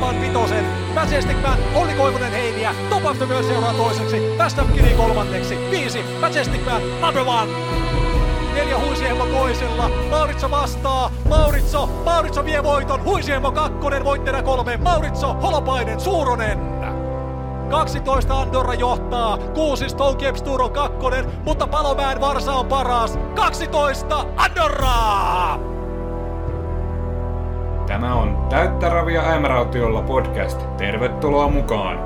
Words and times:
voittavan 0.00 0.20
vitosen. 0.20 0.64
Majestic 0.94 1.42
Man, 1.42 1.58
Olli 1.74 1.92
Koivunen 1.92 2.32
Heiniä, 2.32 2.74
Top 2.90 3.04
of 3.04 3.18
the 3.18 3.42
seuraa 3.42 3.74
toiseksi, 3.74 4.22
Tästä 4.38 4.64
Kiri 4.74 4.94
kolmanneksi, 4.94 5.58
viisi, 5.70 6.02
Majestic 6.20 6.64
Man, 6.64 6.82
number 7.00 7.22
one. 7.26 7.52
Neljä 8.54 8.78
Huisiemo 8.78 9.26
toisella, 9.26 9.90
Mauritso 10.10 10.50
vastaa, 10.50 11.10
Mauritso, 11.28 11.86
Mauritso 11.86 12.44
vie 12.44 12.62
voiton, 12.62 13.04
Huisiemo 13.04 13.52
kakkonen, 13.52 14.04
voittajana 14.04 14.42
kolme, 14.42 14.76
Mauritso, 14.76 15.34
Holopainen, 15.34 16.00
Suuronen. 16.00 16.58
12 17.70 18.40
Andorra 18.40 18.74
johtaa, 18.74 19.38
6 19.54 19.88
Stonecape 19.88 20.40
Tour 20.40 20.62
on 20.62 20.72
kakkonen, 20.72 21.24
mutta 21.44 21.66
Palomäen 21.66 22.20
Varsa 22.20 22.52
on 22.52 22.66
paras. 22.66 23.18
12 23.34 24.24
Andorra! 24.36 25.77
Tämä 27.88 28.14
on 28.14 28.46
Täyttä 28.50 28.88
ravia 28.88 29.22
äimärautiolla 29.22 30.02
podcast. 30.02 30.76
Tervetuloa 30.76 31.48
mukaan! 31.48 31.98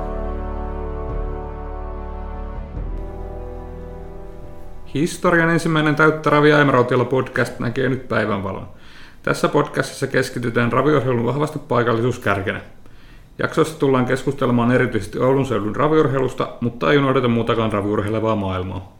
Historian 4.93 5.49
ensimmäinen 5.49 5.95
Täyttä 5.95 6.29
ravia 6.29 6.57
äimärautiolla 6.57 7.05
podcast 7.05 7.59
näkee 7.59 7.89
nyt 7.89 8.07
päivänvalon. 8.07 8.67
Tässä 9.23 9.47
podcastissa 9.47 10.07
keskitytään 10.07 10.71
raviurheilun 10.71 11.25
vahvasti 11.25 11.59
paikallisuuskärkenä. 11.59 12.61
Jaksossa 13.39 13.79
tullaan 13.79 14.05
keskustelemaan 14.05 14.71
erityisesti 14.71 15.19
Oulun 15.19 15.45
seudun 15.45 15.75
raviurheilusta, 15.75 16.47
mutta 16.61 16.91
ei 16.91 16.97
unohdeta 16.97 17.27
muutakaan 17.27 17.73
raviurheilevaa 17.73 18.35
maailmaa. 18.35 18.97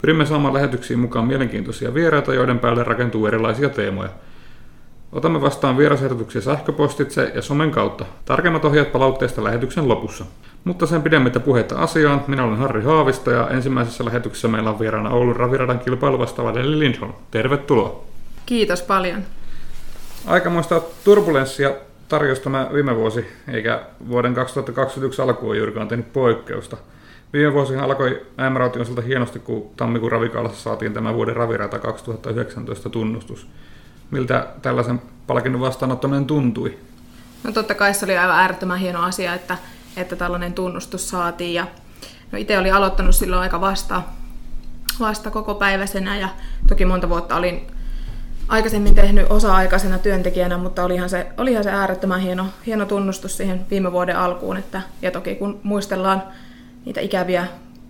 Pyrimme 0.00 0.26
saamaan 0.26 0.54
lähetyksiin 0.54 0.98
mukaan 0.98 1.26
mielenkiintoisia 1.26 1.94
vieraita, 1.94 2.34
joiden 2.34 2.58
päälle 2.58 2.84
rakentuu 2.84 3.26
erilaisia 3.26 3.68
teemoja– 3.68 4.10
Otamme 5.12 5.40
vastaan 5.40 5.76
vierasehdotuksia 5.76 6.40
sähköpostitse 6.40 7.32
ja 7.34 7.42
somen 7.42 7.70
kautta. 7.70 8.04
Tarkemmat 8.24 8.64
ohjeet 8.64 8.92
palautteesta 8.92 9.44
lähetyksen 9.44 9.88
lopussa. 9.88 10.24
Mutta 10.64 10.86
sen 10.86 11.02
pidemmittä 11.02 11.40
puheita 11.40 11.78
asiaan, 11.78 12.24
minä 12.26 12.44
olen 12.44 12.58
Harri 12.58 12.82
Haavista 12.82 13.30
ja 13.30 13.48
ensimmäisessä 13.48 14.04
lähetyksessä 14.04 14.48
meillä 14.48 14.70
on 14.70 14.78
vieraana 14.78 15.10
Oulun 15.10 15.36
raviradan 15.36 15.78
kilpailu 15.78 16.18
vastaava 16.18 16.54
Deli 16.54 16.78
Lindholm. 16.78 17.12
Tervetuloa. 17.30 18.04
Kiitos 18.46 18.82
paljon. 18.82 19.22
Aikamoista 20.26 20.82
turbulenssia 21.04 21.70
tarjosi 22.08 22.42
tämä 22.42 22.70
viime 22.72 22.96
vuosi, 22.96 23.26
eikä 23.52 23.82
vuoden 24.08 24.34
2021 24.34 25.22
alkuun 25.22 25.56
juurikaan 25.56 25.88
tehnyt 25.88 26.12
poikkeusta. 26.12 26.76
Viime 27.32 27.52
vuosihan 27.52 27.84
alkoi 27.84 28.26
äimäraution 28.36 28.82
osalta 28.82 29.02
hienosti, 29.02 29.38
kun 29.38 29.70
tammikuun 29.76 30.12
ravikaalassa 30.12 30.62
saatiin 30.62 30.92
tämä 30.92 31.14
vuoden 31.14 31.36
ravirata 31.36 31.78
2019 31.78 32.90
tunnustus. 32.90 33.48
Miltä 34.10 34.46
tällaisen 34.62 35.02
palkinnon 35.26 35.60
vastaanottaminen 35.60 36.26
tuntui? 36.26 36.78
No 37.44 37.52
totta 37.52 37.74
kai 37.74 37.94
se 37.94 38.04
oli 38.04 38.18
aivan 38.18 38.36
äärettömän 38.36 38.78
hieno 38.78 39.02
asia, 39.02 39.34
että, 39.34 39.58
että 39.96 40.16
tällainen 40.16 40.52
tunnustus 40.52 41.08
saatiin. 41.08 41.54
Ja, 41.54 41.66
no 42.32 42.38
itse 42.38 42.58
olin 42.58 42.74
aloittanut 42.74 43.14
silloin 43.14 43.42
aika 43.42 43.60
vasta, 43.60 44.02
vasta 45.00 45.30
koko 45.30 45.54
päiväisenä 45.54 46.18
ja 46.18 46.28
toki 46.68 46.84
monta 46.84 47.08
vuotta 47.08 47.36
olin 47.36 47.66
aikaisemmin 48.48 48.94
tehnyt 48.94 49.26
osa-aikaisena 49.30 49.98
työntekijänä, 49.98 50.58
mutta 50.58 50.84
olihan 50.84 51.08
se, 51.08 51.26
olihan 51.36 51.64
se 51.64 51.70
äärettömän 51.70 52.20
hieno, 52.20 52.46
hieno 52.66 52.84
tunnustus 52.84 53.36
siihen 53.36 53.66
viime 53.70 53.92
vuoden 53.92 54.16
alkuun. 54.16 54.56
Että, 54.56 54.82
ja 55.02 55.10
toki 55.10 55.34
kun 55.34 55.60
muistellaan 55.62 56.22
niitä 56.84 57.00
ikäviä 57.00 57.46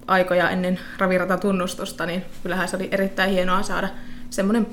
aikoja 0.07 0.51
ennen 0.51 0.79
ravirata-tunnustusta, 0.99 2.07
niin 2.07 2.25
kyllähän 2.43 2.69
se 2.69 2.77
oli 2.77 2.89
erittäin 2.93 3.31
hienoa 3.31 3.63
saada 3.63 3.89
semmoinen 4.31 4.67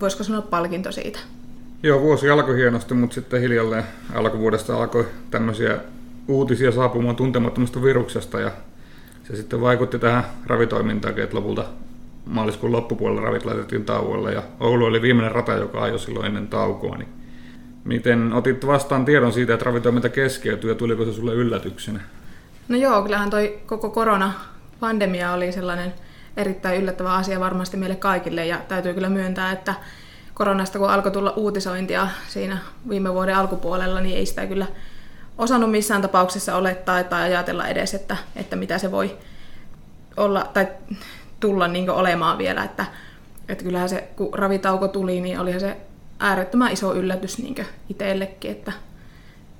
voisiko 0.00 0.24
sanoa 0.24 0.42
palkinto 0.42 0.92
siitä. 0.92 1.18
Joo, 1.82 2.00
vuosi 2.00 2.30
alkoi 2.30 2.56
hienosti, 2.56 2.94
mutta 2.94 3.14
sitten 3.14 3.40
hiljalleen 3.40 3.84
alkuvuodesta 4.14 4.76
alkoi 4.76 5.06
tämmöisiä 5.30 5.78
uutisia 6.28 6.72
saapumaan 6.72 7.16
tuntemattomasta 7.16 7.82
viruksesta 7.82 8.40
ja 8.40 8.50
se 9.24 9.36
sitten 9.36 9.60
vaikutti 9.60 9.98
tähän 9.98 10.24
ravitoimintaan, 10.46 11.18
että 11.18 11.36
lopulta 11.36 11.64
maaliskuun 12.26 12.72
loppupuolella 12.72 13.20
ravit 13.20 13.44
laitettiin 13.44 13.84
tauolle 13.84 14.32
ja 14.32 14.42
Oulu 14.60 14.84
oli 14.84 15.02
viimeinen 15.02 15.32
rata, 15.32 15.52
joka 15.52 15.82
ajoi 15.82 15.98
silloin 15.98 16.26
ennen 16.26 16.48
taukoa. 16.48 16.96
Niin 16.96 17.08
miten 17.84 18.32
otit 18.32 18.66
vastaan 18.66 19.04
tiedon 19.04 19.32
siitä, 19.32 19.54
että 19.54 19.64
ravitoiminta 19.64 20.08
keskeytyi 20.08 20.70
ja 20.70 20.74
tuliko 20.74 21.04
se 21.04 21.12
sulle 21.12 21.34
yllätyksenä? 21.34 22.00
No 22.68 22.76
joo, 22.76 23.02
kyllähän 23.02 23.30
toi 23.30 23.58
koko 23.66 23.90
korona-pandemia 23.90 25.32
oli 25.32 25.52
sellainen– 25.52 25.94
erittäin 26.36 26.80
yllättävä 26.80 27.14
asia 27.14 27.40
varmasti 27.40 27.76
meille 27.76 27.96
kaikille 27.96 28.46
ja 28.46 28.58
täytyy 28.68 28.94
kyllä 28.94 29.08
myöntää, 29.08 29.52
että 29.52 29.74
koronasta 30.34 30.78
kun 30.78 30.90
alkoi 30.90 31.12
tulla 31.12 31.30
uutisointia 31.30 32.08
siinä 32.28 32.58
viime 32.88 33.14
vuoden 33.14 33.36
alkupuolella, 33.36 34.00
niin 34.00 34.16
ei 34.16 34.26
sitä 34.26 34.46
kyllä 34.46 34.66
osannut 35.38 35.70
missään 35.70 36.02
tapauksessa 36.02 36.56
olettaa 36.56 37.04
tai 37.04 37.22
ajatella 37.22 37.68
edes, 37.68 37.94
että, 37.94 38.16
että 38.36 38.56
mitä 38.56 38.78
se 38.78 38.92
voi 38.92 39.16
olla 40.16 40.50
tai 40.54 40.68
tulla 41.40 41.68
niin 41.68 41.90
olemaan 41.90 42.38
vielä. 42.38 42.64
Että, 42.64 42.86
että 43.48 43.64
kyllähän 43.64 43.88
se, 43.88 44.08
kun 44.16 44.34
ravitauko 44.34 44.88
tuli, 44.88 45.20
niin 45.20 45.40
olihan 45.40 45.60
se 45.60 45.76
äärettömän 46.18 46.72
iso 46.72 46.94
yllätys 46.94 47.38
niin 47.38 47.66
itsellekin, 47.88 48.50
että, 48.50 48.72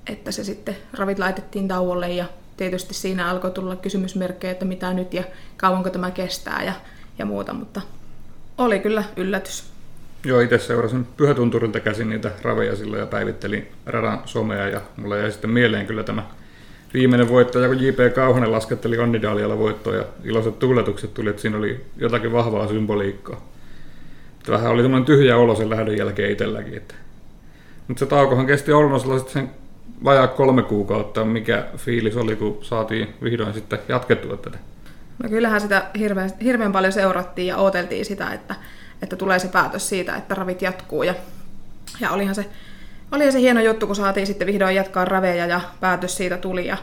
että 0.06 0.32
se 0.32 0.44
sitten 0.44 0.76
ravit 0.92 1.18
laitettiin 1.18 1.68
tauolle 1.68 2.08
ja 2.08 2.24
tietysti 2.56 2.94
siinä 2.94 3.30
alkoi 3.30 3.50
tulla 3.50 3.76
kysymysmerkkejä, 3.76 4.50
että 4.50 4.64
mitä 4.64 4.92
nyt 4.92 5.14
ja 5.14 5.24
kauanko 5.56 5.90
tämä 5.90 6.10
kestää 6.10 6.62
ja, 6.62 6.72
ja 7.18 7.26
muuta, 7.26 7.52
mutta 7.52 7.80
oli 8.58 8.78
kyllä 8.78 9.04
yllätys. 9.16 9.64
Joo, 10.24 10.40
itse 10.40 10.58
seurasin 10.58 11.06
Pyhätunturilta 11.16 11.80
käsin 11.80 12.08
niitä 12.08 12.30
raveja 12.42 12.76
silloin 12.76 13.00
ja 13.00 13.06
päivittelin 13.06 13.68
radan 13.86 14.22
somea 14.24 14.68
ja 14.68 14.80
mulle 14.96 15.18
jäi 15.18 15.32
sitten 15.32 15.50
mieleen 15.50 15.86
kyllä 15.86 16.02
tämä 16.02 16.22
viimeinen 16.94 17.28
voittaja, 17.28 17.68
kun 17.68 17.82
J.P. 17.82 18.14
Kauhanen 18.14 18.52
lasketteli 18.52 18.98
Onnidaalialla 18.98 19.58
voittoa 19.58 19.94
ja 19.94 20.04
iloiset 20.24 20.58
tuuletukset 20.58 21.14
tuli, 21.14 21.30
että 21.30 21.42
siinä 21.42 21.58
oli 21.58 21.84
jotakin 21.96 22.32
vahvaa 22.32 22.68
symboliikkaa. 22.68 23.48
Että 24.38 24.52
vähän 24.52 24.72
oli 24.72 24.82
tämmöinen 24.82 25.06
tyhjä 25.06 25.36
olo 25.36 25.54
sen 25.54 25.70
lähdön 25.70 25.96
jälkeen 25.96 26.32
itselläkin. 26.32 26.76
Että. 26.76 26.94
Mutta 27.88 27.98
se 27.98 28.06
taukohan 28.06 28.46
kesti 28.46 28.72
Oulunosella 28.72 29.18
sitten 29.18 29.32
sen 29.32 29.50
vajaa 30.04 30.28
kolme 30.28 30.62
kuukautta. 30.62 31.24
Mikä 31.24 31.66
fiilis 31.76 32.16
oli, 32.16 32.36
kun 32.36 32.58
saatiin 32.62 33.14
vihdoin 33.22 33.54
sitten 33.54 33.78
jatkettua 33.88 34.36
tätä? 34.36 34.58
No 35.22 35.28
kyllähän 35.28 35.60
sitä 35.60 35.84
hirveän, 35.98 36.30
hirveän 36.42 36.72
paljon 36.72 36.92
seurattiin 36.92 37.48
ja 37.48 37.56
odoteltiin 37.56 38.04
sitä, 38.04 38.32
että, 38.32 38.54
että 39.02 39.16
tulee 39.16 39.38
se 39.38 39.48
päätös 39.48 39.88
siitä, 39.88 40.16
että 40.16 40.34
ravit 40.34 40.62
jatkuu. 40.62 41.02
Ja, 41.02 41.14
ja 42.00 42.10
olihan, 42.10 42.34
se, 42.34 42.46
olihan 43.12 43.32
se 43.32 43.40
hieno 43.40 43.60
juttu, 43.60 43.86
kun 43.86 43.96
saatiin 43.96 44.26
sitten 44.26 44.46
vihdoin 44.46 44.74
jatkaa 44.74 45.04
raveja 45.04 45.46
ja 45.46 45.60
päätös 45.80 46.16
siitä 46.16 46.36
tuli. 46.36 46.66
Ja, 46.66 46.76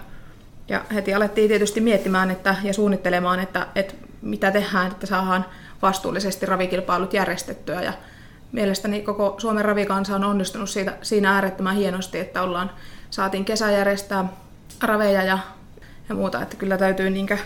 ja 0.68 0.82
heti 0.94 1.14
alettiin 1.14 1.48
tietysti 1.48 1.82
miettimään 1.82 2.32
että, 2.32 2.56
ja 2.64 2.74
suunnittelemaan, 2.74 3.40
että, 3.40 3.68
että 3.76 3.94
mitä 4.22 4.52
tehdään, 4.52 4.92
että 4.92 5.06
saadaan 5.06 5.46
vastuullisesti 5.82 6.46
ravikilpailut 6.46 7.14
järjestettyä. 7.14 7.82
Ja 7.82 7.94
mielestäni 8.52 9.02
koko 9.02 9.36
Suomen 9.38 9.66
ravikansa 9.66 10.16
on 10.16 10.24
onnistunut 10.24 10.70
siitä, 10.70 10.94
siinä 11.02 11.36
äärettömän 11.36 11.76
hienosti, 11.76 12.20
että 12.20 12.42
ollaan 12.42 12.72
saatiin 13.14 13.46
kesä 13.46 13.72
järjestää 13.72 14.26
raveja 14.82 15.24
ja, 15.24 15.40
ja 16.10 16.16
muuta, 16.16 16.42
että 16.42 16.56
kyllä 16.56 16.78
täytyy 16.78 17.10
niinkö, 17.10 17.38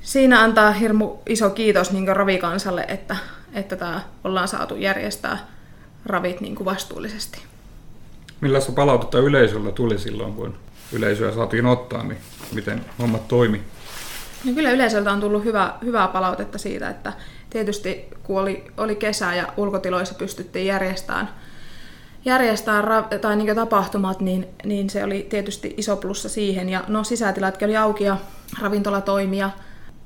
siinä 0.00 0.42
antaa 0.42 0.70
hirmu 0.70 1.18
iso 1.26 1.50
kiitos 1.50 1.92
niinkö 1.92 2.14
ravikansalle, 2.14 2.84
että, 2.88 3.16
että 3.54 3.76
tämä 3.76 4.00
ollaan 4.24 4.48
saatu 4.48 4.76
järjestää 4.76 5.38
ravit 6.06 6.40
niin 6.40 6.64
vastuullisesti. 6.64 7.42
Millaista 8.40 8.72
palautetta 8.72 9.18
yleisöllä 9.18 9.72
tuli 9.72 9.98
silloin, 9.98 10.32
kun 10.32 10.54
yleisöä 10.92 11.32
saatiin 11.32 11.66
ottaa, 11.66 12.02
niin 12.02 12.18
miten 12.52 12.84
hommat 12.98 13.28
toimi? 13.28 13.62
No 14.44 14.52
kyllä 14.52 14.70
yleisöltä 14.70 15.12
on 15.12 15.20
tullut 15.20 15.44
hyvä, 15.44 15.74
hyvää 15.84 16.08
palautetta 16.08 16.58
siitä, 16.58 16.90
että 16.90 17.12
tietysti 17.50 18.08
kun 18.22 18.40
oli, 18.40 18.64
oli 18.76 18.96
kesä 18.96 19.34
ja 19.34 19.52
ulkotiloissa 19.56 20.14
pystyttiin 20.14 20.66
järjestämään 20.66 21.28
järjestää 22.26 22.82
ra- 22.82 23.18
tai 23.18 23.36
niin 23.36 23.56
tapahtumat, 23.56 24.20
niin, 24.20 24.48
niin 24.64 24.90
se 24.90 25.04
oli 25.04 25.26
tietysti 25.30 25.74
iso 25.76 25.96
plussa 25.96 26.28
siihen. 26.28 26.68
Ja 26.68 26.84
no 26.88 27.04
sisätilatkin 27.04 27.66
oli 27.66 27.76
auki 27.76 28.04
ja 28.04 28.16
ravintola 28.62 29.00
toimi 29.00 29.38
ja 29.38 29.50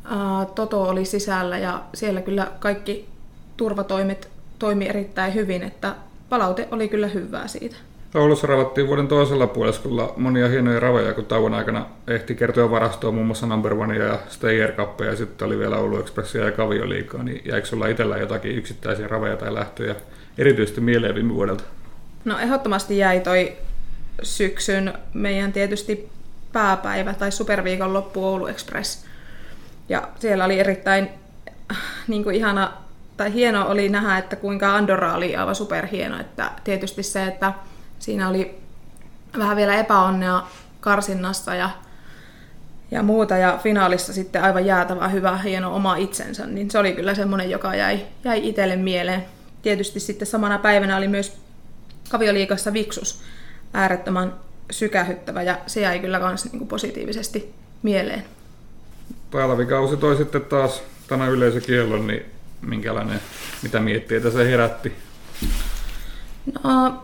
ää, 0.04 0.46
Toto 0.54 0.82
oli 0.82 1.04
sisällä 1.04 1.58
ja 1.58 1.82
siellä 1.94 2.20
kyllä 2.20 2.46
kaikki 2.58 3.08
turvatoimet 3.56 4.28
toimi 4.58 4.88
erittäin 4.88 5.34
hyvin, 5.34 5.62
että 5.62 5.94
palaute 6.28 6.68
oli 6.70 6.88
kyllä 6.88 7.06
hyvää 7.06 7.48
siitä. 7.48 7.76
Oulussa 8.14 8.46
ravattiin 8.46 8.86
vuoden 8.86 9.08
toisella 9.08 9.46
puoliskolla 9.46 10.12
monia 10.16 10.48
hienoja 10.48 10.80
raveja, 10.80 11.14
kun 11.14 11.26
tauon 11.26 11.54
aikana 11.54 11.86
ehti 12.08 12.34
kertoa 12.34 12.70
varastoa 12.70 13.12
muun 13.12 13.26
muassa 13.26 13.46
Number 13.46 13.74
One 13.74 13.96
ja 13.96 14.18
Stayer 14.28 14.72
ja 15.06 15.16
sitten 15.16 15.46
oli 15.46 15.58
vielä 15.58 15.76
Oulu 15.76 15.98
Expressia 15.98 16.44
ja 16.44 16.52
Kavio 16.52 16.88
liikaa, 16.88 17.22
niin 17.22 17.42
jäikö 17.44 17.66
sulla 17.66 17.86
itsellä 17.86 18.18
jotakin 18.18 18.56
yksittäisiä 18.56 19.08
raveja 19.08 19.36
tai 19.36 19.54
lähtöjä 19.54 19.94
erityisesti 20.38 20.80
mieleen 20.80 21.14
viime 21.14 21.34
vuodelta? 21.34 21.64
No 22.24 22.38
ehdottomasti 22.38 22.98
jäi 22.98 23.20
toi 23.20 23.56
syksyn 24.22 24.94
meidän 25.14 25.52
tietysti 25.52 26.10
pääpäivä 26.52 27.14
tai 27.14 27.32
superviikon 27.32 27.92
loppu 27.92 28.24
Oulu 28.24 28.46
Express. 28.46 29.04
Ja 29.88 30.08
siellä 30.18 30.44
oli 30.44 30.58
erittäin 30.58 31.08
niin 32.08 32.24
kuin 32.24 32.36
ihana, 32.36 32.72
tai 33.16 33.32
hieno 33.32 33.68
oli 33.68 33.88
nähdä, 33.88 34.18
että 34.18 34.36
kuinka 34.36 34.74
Andorra 34.74 35.14
oli 35.14 35.36
aivan 35.36 35.54
superhieno. 35.54 36.20
Että 36.20 36.50
tietysti 36.64 37.02
se, 37.02 37.24
että 37.24 37.52
siinä 37.98 38.28
oli 38.28 38.60
vähän 39.38 39.56
vielä 39.56 39.74
epäonnea 39.74 40.42
karsinnassa 40.80 41.54
ja, 41.54 41.70
ja 42.90 43.02
muuta. 43.02 43.36
Ja 43.36 43.58
finaalissa 43.62 44.12
sitten 44.12 44.42
aivan 44.42 44.66
jäätävä 44.66 45.08
hyvä, 45.08 45.36
hieno 45.36 45.74
oma 45.74 45.96
itsensä. 45.96 46.46
Niin 46.46 46.70
se 46.70 46.78
oli 46.78 46.92
kyllä 46.92 47.14
semmoinen, 47.14 47.50
joka 47.50 47.74
jäi, 47.74 48.00
jäi 48.24 48.48
itselle 48.48 48.76
mieleen. 48.76 49.24
Tietysti 49.62 50.00
sitten 50.00 50.26
samana 50.26 50.58
päivänä 50.58 50.96
oli 50.96 51.08
myös 51.08 51.40
kavioliikassa 52.10 52.72
Viksus 52.72 53.22
äärettömän 53.74 54.34
sykähyttävä 54.70 55.42
ja 55.42 55.58
se 55.66 55.80
jäi 55.80 55.98
kyllä 55.98 56.18
myös 56.18 56.52
niin 56.52 56.68
positiivisesti 56.68 57.54
mieleen. 57.82 58.24
Talvikausi 59.30 59.96
toi 59.96 60.16
sitten 60.16 60.44
taas 60.44 60.82
tänä 61.08 61.26
yleisökiellon, 61.26 62.06
niin 62.06 62.22
minkälainen, 62.60 63.20
mitä 63.62 63.80
miettiä 63.80 64.30
se 64.30 64.50
herätti? 64.50 64.92
No, 66.64 67.02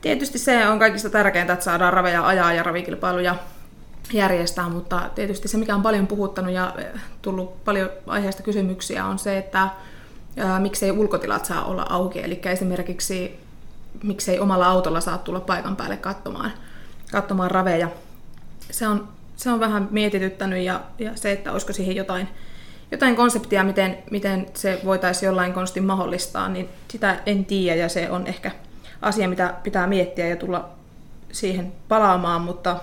tietysti 0.00 0.38
se 0.38 0.68
on 0.68 0.78
kaikista 0.78 1.10
tärkeintä, 1.10 1.52
että 1.52 1.64
saadaan 1.64 1.92
raveja 1.92 2.26
ajaa 2.26 2.52
ja 2.52 2.62
ravikilpailuja 2.62 3.36
järjestää, 4.12 4.68
mutta 4.68 5.10
tietysti 5.14 5.48
se, 5.48 5.58
mikä 5.58 5.74
on 5.74 5.82
paljon 5.82 6.06
puhuttanut 6.06 6.52
ja 6.52 6.74
tullut 7.22 7.64
paljon 7.64 7.90
aiheesta 8.06 8.42
kysymyksiä, 8.42 9.04
on 9.04 9.18
se, 9.18 9.38
että 9.38 9.68
ää, 10.36 10.60
miksei 10.60 10.90
ulkotilat 10.90 11.44
saa 11.44 11.64
olla 11.64 11.86
auki. 11.88 12.24
Eli 12.24 12.40
esimerkiksi 12.44 13.40
miksei 14.02 14.38
omalla 14.38 14.66
autolla 14.66 15.00
saa 15.00 15.18
tulla 15.18 15.40
paikan 15.40 15.76
päälle 15.76 15.96
katsomaan, 15.96 16.52
katsomaan 17.12 17.50
raveja. 17.50 17.88
Se 18.70 18.88
on, 18.88 19.08
se 19.36 19.50
on 19.50 19.60
vähän 19.60 19.88
mietityttänyt 19.90 20.64
ja, 20.64 20.80
ja 20.98 21.12
se, 21.14 21.32
että 21.32 21.52
olisiko 21.52 21.72
siihen 21.72 21.96
jotain, 21.96 22.28
jotain 22.90 23.16
konseptia, 23.16 23.64
miten, 23.64 23.98
miten 24.10 24.46
se 24.54 24.80
voitaisiin 24.84 25.26
jollain 25.26 25.52
konstin 25.52 25.84
mahdollistaa, 25.84 26.48
niin 26.48 26.68
sitä 26.88 27.20
en 27.26 27.44
tiedä 27.44 27.80
ja 27.80 27.88
se 27.88 28.10
on 28.10 28.26
ehkä 28.26 28.50
asia, 29.02 29.28
mitä 29.28 29.54
pitää 29.62 29.86
miettiä 29.86 30.26
ja 30.26 30.36
tulla 30.36 30.68
siihen 31.32 31.72
palaamaan, 31.88 32.40
mutta, 32.40 32.76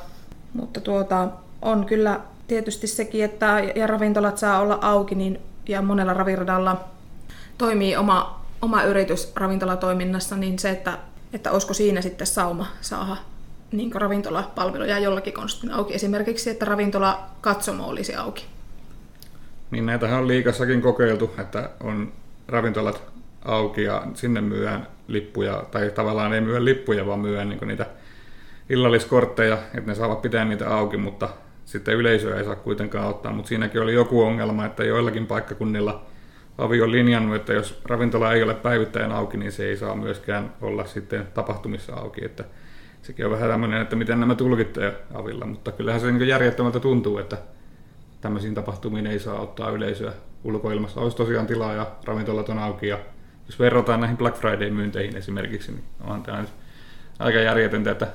mutta 0.53 0.81
tuota, 0.81 1.27
on 1.61 1.85
kyllä 1.85 2.19
tietysti 2.47 2.87
sekin, 2.87 3.25
että 3.25 3.59
ja 3.75 3.87
ravintolat 3.87 4.37
saa 4.37 4.59
olla 4.59 4.79
auki 4.81 5.15
niin, 5.15 5.41
ja 5.67 5.81
monella 5.81 6.13
raviradalla 6.13 6.83
toimii 7.57 7.95
oma, 7.95 8.44
oma 8.65 8.83
yritys 8.83 9.31
ravintolatoiminnassa, 9.35 10.35
niin 10.35 10.59
se, 10.59 10.69
että, 10.69 10.97
että 11.33 11.51
olisiko 11.51 11.73
siinä 11.73 12.01
sitten 12.01 12.27
sauma 12.27 12.67
saada 12.81 13.17
niin 13.71 13.91
ravintolapalveluja 13.93 14.99
jollakin 14.99 15.33
konstin 15.33 15.71
auki. 15.71 15.93
Esimerkiksi, 15.93 16.49
että 16.49 16.65
ravintola 16.65 17.29
katsomo 17.41 17.87
olisi 17.87 18.15
auki. 18.15 18.45
Niin 19.71 19.85
näitähän 19.85 20.19
on 20.19 20.27
liikassakin 20.27 20.81
kokeiltu, 20.81 21.33
että 21.39 21.69
on 21.83 22.11
ravintolat 22.47 23.03
auki 23.45 23.83
ja 23.83 24.07
sinne 24.13 24.41
myydään 24.41 24.87
lippuja, 25.07 25.63
tai 25.71 25.91
tavallaan 25.95 26.33
ei 26.33 26.41
myydä 26.41 26.65
lippuja, 26.65 27.05
vaan 27.05 27.19
myydään 27.19 27.49
niin 27.49 27.67
niitä 27.67 27.85
illalliskortteja, 28.69 29.57
että 29.73 29.91
ne 29.91 29.95
saavat 29.95 30.21
pitää 30.21 30.45
niitä 30.45 30.75
auki, 30.75 30.97
mutta 30.97 31.29
sitten 31.65 31.95
yleisöä 31.95 32.37
ei 32.37 32.43
saa 32.43 32.55
kuitenkaan 32.55 33.07
ottaa, 33.07 33.33
mutta 33.33 33.49
siinäkin 33.49 33.81
oli 33.81 33.93
joku 33.93 34.21
ongelma, 34.21 34.65
että 34.65 34.83
joillakin 34.83 35.27
paikkakunnilla 35.27 36.05
Avi 36.57 36.81
on 36.81 36.91
linjannut, 36.91 37.35
että 37.35 37.53
jos 37.53 37.81
ravintola 37.85 38.33
ei 38.33 38.43
ole 38.43 38.53
päivittäin 38.53 39.11
auki, 39.11 39.37
niin 39.37 39.51
se 39.51 39.65
ei 39.65 39.77
saa 39.77 39.95
myöskään 39.95 40.53
olla 40.61 40.85
sitten 40.85 41.27
tapahtumissa 41.33 41.95
auki, 41.95 42.25
että 42.25 42.43
sekin 43.01 43.25
on 43.25 43.31
vähän 43.31 43.49
tämmöinen, 43.49 43.81
että 43.81 43.95
miten 43.95 44.19
nämä 44.19 44.35
tulkitte 44.35 44.93
Avilla, 45.13 45.45
mutta 45.45 45.71
kyllähän 45.71 46.01
se 46.01 46.11
niin 46.11 46.27
järjettömältä 46.27 46.79
tuntuu, 46.79 47.17
että 47.17 47.37
tämmöisiin 48.21 48.55
tapahtumiin 48.55 49.07
ei 49.07 49.19
saa 49.19 49.39
ottaa 49.39 49.69
yleisöä 49.69 50.11
ulkoilmassa. 50.43 51.01
Olisi 51.01 51.17
tosiaan 51.17 51.47
tilaa 51.47 51.73
ja 51.73 51.87
ravintolat 52.05 52.49
on 52.49 52.59
auki 52.59 52.87
ja 52.87 52.99
jos 53.45 53.59
verrataan 53.59 53.99
näihin 53.99 54.17
Black 54.17 54.37
Friday-myynteihin 54.37 55.17
esimerkiksi, 55.17 55.71
niin 55.71 55.83
on 56.03 56.23
tämä 56.23 56.41
nyt 56.41 56.49
aika 57.19 57.39
järjetöntä, 57.39 57.91
että 57.91 58.07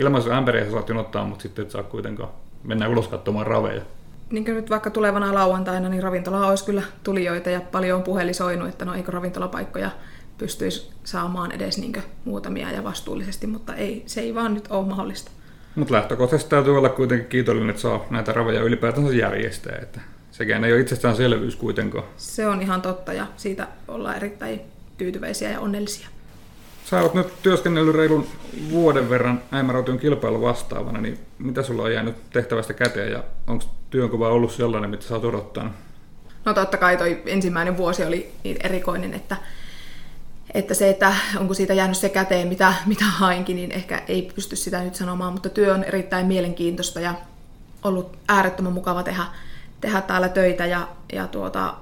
ilmaisu 0.00 0.30
ämpäriä 0.30 0.70
saat 0.70 0.90
ottaa, 0.90 1.24
mutta 1.24 1.42
sitten 1.42 1.62
et 1.62 1.70
saa 1.70 1.82
kuitenkaan 1.82 2.30
mennä 2.64 2.88
ulos 2.88 3.08
katsomaan 3.08 3.46
raveja. 3.46 3.82
Niin 4.30 4.44
kuin 4.44 4.54
nyt 4.54 4.70
vaikka 4.70 4.90
tulevana 4.90 5.34
lauantaina, 5.34 5.88
niin 5.88 6.02
ravintola 6.02 6.46
olisi 6.46 6.64
kyllä 6.64 6.82
tulijoita 7.02 7.50
ja 7.50 7.60
paljon 7.60 7.96
on 7.96 8.02
puhelisoinut, 8.02 8.68
että 8.68 8.84
no 8.84 8.94
eikö 8.94 9.10
ravintolapaikkoja 9.10 9.90
pystyisi 10.38 10.90
saamaan 11.04 11.52
edes 11.52 11.78
niin 11.78 12.02
muutamia 12.24 12.70
ja 12.70 12.84
vastuullisesti, 12.84 13.46
mutta 13.46 13.74
ei, 13.74 14.02
se 14.06 14.20
ei 14.20 14.34
vaan 14.34 14.54
nyt 14.54 14.68
ole 14.70 14.86
mahdollista. 14.86 15.30
Mutta 15.74 15.94
lähtökohtaisesti 15.94 16.50
täytyy 16.50 16.78
olla 16.78 16.88
kuitenkin 16.88 17.28
kiitollinen, 17.28 17.70
että 17.70 17.82
saa 17.82 18.06
näitä 18.10 18.32
raveja 18.32 18.62
ylipäätänsä 18.62 19.14
järjestää. 19.14 19.78
Että 19.82 20.00
sekään 20.30 20.64
ei 20.64 20.72
ole 20.72 20.80
itsestäänselvyys 20.80 21.56
kuitenkaan. 21.56 22.04
Se 22.16 22.46
on 22.46 22.62
ihan 22.62 22.82
totta 22.82 23.12
ja 23.12 23.26
siitä 23.36 23.68
ollaan 23.88 24.16
erittäin 24.16 24.60
tyytyväisiä 24.98 25.50
ja 25.50 25.60
onnellisia. 25.60 26.08
Sä 26.84 27.00
oot 27.00 27.14
nyt 27.14 27.42
työskennellyt 27.42 27.94
reilun 27.94 28.26
vuoden 28.70 29.10
verran 29.10 29.42
Äimäraution 29.52 29.98
kilpailu 29.98 30.42
vastaavana, 30.42 31.00
niin 31.00 31.18
mitä 31.38 31.62
sulla 31.62 31.82
on 31.82 31.92
jäänyt 31.92 32.16
tehtävästä 32.32 32.74
käteen 32.74 33.12
ja 33.12 33.24
onko 33.46 33.64
työnkuva 33.90 34.28
ollut 34.28 34.52
sellainen, 34.52 34.90
mitä 34.90 35.02
sä 35.02 35.14
oot 35.14 35.24
odottanut? 35.24 35.72
No 36.44 36.54
totta 36.54 36.76
kai 36.76 36.96
toi 36.96 37.22
ensimmäinen 37.26 37.76
vuosi 37.76 38.04
oli 38.04 38.32
niin 38.44 38.56
erikoinen, 38.64 39.14
että, 39.14 39.36
että 40.54 40.74
se, 40.74 40.90
että 40.90 41.14
onko 41.38 41.54
siitä 41.54 41.74
jäänyt 41.74 41.96
se 41.96 42.08
käteen, 42.08 42.48
mitä, 42.48 42.74
mitä 42.86 43.04
hainkin, 43.04 43.56
niin 43.56 43.72
ehkä 43.72 44.02
ei 44.08 44.32
pysty 44.34 44.56
sitä 44.56 44.80
nyt 44.80 44.94
sanomaan, 44.94 45.32
mutta 45.32 45.48
työ 45.48 45.74
on 45.74 45.84
erittäin 45.84 46.26
mielenkiintoista 46.26 47.00
ja 47.00 47.14
ollut 47.82 48.16
äärettömän 48.28 48.72
mukava 48.72 49.02
tehdä, 49.02 49.24
tehdä 49.80 50.00
täällä 50.00 50.28
töitä 50.28 50.66
ja, 50.66 50.88
ja 51.12 51.26
tuota, 51.26 51.74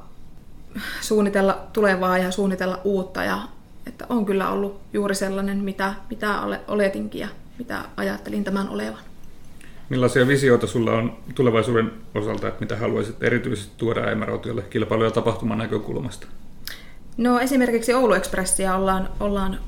suunnitella 1.01 1.67
tulevaa 1.73 2.19
ja 2.19 2.31
suunnitella 2.31 2.81
uutta. 2.85 3.25
Ja, 3.25 3.39
että 3.87 4.07
on 4.09 4.27
kyllä 4.27 4.51
ollut 4.51 4.81
juuri 4.93 5.15
sellainen, 5.15 5.59
mitä, 5.59 5.95
mitä 6.11 6.41
oletinkin 6.69 7.21
ja 7.21 7.29
mitä 7.59 7.85
ajattelin 7.97 8.45
tämän 8.45 8.69
olevan. 8.69 9.08
Millaisia 9.89 10.27
visioita 10.27 10.67
sulla 10.67 10.93
on 10.93 11.17
tulevaisuuden 11.35 11.93
osalta, 12.15 12.49
että 12.49 12.61
mitä 12.61 12.77
haluaisit 12.77 13.23
erityisesti 13.23 13.73
tuoda 13.77 14.01
Äimärautiolle 14.01 14.63
kilpailu- 14.63 15.05
ja 15.05 15.11
tapahtuman 15.11 15.59
näkökulmasta? 15.59 16.27
No 17.17 17.39
esimerkiksi 17.39 17.95
Oulu 17.95 18.13
Expressia 18.13 18.75
ollaan, 18.77 19.09
ollaan 19.21 19.59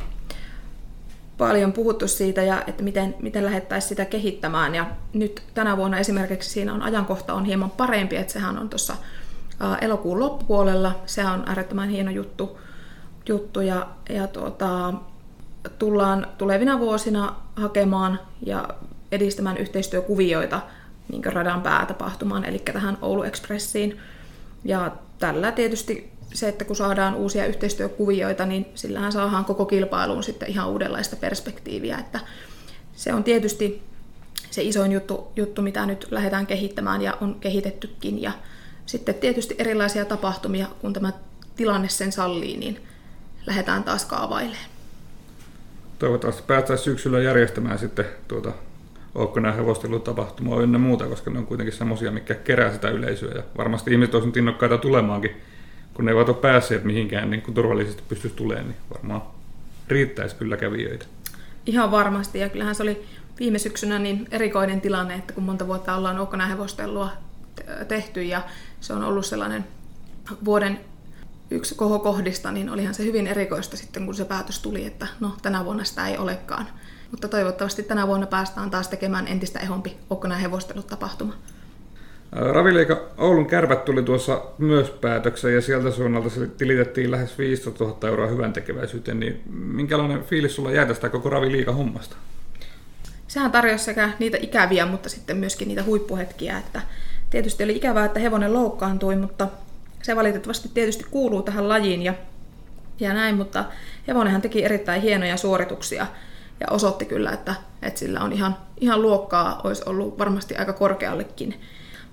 paljon 1.39 1.73
puhuttu 1.73 2.09
siitä 2.09 2.43
ja 2.43 2.63
että 2.67 2.83
miten, 2.83 3.15
miten 3.21 3.45
lähdettäisiin 3.45 3.89
sitä 3.89 4.05
kehittämään. 4.05 4.75
Ja 4.75 4.87
nyt 5.13 5.43
tänä 5.55 5.77
vuonna 5.77 5.99
esimerkiksi 5.99 6.51
siinä 6.51 6.75
on 6.75 6.83
ajankohta 6.83 7.35
on 7.35 7.45
hieman 7.45 7.71
parempi, 7.71 8.17
että 8.17 8.33
sehän 8.33 8.59
on 8.59 8.69
tuossa 8.69 8.97
elokuun 9.81 10.21
loppupuolella. 10.21 11.01
Se 11.07 11.27
on 11.27 11.43
äärettömän 11.47 11.89
hieno 11.89 12.11
juttu, 12.11 12.59
juttu 13.29 13.61
ja, 13.61 13.87
ja 14.09 14.27
tuota, 14.27 14.95
tullaan 15.79 16.27
tulevina 16.39 16.79
vuosina 16.79 17.35
hakemaan 17.57 18.19
ja 18.47 18.69
edistämään 19.12 19.57
yhteistyökuvioita 19.57 20.62
niin 21.09 21.25
radan 21.25 21.62
päätapahtumaan, 21.62 22.45
eli 22.45 22.59
tähän 22.59 22.99
Oulu 23.02 23.23
Expressiin. 23.23 24.00
Ja 24.64 24.93
tällä 25.19 25.52
tietysti 25.52 26.12
se, 26.35 26.49
että 26.49 26.64
kun 26.64 26.76
saadaan 26.76 27.14
uusia 27.14 27.47
yhteistyökuvioita, 27.47 28.47
niin 28.47 28.67
sillähän 28.75 29.12
saadaan 29.12 29.45
koko 29.45 29.67
kilpailuun 29.67 30.23
sitten 30.23 30.50
ihan 30.50 30.69
uudenlaista 30.69 31.17
perspektiiviä. 31.17 31.99
Että 31.99 32.21
se 32.97 33.14
on 33.14 33.25
tietysti 33.25 33.83
se 34.50 34.62
isoin 34.62 34.93
juttu, 34.93 35.33
juttu, 35.37 35.62
mitä 35.62 35.87
nyt 35.87 36.07
lähdetään 36.11 36.47
kehittämään 36.47 37.02
ja 37.02 37.19
on 37.21 37.37
kehitettykin. 37.40 38.23
Ja 38.23 38.33
sitten 38.87 39.14
tietysti 39.14 39.55
erilaisia 39.59 40.05
tapahtumia, 40.05 40.67
kun 40.81 40.93
tämä 40.93 41.12
tilanne 41.57 41.88
sen 41.88 42.12
sallii, 42.12 42.57
niin 42.57 42.83
lähdetään 43.47 43.85
taas 43.85 44.05
kaavailemaan. 44.05 44.71
Toivottavasti 45.99 46.43
päästäisiin 46.47 46.85
syksyllä 46.85 47.21
järjestämään 47.21 47.79
sitten 47.79 48.05
tuota 48.29 48.52
Oukkonen 49.14 49.55
hevostelutapahtumaa 49.55 50.61
ynnä 50.61 50.79
muuta, 50.79 51.07
koska 51.07 51.31
ne 51.31 51.38
on 51.38 51.47
kuitenkin 51.47 51.76
semmoisia, 51.76 52.11
mikä 52.11 52.35
kerää 52.35 52.73
sitä 52.73 52.90
yleisöä. 52.90 53.35
Ja 53.35 53.43
varmasti 53.59 53.90
ihmiset 53.90 54.14
olisivat 54.14 54.37
innokkaita 54.37 54.79
tulemaankin 54.79 55.37
kun 55.95 56.05
ne 56.05 56.11
eivät 56.11 56.29
ole 56.29 56.37
päässeet 56.37 56.85
mihinkään 56.85 57.31
niin 57.31 57.43
kun 57.43 57.55
turvallisesti 57.55 58.02
pystyisi 58.09 58.37
tulemaan, 58.37 58.67
niin 58.69 58.76
varmaan 58.95 59.23
riittäisi 59.88 60.37
kyllä 60.37 60.57
kävijöitä. 60.57 61.07
Ihan 61.67 61.90
varmasti, 61.90 62.38
ja 62.38 62.49
kyllähän 62.49 62.75
se 62.75 62.83
oli 62.83 63.05
viime 63.38 63.59
syksynä 63.59 63.99
niin 63.99 64.29
erikoinen 64.31 64.81
tilanne, 64.81 65.14
että 65.14 65.33
kun 65.33 65.43
monta 65.43 65.67
vuotta 65.67 65.97
ollaan 65.97 66.19
Oukana 66.19 66.47
hevostelua 66.47 67.11
tehty, 67.88 68.23
ja 68.23 68.43
se 68.81 68.93
on 68.93 69.05
ollut 69.05 69.26
sellainen 69.26 69.64
vuoden 70.45 70.81
yksi 71.50 71.75
kohokohdista, 71.75 72.52
niin 72.52 72.71
olihan 72.71 72.95
se 72.95 73.05
hyvin 73.05 73.26
erikoista 73.26 73.76
sitten, 73.76 74.05
kun 74.05 74.14
se 74.14 74.25
päätös 74.25 74.59
tuli, 74.59 74.87
että 74.87 75.07
no 75.21 75.37
tänä 75.43 75.64
vuonna 75.64 75.85
sitä 75.85 76.09
ei 76.09 76.19
olekaan. 76.19 76.69
Mutta 77.11 77.29
toivottavasti 77.29 77.83
tänä 77.83 78.07
vuonna 78.07 78.26
päästään 78.26 78.71
taas 78.71 78.88
tekemään 78.88 79.29
entistä 79.29 79.59
ehompi 79.59 79.97
Oukana 80.11 80.37
hevostelutapahtuma. 80.37 81.33
tapahtuma. 81.33 81.61
Raviliika 82.33 83.09
Oulun 83.19 83.47
kärpät 83.47 83.85
tuli 83.85 84.02
tuossa 84.02 84.43
myös 84.59 84.90
päätökseen 84.90 85.55
ja 85.55 85.61
sieltä 85.61 85.90
suunnalta 85.90 86.29
tilitettiin 86.59 87.11
lähes 87.11 87.38
15 87.38 87.85
000 87.85 88.09
euroa 88.09 88.26
hyvän 88.26 88.52
tekeväisyyteen, 88.52 89.21
niin 89.21 89.43
minkälainen 89.50 90.25
fiilis 90.25 90.55
sulla 90.55 90.73
jää 90.73 90.87
tästä 90.87 91.09
koko 91.09 91.31
Raviliikan 91.31 91.75
hommasta? 91.75 92.17
Sehän 93.29 93.52
tarjosi 93.52 93.85
sekä 93.85 94.11
niitä 94.19 94.38
ikäviä, 94.40 94.87
mutta 94.87 95.09
sitten 95.09 95.37
myöskin 95.37 95.69
niitä 95.69 95.83
huippuhetkiä, 95.83 96.59
että 96.59 96.83
tietysti 97.31 97.64
oli 97.64 97.76
ikävää, 97.76 98.05
että 98.05 98.21
hevonen 98.21 98.52
loukkaantui, 98.52 99.17
mutta 99.17 99.49
se 100.02 100.17
valitettavasti 100.17 100.71
tietysti 100.75 101.05
kuuluu 101.11 101.43
tähän 101.43 101.69
lajiin 101.69 102.02
ja, 102.02 102.14
ja 103.00 103.14
näin, 103.14 103.35
mutta 103.35 103.64
hevonenhan 104.09 104.43
teki 104.43 104.64
erittäin 104.64 105.02
hienoja 105.02 105.37
suorituksia 105.37 106.07
ja 106.61 106.67
osoitti 106.71 107.05
kyllä, 107.05 107.31
että, 107.31 107.55
että 107.83 108.00
sillä 108.00 108.21
on 108.21 108.33
ihan, 108.33 108.57
ihan 108.81 109.02
luokkaa, 109.02 109.61
olisi 109.64 109.83
ollut 109.87 110.19
varmasti 110.19 110.57
aika 110.57 110.73
korkeallekin. 110.73 111.61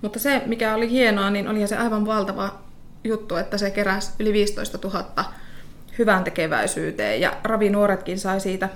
Mutta 0.02 0.20
se, 0.20 0.42
mikä 0.46 0.76
oli 0.76 0.90
hienoa, 0.90 1.30
niin 1.30 1.48
oli 1.48 1.68
se 1.68 1.78
aivan 1.78 2.06
valtava 2.06 2.50
juttu, 3.04 3.36
että 3.36 3.58
se 3.58 3.72
keräsi 3.72 4.12
yli 4.20 4.34
15 4.34 4.78
000 4.84 5.06
hyvän 5.98 6.24
tekeväisyyteen 6.24 7.22
ja 7.22 7.34
ravinuoretkin 7.44 8.20
sai 8.20 8.40
siitä 8.40 8.70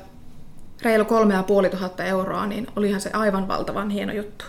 reilu 0.82 1.06
kolme 1.06 1.34
ja 1.34 1.44
puoli 1.44 1.70
tuhatta 1.70 2.04
euroa, 2.04 2.46
niin 2.46 2.68
olihan 2.76 3.02
se 3.02 3.10
aivan 3.14 3.48
valtavan 3.48 3.90
hieno 3.90 4.14
juttu. 4.14 4.46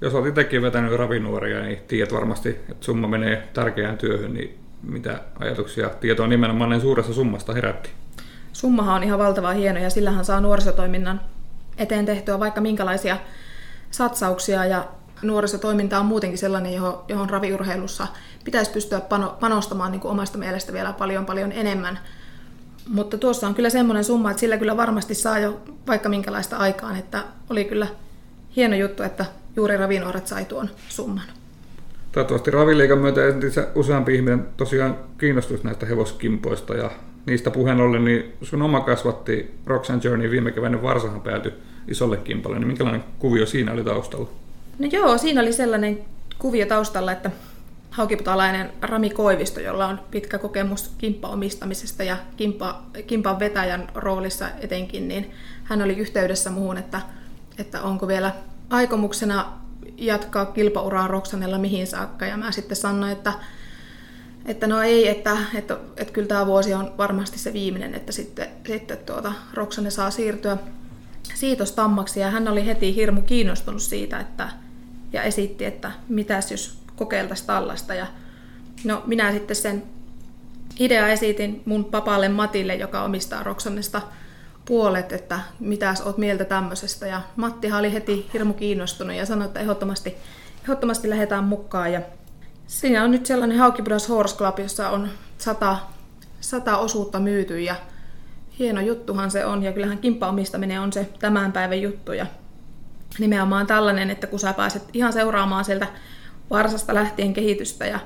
Jos 0.00 0.14
olet 0.14 0.28
itsekin 0.28 0.62
vetänyt 0.62 0.92
ravinuoria, 0.92 1.62
niin 1.62 1.78
tiedät 1.88 2.12
varmasti, 2.12 2.48
että 2.48 2.84
summa 2.84 3.08
menee 3.08 3.48
tärkeään 3.52 3.98
työhön, 3.98 4.34
niin 4.34 4.58
mitä 4.82 5.20
ajatuksia 5.38 5.88
tietoa 5.88 6.26
nimenomaan 6.26 6.80
suuressa 6.80 7.14
summasta 7.14 7.52
herätti? 7.52 7.90
Summahan 8.54 8.94
on 8.94 9.02
ihan 9.02 9.18
valtava 9.18 9.50
hieno 9.50 9.80
ja 9.80 9.90
sillähän 9.90 10.24
saa 10.24 10.40
nuorisotoiminnan 10.40 11.20
eteen 11.78 12.06
tehtyä 12.06 12.40
vaikka 12.40 12.60
minkälaisia 12.60 13.16
satsauksia 13.90 14.64
ja 14.64 14.88
nuorisotoiminta 15.22 15.98
on 15.98 16.06
muutenkin 16.06 16.38
sellainen, 16.38 16.74
johon, 16.74 17.04
johon 17.08 17.30
raviurheilussa 17.30 18.06
pitäisi 18.44 18.70
pystyä 18.70 19.00
panostamaan 19.40 19.92
niin 19.92 20.00
kuin 20.00 20.12
omasta 20.12 20.38
mielestä 20.38 20.72
vielä 20.72 20.92
paljon 20.92 21.26
paljon 21.26 21.52
enemmän. 21.52 21.98
Mutta 22.88 23.18
tuossa 23.18 23.46
on 23.46 23.54
kyllä 23.54 23.70
semmoinen 23.70 24.04
summa, 24.04 24.30
että 24.30 24.40
sillä 24.40 24.56
kyllä 24.56 24.76
varmasti 24.76 25.14
saa 25.14 25.38
jo 25.38 25.60
vaikka 25.86 26.08
minkälaista 26.08 26.56
aikaan, 26.56 26.96
että 26.96 27.24
oli 27.50 27.64
kyllä 27.64 27.86
hieno 28.56 28.76
juttu, 28.76 29.02
että 29.02 29.24
juuri 29.56 29.76
ravinuoret 29.76 30.26
sai 30.26 30.44
tuon 30.44 30.70
summan. 30.88 31.26
Toivottavasti 32.12 32.50
Raviliikan 32.50 32.98
myötä 32.98 33.20
useampi 33.74 34.14
ihminen 34.14 34.46
tosiaan 34.56 34.96
kiinnostus 35.18 35.64
näistä 35.64 35.86
hevoskimpoista 35.86 36.74
ja 36.74 36.90
niistä 37.26 37.50
puheen 37.50 37.80
ollen, 37.80 38.04
niin 38.04 38.32
sun 38.42 38.62
oma 38.62 38.80
kasvatti 38.80 39.54
Roxanne 39.66 40.00
Journey 40.04 40.30
viime 40.30 40.52
keväinen 40.52 40.82
varsahan 40.82 41.20
päätyi 41.20 41.52
isolle 41.88 42.16
kimpalle, 42.16 42.58
niin 42.58 42.66
minkälainen 42.66 43.04
kuvio 43.18 43.46
siinä 43.46 43.72
oli 43.72 43.84
taustalla? 43.84 44.28
No 44.78 44.88
joo, 44.92 45.18
siinä 45.18 45.40
oli 45.40 45.52
sellainen 45.52 45.98
kuvio 46.38 46.66
taustalla, 46.66 47.12
että 47.12 47.30
haukiputalainen 47.90 48.72
Rami 48.82 49.10
Koivisto, 49.10 49.60
jolla 49.60 49.86
on 49.86 50.00
pitkä 50.10 50.38
kokemus 50.38 50.94
kimppaomistamisesta 50.98 52.04
ja 52.04 52.16
kimppa, 52.36 52.82
kimpan 53.06 53.38
vetäjän 53.38 53.88
roolissa 53.94 54.48
etenkin, 54.60 55.08
niin 55.08 55.30
hän 55.64 55.82
oli 55.82 55.96
yhteydessä 55.96 56.50
muuhun, 56.50 56.78
että, 56.78 57.00
että 57.58 57.82
onko 57.82 58.08
vielä 58.08 58.32
aikomuksena 58.70 59.52
jatkaa 59.96 60.44
kilpauraa 60.46 61.08
Roksanella 61.08 61.58
mihin 61.58 61.86
saakka. 61.86 62.26
Ja 62.26 62.36
mä 62.36 62.52
sitten 62.52 62.76
sanoin, 62.76 63.12
että, 63.12 63.32
että 64.46 64.66
no 64.66 64.82
ei, 64.82 65.08
että, 65.08 65.36
että, 65.54 65.76
että 65.96 66.12
kyllä 66.12 66.28
tämä 66.28 66.46
vuosi 66.46 66.74
on 66.74 66.94
varmasti 66.98 67.38
se 67.38 67.52
viimeinen, 67.52 67.94
että 67.94 68.12
sitten, 68.12 68.48
sitten 68.66 68.98
tuota, 68.98 69.32
Roksane 69.54 69.90
saa 69.90 70.10
siirtyä 70.10 70.56
siitostammaksi. 71.34 72.20
Ja 72.20 72.30
hän 72.30 72.48
oli 72.48 72.66
heti 72.66 72.94
hirmu 72.94 73.22
kiinnostunut 73.22 73.82
siitä, 73.82 74.20
että, 74.20 74.48
ja 75.12 75.22
esitti, 75.22 75.64
että 75.64 75.90
mitäs 76.08 76.50
jos 76.50 76.78
kokeiltaisiin 76.96 77.46
tällaista. 77.46 77.94
Ja 77.94 78.06
no 78.84 79.02
minä 79.06 79.32
sitten 79.32 79.56
sen 79.56 79.82
idea 80.78 81.08
esitin 81.08 81.62
mun 81.64 81.84
papalle 81.84 82.28
Matille, 82.28 82.74
joka 82.74 83.02
omistaa 83.02 83.42
Roksannesta 83.42 84.02
puolet, 84.64 85.12
että 85.12 85.40
mitä 85.60 85.94
oot 86.04 86.18
mieltä 86.18 86.44
tämmöisestä. 86.44 87.06
Ja 87.06 87.20
Mattihan 87.36 87.78
oli 87.78 87.92
heti 87.92 88.30
hirmu 88.32 88.52
kiinnostunut 88.52 89.16
ja 89.16 89.26
sanoi, 89.26 89.46
että 89.46 89.60
ehdottomasti, 89.60 90.16
ehdottomasti 90.62 91.10
lähdetään 91.10 91.44
mukaan. 91.44 91.92
Ja 91.92 92.00
siinä 92.66 93.04
on 93.04 93.10
nyt 93.10 93.26
sellainen 93.26 93.58
Haukipudas 93.58 94.08
Horse 94.08 94.36
Club, 94.36 94.58
jossa 94.58 94.90
on 94.90 95.08
sata, 95.38 95.76
sata 96.40 96.76
osuutta 96.76 97.20
myyty 97.20 97.60
ja 97.60 97.74
hieno 98.58 98.80
juttuhan 98.80 99.30
se 99.30 99.46
on. 99.46 99.62
Ja 99.62 99.72
kyllähän 99.72 99.98
kimppaomistaminen 99.98 100.80
on 100.80 100.92
se 100.92 101.08
tämän 101.18 101.52
päivän 101.52 101.82
juttu. 101.82 102.12
Ja 102.12 102.26
nimenomaan 103.18 103.66
tällainen, 103.66 104.10
että 104.10 104.26
kun 104.26 104.40
sä 104.40 104.52
pääset 104.52 104.82
ihan 104.92 105.12
seuraamaan 105.12 105.64
sieltä 105.64 105.86
varsasta 106.50 106.94
lähtien 106.94 107.34
kehitystä 107.34 107.86
ja 107.86 107.98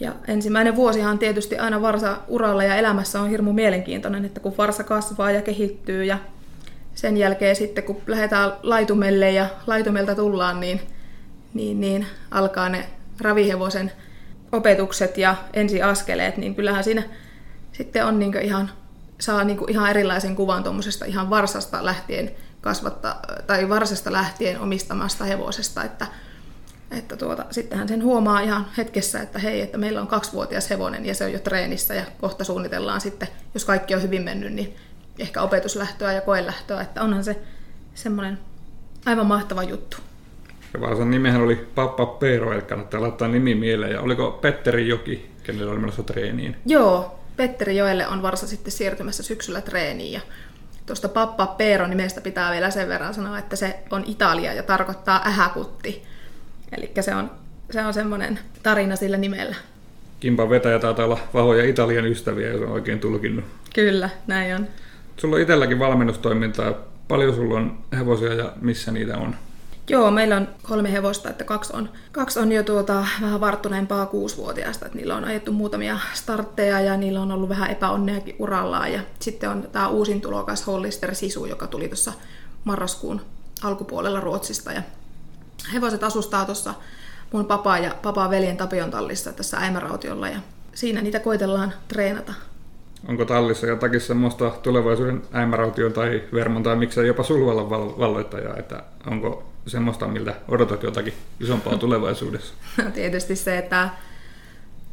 ja 0.00 0.14
ensimmäinen 0.28 0.76
vuosihan 0.76 1.18
tietysti 1.18 1.58
aina 1.58 1.82
varsa 1.82 2.16
uralla 2.28 2.64
ja 2.64 2.76
elämässä 2.76 3.20
on 3.20 3.30
hirmu 3.30 3.52
mielenkiintoinen, 3.52 4.24
että 4.24 4.40
kun 4.40 4.54
varsa 4.58 4.84
kasvaa 4.84 5.30
ja 5.30 5.42
kehittyy 5.42 6.04
ja 6.04 6.18
sen 6.94 7.16
jälkeen 7.16 7.56
sitten 7.56 7.84
kun 7.84 8.02
lähdetään 8.06 8.52
laitumelle 8.62 9.30
ja 9.30 9.46
laitumelta 9.66 10.14
tullaan, 10.14 10.60
niin, 10.60 10.80
niin, 11.54 11.80
niin 11.80 12.06
alkaa 12.30 12.68
ne 12.68 12.86
ravihevosen 13.20 13.92
opetukset 14.52 15.18
ja 15.18 15.36
ensiaskeleet, 15.52 16.36
niin 16.36 16.54
kyllähän 16.54 16.84
siinä 16.84 17.02
sitten 17.72 18.06
on 18.06 18.18
niin 18.18 18.42
ihan, 18.42 18.70
saa 19.20 19.44
niin 19.44 19.58
ihan 19.68 19.90
erilaisen 19.90 20.36
kuvan 20.36 20.62
tuommoisesta 20.62 21.04
ihan 21.04 21.30
varsasta 21.30 21.84
lähtien 21.84 22.30
kasvatta, 22.60 23.16
tai 23.46 23.68
varsasta 23.68 24.12
lähtien 24.12 24.60
omistamasta 24.60 25.24
hevosesta, 25.24 25.84
että 25.84 26.06
että 26.90 27.16
tuota, 27.16 27.44
sittenhän 27.50 27.88
sen 27.88 28.02
huomaa 28.02 28.40
ihan 28.40 28.66
hetkessä, 28.76 29.20
että 29.20 29.38
hei, 29.38 29.60
että 29.60 29.78
meillä 29.78 30.00
on 30.00 30.06
kaksivuotias 30.06 30.70
hevonen 30.70 31.06
ja 31.06 31.14
se 31.14 31.24
on 31.24 31.32
jo 31.32 31.38
treenissä 31.38 31.94
ja 31.94 32.04
kohta 32.20 32.44
suunnitellaan 32.44 33.00
sitten, 33.00 33.28
jos 33.54 33.64
kaikki 33.64 33.94
on 33.94 34.02
hyvin 34.02 34.22
mennyt, 34.22 34.52
niin 34.52 34.76
ehkä 35.18 35.42
opetuslähtöä 35.42 36.12
ja 36.12 36.20
koelähtöä, 36.20 36.80
että 36.80 37.02
onhan 37.02 37.24
se 37.24 37.38
semmoinen 37.94 38.38
aivan 39.06 39.26
mahtava 39.26 39.62
juttu. 39.62 39.96
Ja 40.74 40.80
Vaasan 40.80 41.10
nimehän 41.10 41.40
oli 41.40 41.66
Pappa 41.74 42.06
Peero, 42.06 42.52
eli 42.52 42.62
kannattaa 42.62 43.00
laittaa 43.00 43.28
nimi 43.28 43.54
mieleen. 43.54 43.92
Ja 43.92 44.00
oliko 44.00 44.30
Petteri 44.30 44.88
Joki, 44.88 45.30
kenellä 45.42 45.72
oli 45.72 45.80
menossa 45.80 46.02
treeniin? 46.02 46.56
Joo, 46.66 47.18
Petteri 47.36 47.76
Joelle 47.76 48.06
on 48.06 48.22
varsa 48.22 48.46
sitten 48.46 48.72
siirtymässä 48.72 49.22
syksyllä 49.22 49.60
treeniin. 49.60 50.12
Ja 50.12 50.20
tuosta 50.86 51.08
Pappa 51.08 51.46
Peero 51.46 51.86
nimestä 51.86 52.20
pitää 52.20 52.52
vielä 52.52 52.70
sen 52.70 52.88
verran 52.88 53.14
sanoa, 53.14 53.38
että 53.38 53.56
se 53.56 53.78
on 53.90 54.04
Italia 54.06 54.52
ja 54.52 54.62
tarkoittaa 54.62 55.22
ähäkutti. 55.26 56.02
Eli 56.76 56.90
se 57.00 57.14
on, 57.14 57.30
se 57.70 57.84
on 57.84 57.94
semmoinen 57.94 58.38
tarina 58.62 58.96
sillä 58.96 59.16
nimellä. 59.16 59.56
Kimpan 60.20 60.50
vetäjä 60.50 60.78
taitaa 60.78 61.04
olla 61.04 61.18
vahvoja 61.34 61.64
Italian 61.64 62.06
ystäviä, 62.06 62.48
jos 62.48 62.62
on 62.62 62.72
oikein 62.72 63.00
tulkinnut. 63.00 63.44
Kyllä, 63.74 64.10
näin 64.26 64.54
on. 64.54 64.66
Sulla 65.16 65.36
on 65.36 65.42
itselläkin 65.42 65.78
valmennustoimintaa. 65.78 66.74
Paljon 67.08 67.34
sulla 67.34 67.58
on 67.58 67.78
hevosia 67.96 68.34
ja 68.34 68.52
missä 68.60 68.92
niitä 68.92 69.16
on? 69.16 69.34
Joo, 69.88 70.10
meillä 70.10 70.36
on 70.36 70.48
kolme 70.62 70.92
hevosta, 70.92 71.30
että 71.30 71.44
kaksi 71.44 71.72
on, 71.76 71.88
kaksi 72.12 72.38
on 72.38 72.52
jo 72.52 72.62
tuota, 72.62 73.06
vähän 73.22 73.40
varttuneempaa 73.40 74.06
kuusivuotiaasta, 74.06 74.86
että 74.86 74.98
niillä 74.98 75.16
on 75.16 75.24
ajettu 75.24 75.52
muutamia 75.52 75.98
startteja 76.14 76.80
ja 76.80 76.96
niillä 76.96 77.20
on 77.20 77.32
ollut 77.32 77.48
vähän 77.48 77.70
epäonneakin 77.70 78.36
urallaan. 78.38 78.92
Ja 78.92 79.00
sitten 79.20 79.50
on 79.50 79.68
tämä 79.72 79.88
uusin 79.88 80.20
tulokas 80.20 80.66
Hollister 80.66 81.14
Sisu, 81.14 81.46
joka 81.46 81.66
tuli 81.66 81.88
tuossa 81.88 82.12
marraskuun 82.64 83.20
alkupuolella 83.62 84.20
Ruotsista 84.20 84.72
ja 84.72 84.82
hevoset 85.72 86.04
asustaa 86.04 86.44
tuossa 86.44 86.74
mun 87.32 87.46
papa 87.46 87.78
ja 87.78 87.94
papa 88.02 88.30
veljen 88.30 88.56
Tapion 88.56 88.90
tallissa 88.90 89.32
tässä 89.32 89.56
Äimärautiolla 89.56 90.28
ja 90.28 90.38
siinä 90.74 91.02
niitä 91.02 91.20
koitellaan 91.20 91.72
treenata. 91.88 92.34
Onko 93.08 93.24
tallissa 93.24 93.66
jotakin 93.66 94.00
semmoista 94.00 94.50
tulevaisuuden 94.50 95.22
äimäraution 95.32 95.92
tai 95.92 96.22
Vermon 96.32 96.62
tai 96.62 96.76
miksei 96.76 97.06
jopa 97.06 97.22
sulvalla 97.22 97.70
valloittajaa, 97.70 98.56
että 98.56 98.82
onko 99.06 99.42
semmoista, 99.66 100.08
miltä 100.08 100.34
odotat 100.48 100.82
jotakin 100.82 101.14
isompaa 101.40 101.78
tulevaisuudessa? 101.78 102.54
No 102.84 102.90
tietysti 102.94 103.36
se, 103.36 103.58
että 103.58 103.88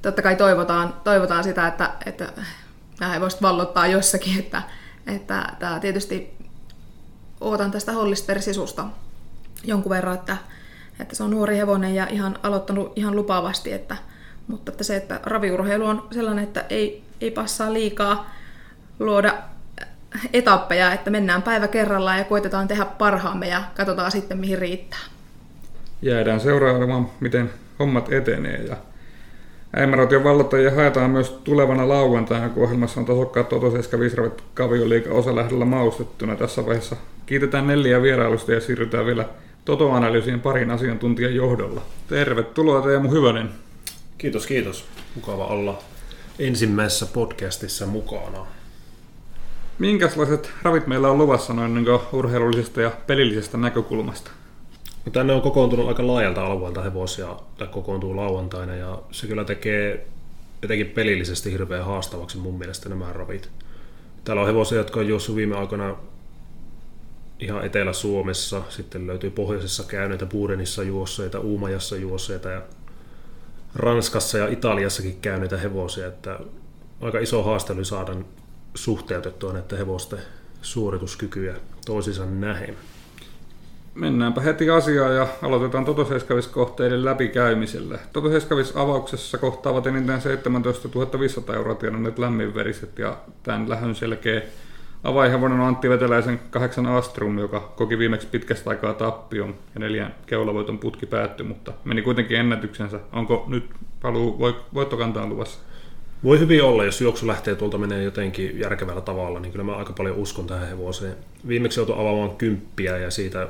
totta 0.01 0.21
kai 0.21 0.35
toivotaan, 0.35 0.93
toivotaan 1.03 1.43
sitä, 1.43 1.67
että, 1.67 1.91
että 2.05 2.33
nämä 2.99 3.21
voisi 3.21 3.37
vallottaa 3.41 3.87
jossakin, 3.87 4.39
että, 4.39 4.61
että 5.07 5.53
tämä 5.59 5.79
tietysti 5.79 6.33
ootan 7.41 7.71
tästä 7.71 7.91
Hollister-sisusta 7.91 8.85
jonkun 9.63 9.89
verran, 9.89 10.15
että, 10.15 10.37
että 10.99 11.15
se 11.15 11.23
on 11.23 11.31
nuori 11.31 11.57
hevonen 11.57 11.95
ja 11.95 12.07
ihan 12.07 12.39
aloittanut 12.43 12.93
ihan 12.95 13.15
lupaavasti, 13.15 13.71
että, 13.71 13.95
mutta 14.47 14.71
että 14.71 14.83
se, 14.83 14.95
että 14.95 15.19
raviurheilu 15.23 15.85
on 15.85 16.07
sellainen, 16.11 16.43
että 16.43 16.65
ei, 16.69 17.03
ei 17.21 17.31
passaa 17.31 17.73
liikaa 17.73 18.31
luoda 18.99 19.33
etappeja, 20.33 20.93
että 20.93 21.09
mennään 21.09 21.41
päivä 21.41 21.67
kerrallaan 21.67 22.17
ja 22.17 22.23
koitetaan 22.23 22.67
tehdä 22.67 22.85
parhaamme 22.85 23.47
ja 23.47 23.63
katsotaan 23.75 24.11
sitten 24.11 24.37
mihin 24.37 24.59
riittää. 24.59 24.99
Jäädään 26.01 26.39
seuraamaan, 26.39 27.09
miten 27.19 27.49
hommat 27.79 28.13
etenee 28.13 28.63
ja 28.63 28.75
Äimärotion 29.75 30.23
vallottajia 30.23 30.71
haetaan 30.71 31.11
myös 31.11 31.29
tulevana 31.43 31.89
lauantaina, 31.89 32.49
kun 32.49 32.63
ohjelmassa 32.63 32.99
on 32.99 33.05
tasokkaat 33.05 33.49
totoseskä 33.49 33.99
Visravet 33.99 34.43
kavioliika 34.53 35.09
osa 35.09 35.35
lähdellä 35.35 35.65
maustettuna. 35.65 36.35
Tässä 36.35 36.65
vaiheessa 36.65 36.95
kiitetään 37.25 37.67
neljä 37.67 38.01
vierailusta 38.01 38.51
ja 38.51 38.61
siirrytään 38.61 39.05
vielä 39.05 39.25
Toto-analyysien 39.65 40.39
parin 40.39 40.71
asiantuntijan 40.71 41.35
johdolla. 41.35 41.81
Tervetuloa 42.07 42.81
Teemu 42.81 43.09
Hyvänen. 43.11 43.49
Kiitos, 44.17 44.47
kiitos. 44.47 44.85
Mukava 45.15 45.45
olla 45.45 45.81
ensimmäisessä 46.41 47.05
podcastissa 47.05 47.85
mukana. 47.85 48.45
Minkälaiset 49.79 50.51
ravit 50.61 50.87
meillä 50.87 51.11
on 51.11 51.17
luvassa 51.17 51.53
noin 51.53 51.73
niin 51.73 51.85
urheilullisesta 52.13 52.81
ja 52.81 52.91
pelillisestä 53.07 53.57
näkökulmasta? 53.57 54.31
No 55.05 55.11
tänne 55.11 55.33
on 55.33 55.41
kokoontunut 55.41 55.87
aika 55.87 56.07
laajalta 56.07 56.45
alueelta 56.45 56.81
hevosia, 56.81 57.35
tai 57.57 57.67
kokoontuu 57.67 58.15
lauantaina, 58.15 58.75
ja 58.75 59.01
se 59.11 59.27
kyllä 59.27 59.43
tekee 59.43 60.07
etenkin 60.63 60.87
pelillisesti 60.87 61.51
hirveän 61.51 61.85
haastavaksi 61.85 62.37
mun 62.37 62.57
mielestä 62.57 62.89
nämä 62.89 63.13
ravit. 63.13 63.49
Täällä 64.23 64.41
on 64.41 64.47
hevosia, 64.47 64.77
jotka 64.77 64.99
on 64.99 65.07
juossut 65.07 65.35
viime 65.35 65.55
aikoina 65.55 65.95
ihan 67.39 67.65
Etelä-Suomessa, 67.65 68.61
sitten 68.69 69.07
löytyy 69.07 69.29
pohjoisessa 69.29 69.83
käyneitä 69.83 70.25
Buudenissa 70.25 70.83
juosseita, 70.83 71.39
Uumajassa 71.39 71.95
juosseita 71.95 72.49
ja 72.49 72.61
Ranskassa 73.75 74.37
ja 74.37 74.47
Italiassakin 74.47 75.17
käyneitä 75.21 75.57
hevosia, 75.57 76.07
että 76.07 76.39
aika 77.01 77.19
iso 77.19 77.43
haaste 77.43 77.73
oli 77.73 77.85
saada 77.85 78.15
suhteutettua 78.75 79.53
näiden 79.53 79.77
hevosten 79.77 80.19
suorituskykyjä 80.61 81.55
toisiinsa 81.85 82.25
nähen. 82.25 82.75
Mennäänpä 83.95 84.41
heti 84.41 84.69
asiaan 84.69 85.15
ja 85.15 85.27
aloitetaan 85.41 85.85
Totoseiskavis-kohteiden 85.85 87.05
läpikäymisellä. 87.05 87.99
Totoseiskavis 88.13 88.75
avauksessa 88.75 89.37
kohtaavat 89.37 89.87
enintään 89.87 90.21
17 90.21 91.19
500 91.19 91.55
euroa 91.55 91.75
tienanneet 91.75 92.19
lämminveriset 92.19 92.99
ja 92.99 93.17
tämän 93.43 93.69
lähön 93.69 93.95
selkeä 93.95 94.41
avainhevonen 95.03 95.59
on 95.59 95.67
Antti 95.67 95.89
Veteläisen 95.89 96.39
kahdeksan 96.49 96.85
Astrum, 96.85 97.39
joka 97.39 97.59
koki 97.59 97.97
viimeksi 97.97 98.27
pitkästä 98.27 98.69
aikaa 98.69 98.93
tappion 98.93 99.55
ja 99.73 99.79
neljän 99.79 100.15
keulavoiton 100.25 100.79
putki 100.79 101.05
päättyi, 101.05 101.45
mutta 101.45 101.73
meni 101.83 102.01
kuitenkin 102.01 102.37
ennätyksensä. 102.37 102.99
Onko 103.13 103.45
nyt 103.47 103.69
paluu 104.01 104.39
voittokantaan 104.73 105.29
luvassa? 105.29 105.59
Voi 106.23 106.39
hyvin 106.39 106.63
olla, 106.63 106.85
jos 106.85 107.01
juoksu 107.01 107.27
lähtee 107.27 107.55
tuolta 107.55 107.77
menee 107.77 108.03
jotenkin 108.03 108.59
järkevällä 108.59 109.01
tavalla, 109.01 109.39
niin 109.39 109.51
kyllä 109.51 109.65
mä 109.65 109.75
aika 109.75 109.93
paljon 109.93 110.17
uskon 110.17 110.47
tähän 110.47 110.67
hevoseen. 110.67 111.15
Viimeksi 111.47 111.79
joutui 111.79 111.95
avaamaan 111.99 112.35
kymppiä 112.35 112.97
ja 112.97 113.11
siitä 113.11 113.47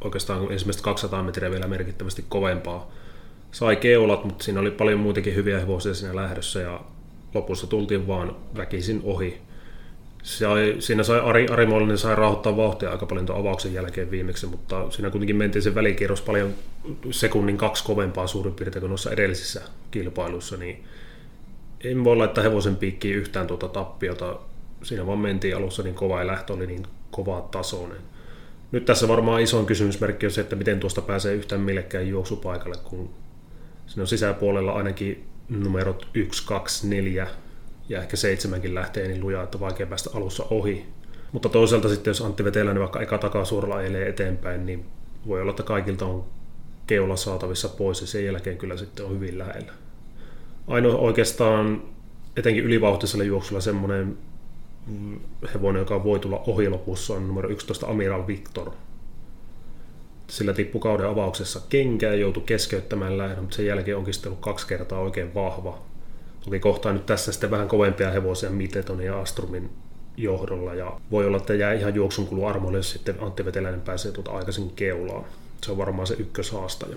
oikeastaan 0.00 0.52
ensimmäistä 0.52 0.82
200 0.82 1.22
metriä 1.22 1.50
vielä 1.50 1.66
merkittävästi 1.66 2.24
kovempaa. 2.28 2.90
Sai 3.52 3.76
keulat, 3.76 4.24
mutta 4.24 4.44
siinä 4.44 4.60
oli 4.60 4.70
paljon 4.70 5.00
muitakin 5.00 5.34
hyviä 5.34 5.60
hevosia 5.60 5.94
siinä 5.94 6.16
lähdössä 6.16 6.60
ja 6.60 6.80
lopussa 7.34 7.66
tultiin 7.66 8.06
vaan 8.06 8.36
väkisin 8.56 9.00
ohi. 9.04 9.40
Sai, 10.24 10.76
siinä 10.78 11.02
sai 11.02 11.20
Ari, 11.20 11.46
Ari 11.48 11.66
Mollinen 11.66 11.98
sai 11.98 12.16
rauhoittaa 12.16 12.56
vauhtia 12.56 12.90
aika 12.90 13.06
paljon 13.06 13.26
tuon 13.26 13.38
avauksen 13.38 13.74
jälkeen 13.74 14.10
viimeksi, 14.10 14.46
mutta 14.46 14.90
siinä 14.90 15.10
kuitenkin 15.10 15.36
mentiin 15.36 15.62
se 15.62 15.74
välikierros 15.74 16.22
paljon 16.22 16.54
sekunnin 17.10 17.56
kaksi 17.56 17.84
kovempaa 17.84 18.26
suurin 18.26 18.54
piirtein 18.54 18.80
kuin 18.80 18.88
noissa 18.88 19.10
edellisissä 19.10 19.62
kilpailuissa, 19.90 20.56
niin 20.56 20.84
en 21.84 22.04
voi 22.04 22.16
laittaa 22.16 22.44
hevosen 22.44 22.76
piikkiin 22.76 23.16
yhtään 23.16 23.46
tuota 23.46 23.68
tappiota. 23.68 24.38
Siinä 24.82 25.06
vaan 25.06 25.18
mentiin 25.18 25.56
alussa 25.56 25.82
niin 25.82 25.94
kova 25.94 26.20
ja 26.20 26.26
lähtö 26.26 26.52
oli 26.52 26.66
niin 26.66 26.86
kovaa 27.10 27.48
tasoinen. 27.50 27.98
Nyt 28.72 28.84
tässä 28.84 29.08
varmaan 29.08 29.42
iso 29.42 29.64
kysymysmerkki 29.64 30.26
on 30.26 30.32
se, 30.32 30.40
että 30.40 30.56
miten 30.56 30.80
tuosta 30.80 31.02
pääsee 31.02 31.34
yhtään 31.34 31.60
millekään 31.60 32.08
juoksupaikalle, 32.08 32.76
kun 32.84 33.10
siinä 33.86 34.02
on 34.02 34.06
sisäpuolella 34.08 34.72
ainakin 34.72 35.24
numerot 35.48 36.08
1, 36.14 36.46
2, 36.46 36.88
4 36.88 37.26
ja 37.88 38.00
ehkä 38.00 38.16
seitsemänkin 38.16 38.74
lähtee 38.74 39.08
niin 39.08 39.20
lujaa, 39.20 39.42
että 39.42 39.60
vaikea 39.60 39.86
päästä 39.86 40.10
alussa 40.14 40.46
ohi. 40.50 40.86
Mutta 41.32 41.48
toisaalta 41.48 41.88
sitten, 41.88 42.10
jos 42.10 42.22
Antti 42.22 42.44
Veteläinen 42.44 42.80
vaikka 42.80 43.00
eka 43.00 43.18
takasuoralla 43.18 43.76
ajelee 43.76 44.08
eteenpäin, 44.08 44.66
niin 44.66 44.84
voi 45.26 45.40
olla, 45.40 45.50
että 45.50 45.62
kaikilta 45.62 46.06
on 46.06 46.24
keula 46.86 47.16
saatavissa 47.16 47.68
pois 47.68 48.00
ja 48.00 48.06
sen 48.06 48.24
jälkeen 48.24 48.58
kyllä 48.58 48.76
sitten 48.76 49.06
on 49.06 49.12
hyvin 49.12 49.38
lähellä. 49.38 49.72
Ainoa 50.68 50.96
oikeastaan 50.96 51.82
etenkin 52.36 52.64
ylivauhtisella 52.64 53.24
juoksulla 53.24 53.60
semmoinen 53.60 54.18
hevonen, 55.54 55.80
joka 55.80 56.04
voi 56.04 56.18
tulla 56.18 56.42
ohi 56.46 56.68
lopussa, 56.68 57.14
on 57.14 57.28
numero 57.28 57.48
11 57.48 57.86
Amiral 57.86 58.26
Victor. 58.26 58.70
Sillä 60.26 60.52
tippui 60.52 60.80
kauden 60.80 61.08
avauksessa 61.08 61.60
kenkää 61.68 62.10
ja 62.10 62.20
joutui 62.20 62.42
keskeyttämään 62.46 63.18
lähdön, 63.18 63.40
mutta 63.40 63.56
sen 63.56 63.66
jälkeen 63.66 63.96
onkin 63.96 64.14
ollut 64.26 64.40
kaksi 64.40 64.66
kertaa 64.66 65.00
oikein 65.00 65.34
vahva. 65.34 65.82
Toki 66.44 66.60
kohtaa 66.60 66.92
nyt 66.92 67.06
tässä 67.06 67.32
sitten 67.32 67.50
vähän 67.50 67.68
kovempia 67.68 68.10
hevosia 68.10 68.50
Miteton 68.50 69.00
ja 69.00 69.20
Astrumin 69.20 69.70
johdolla 70.16 70.74
ja 70.74 71.00
voi 71.10 71.26
olla, 71.26 71.36
että 71.36 71.54
jää 71.54 71.72
ihan 71.72 71.94
juoksun 71.94 72.26
kulu 72.26 72.46
armoille, 72.46 72.78
jos 72.78 72.90
sitten 72.90 73.16
Antti 73.20 73.44
Veteläinen 73.44 73.80
pääsee 73.80 74.12
tuota 74.12 74.30
aikaisin 74.30 74.70
keulaan. 74.70 75.24
Se 75.64 75.70
on 75.70 75.78
varmaan 75.78 76.06
se 76.06 76.14
ykköshaastaja. 76.18 76.96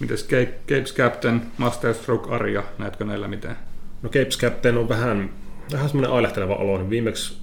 Mites 0.00 0.28
Capes 0.68 0.94
Captain, 0.94 1.42
Masterstroke 1.58 2.34
Arja, 2.34 2.62
näetkö 2.78 3.04
näillä 3.04 3.28
mitään? 3.28 3.58
No 4.02 4.08
Capes 4.08 4.38
Captain 4.38 4.78
on 4.78 4.88
vähän 4.88 5.30
vähän 5.72 5.88
semmoinen 5.88 6.12
ailehteleva 6.16 6.54
olo, 6.54 6.78
niin 6.78 6.90
viimeksi 6.90 7.36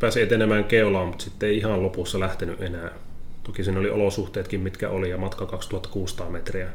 pääsi 0.00 0.22
etenemään 0.22 0.64
keulaan, 0.64 1.06
mutta 1.06 1.24
sitten 1.24 1.48
ei 1.48 1.56
ihan 1.56 1.82
lopussa 1.82 2.20
lähtenyt 2.20 2.62
enää. 2.62 2.90
Toki 3.42 3.64
siinä 3.64 3.80
oli 3.80 3.90
olosuhteetkin, 3.90 4.60
mitkä 4.60 4.88
oli, 4.88 5.10
ja 5.10 5.18
matka 5.18 5.46
2600 5.46 6.30
metriä. 6.30 6.68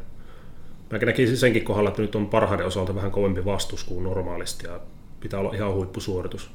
Mä 0.92 0.98
näkisin 0.98 1.38
senkin 1.38 1.64
kohdalla, 1.64 1.90
että 1.90 2.02
nyt 2.02 2.16
on 2.16 2.28
parhaiden 2.28 2.66
osalta 2.66 2.96
vähän 2.96 3.12
kovempi 3.12 3.46
vastus 3.46 3.84
kuin 3.84 4.04
normaalisti, 4.04 4.68
ja 4.68 4.80
pitää 5.20 5.40
olla 5.40 5.54
ihan 5.54 5.74
huippusuoritus. 5.74 6.50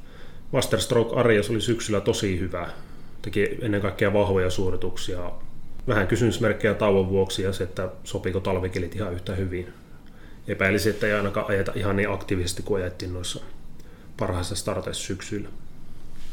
Masterstroke 0.51 1.15
Arias 1.15 1.49
oli 1.49 1.61
syksyllä 1.61 2.01
tosi 2.01 2.39
hyvä. 2.39 2.69
Teki 3.21 3.57
ennen 3.61 3.81
kaikkea 3.81 4.13
vahvoja 4.13 4.49
suorituksia. 4.49 5.31
Vähän 5.87 6.07
kysymysmerkkejä 6.07 6.73
tauon 6.73 7.09
vuoksi 7.09 7.43
ja 7.43 7.53
se, 7.53 7.63
että 7.63 7.89
sopiiko 8.03 8.39
talvikelit 8.39 8.95
ihan 8.95 9.13
yhtä 9.13 9.35
hyvin. 9.35 9.73
Epäilisin, 10.47 10.91
että 10.91 11.07
ei 11.07 11.13
ainakaan 11.13 11.49
ajeta 11.49 11.71
ihan 11.75 11.95
niin 11.95 12.09
aktiivisesti 12.09 12.63
kuin 12.63 12.81
ajettiin 12.81 13.13
noissa 13.13 13.39
parhaissa 14.17 14.55
starteissa 14.55 15.03
syksyllä. 15.03 15.49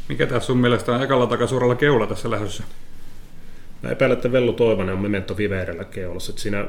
Mikä 0.08 0.26
tässä 0.26 0.46
sun 0.46 0.58
mielestä 0.58 0.92
on 0.92 1.02
ekalla 1.02 1.26
takasuoralla 1.26 1.74
keula 1.74 2.06
tässä 2.06 2.30
lähdössä? 2.30 2.64
Mä 3.82 3.90
epäilen, 3.90 4.16
että 4.16 4.32
Vellu 4.32 4.52
Toivonen 4.52 4.94
on 4.94 5.02
Memento 5.02 5.36
Viverellä 5.36 5.84
keulassa. 5.84 6.32
Että 6.32 6.42
siinä 6.42 6.66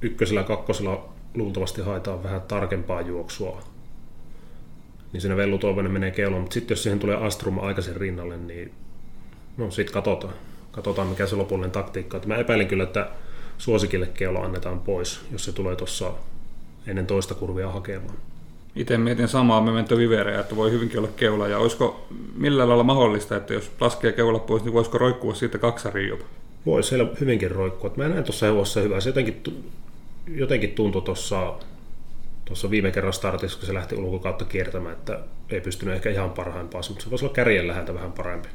ykkösellä 0.00 0.40
ja 0.40 0.46
kakkosella 0.46 1.08
luultavasti 1.34 1.82
haetaan 1.82 2.22
vähän 2.22 2.40
tarkempaa 2.40 3.00
juoksua. 3.00 3.62
Niin 5.12 5.20
siinä 5.20 5.36
Vellu 5.36 5.58
Toivonen 5.58 5.92
menee 5.92 6.10
keulaan, 6.10 6.40
mutta 6.40 6.54
sitten 6.54 6.74
jos 6.74 6.82
siihen 6.82 6.98
tulee 6.98 7.16
Astrum 7.16 7.58
aikaisin 7.58 7.96
rinnalle, 7.96 8.36
niin 8.36 8.72
no 9.56 9.70
sit 9.70 9.90
katsotaan. 9.90 10.34
Katsotaan 10.72 11.08
mikä 11.08 11.26
se 11.26 11.36
lopullinen 11.36 11.70
taktiikka 11.70 12.16
on. 12.16 12.22
Mä 12.26 12.36
epäilen 12.36 12.68
kyllä, 12.68 12.84
että 12.84 13.10
suosikille 13.58 14.06
keula 14.06 14.40
annetaan 14.40 14.80
pois, 14.80 15.20
jos 15.32 15.44
se 15.44 15.52
tulee 15.52 15.76
tuossa 15.76 16.12
ennen 16.86 17.06
toista 17.06 17.34
kurvia 17.34 17.70
hakemaan. 17.70 18.16
Itse 18.76 18.98
mietin 18.98 19.28
samaa 19.28 19.60
Memento 19.60 19.98
Vivereä, 19.98 20.40
että 20.40 20.56
voi 20.56 20.70
hyvinkin 20.70 20.98
olla 20.98 21.08
keula. 21.16 21.48
Ja 21.48 21.58
olisiko 21.58 22.06
millä 22.34 22.68
lailla 22.68 22.84
mahdollista, 22.84 23.36
että 23.36 23.54
jos 23.54 23.70
laskee 23.80 24.12
keula 24.12 24.38
pois, 24.38 24.64
niin 24.64 24.72
voisiko 24.72 24.98
roikkua 24.98 25.34
siitä 25.34 25.58
kaksariin 25.58 26.08
jopa? 26.08 26.24
Voi 26.66 26.82
siellä 26.82 27.10
hyvinkin 27.20 27.50
roikkua. 27.50 27.92
Mä 27.96 28.08
näen 28.08 28.24
tuossa 28.24 28.46
hevosessa 28.46 28.80
hyvä. 28.80 29.00
Se 29.00 29.08
jotenkin, 29.08 29.42
jotenkin 30.26 30.70
tuntui 30.70 31.02
tuossa 31.02 31.54
tuossa 32.44 32.70
viime 32.70 32.90
kerran 32.90 33.12
startissa, 33.12 33.58
kun 33.58 33.66
se 33.66 33.74
lähti 33.74 33.96
ulkokautta 33.96 34.44
kiertämään, 34.44 34.94
että 34.94 35.18
ei 35.50 35.60
pystynyt 35.60 35.94
ehkä 35.94 36.10
ihan 36.10 36.30
parhaimpaan, 36.30 36.84
mutta 36.88 37.04
se 37.04 37.10
voisi 37.10 37.24
olla 37.24 37.34
kärjen 37.34 37.68
läheltä 37.68 37.94
vähän 37.94 38.12
parempi. 38.12 38.48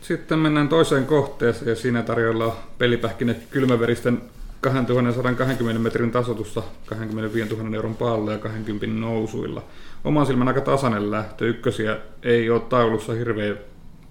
Sitten 0.00 0.38
mennään 0.38 0.68
toiseen 0.68 1.06
kohteeseen 1.06 1.68
ja 1.68 1.76
siinä 1.76 2.02
tarjolla 2.02 2.56
pelipähkinä 2.78 3.34
kylmäveristen 3.50 4.22
2120 4.60 5.82
metrin 5.82 6.10
tasotusta 6.10 6.62
25 6.86 7.54
000 7.54 7.76
euron 7.76 7.96
paalle 7.96 8.32
ja 8.32 8.38
20 8.38 9.00
nousuilla. 9.00 9.62
Oman 10.04 10.26
silmän 10.26 10.48
aika 10.48 10.60
tasainen 10.60 11.10
lähtö. 11.10 11.46
Ykkösiä 11.46 11.96
ei 12.22 12.50
ole 12.50 12.60
taulussa 12.60 13.12
hirveän 13.12 13.58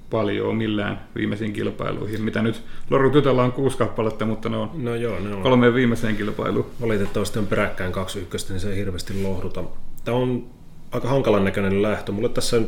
paljon 0.10 0.56
millään 0.56 1.02
viimeisiin 1.16 1.54
kilpailuihin, 1.54 2.22
mitä 2.22 2.42
nyt 2.42 2.62
Loru 2.90 3.10
Tytöllä 3.10 3.44
on 3.44 3.52
kuusi 3.52 3.78
kappaletta, 3.78 4.26
mutta 4.26 4.50
ne 4.50 4.58
on, 4.58 4.70
no 4.74 4.96
joo, 4.96 5.20
ne 5.20 5.36
on. 5.36 5.42
kolmeen 5.42 5.74
viimeiseen 5.74 6.16
kilpailuun. 6.16 6.66
Valitettavasti 6.82 7.40
on 7.40 7.48
peräkkäin 7.48 7.92
kaksi 7.92 8.20
ykköstä, 8.20 8.54
niin 8.54 8.62
se 8.62 8.70
ei 8.70 8.78
hirveästi 8.78 9.22
lohduta. 9.24 9.64
Tämä 10.06 10.18
on 10.18 10.46
aika 10.92 11.08
hankalan 11.08 11.44
näköinen 11.44 11.82
lähtö. 11.82 12.12
Mulle 12.12 12.30
tässä 12.30 12.62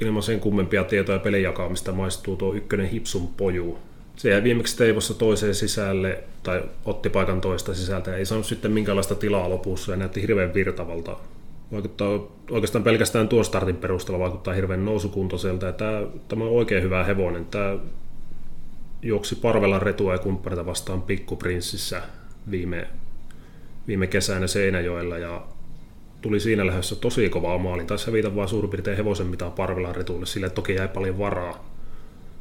ilman 0.00 0.22
sen 0.22 0.40
kummempia 0.40 0.84
tietoja 0.84 1.18
pelijakamista 1.18 1.92
maistuu 1.92 2.36
tuo 2.36 2.54
ykkönen 2.54 2.88
Hipsun 2.88 3.28
poju, 3.28 3.78
se 4.16 4.30
jäi 4.30 4.42
viimeksi 4.42 4.76
Teivossa 4.76 5.14
toiseen 5.14 5.54
sisälle, 5.54 6.24
tai 6.42 6.62
otti 6.84 7.08
paikan 7.10 7.40
toista 7.40 7.74
sisältä, 7.74 8.10
ja 8.10 8.16
ei 8.16 8.26
saanut 8.26 8.46
sitten 8.46 8.72
minkäänlaista 8.72 9.14
tilaa 9.14 9.50
lopussa, 9.50 9.92
ja 9.92 9.96
näytti 9.96 10.22
hirveän 10.22 10.54
virtavalta. 10.54 11.16
Vaikuttaa 11.72 12.20
oikeastaan 12.50 12.84
pelkästään 12.84 13.28
tuon 13.28 13.44
startin 13.44 13.76
perusteella 13.76 14.18
vaikuttaa 14.18 14.54
hirveän 14.54 14.84
nousukuntoiselta, 14.84 15.66
ja 15.66 15.72
tämä, 15.72 16.02
tämä 16.28 16.44
on 16.44 16.50
oikein 16.50 16.82
hyvä 16.82 17.04
hevonen. 17.04 17.44
Tämä 17.44 17.78
juoksi 19.02 19.36
Parvelan 19.36 19.82
retua 19.82 20.12
ja 20.12 20.18
kumppanita 20.18 20.66
vastaan 20.66 21.02
Pikkuprinssissä 21.02 22.02
viime, 22.50 22.88
viime 23.86 24.06
kesänä 24.06 24.46
Seinäjoella, 24.46 25.18
ja 25.18 25.46
tuli 26.22 26.40
siinä 26.40 26.66
lähdössä 26.66 26.96
tosi 26.96 27.28
kovaa 27.28 27.58
maalin. 27.58 27.86
Taisi 27.86 28.06
hävitä 28.06 28.34
vain 28.34 28.48
suurin 28.48 28.70
piirtein 28.70 28.96
hevosen 28.96 29.26
mitä 29.26 29.50
Parvelan 29.50 29.94
retuille, 29.94 30.26
sille 30.26 30.50
toki 30.50 30.74
jäi 30.74 30.88
paljon 30.88 31.18
varaa. 31.18 31.72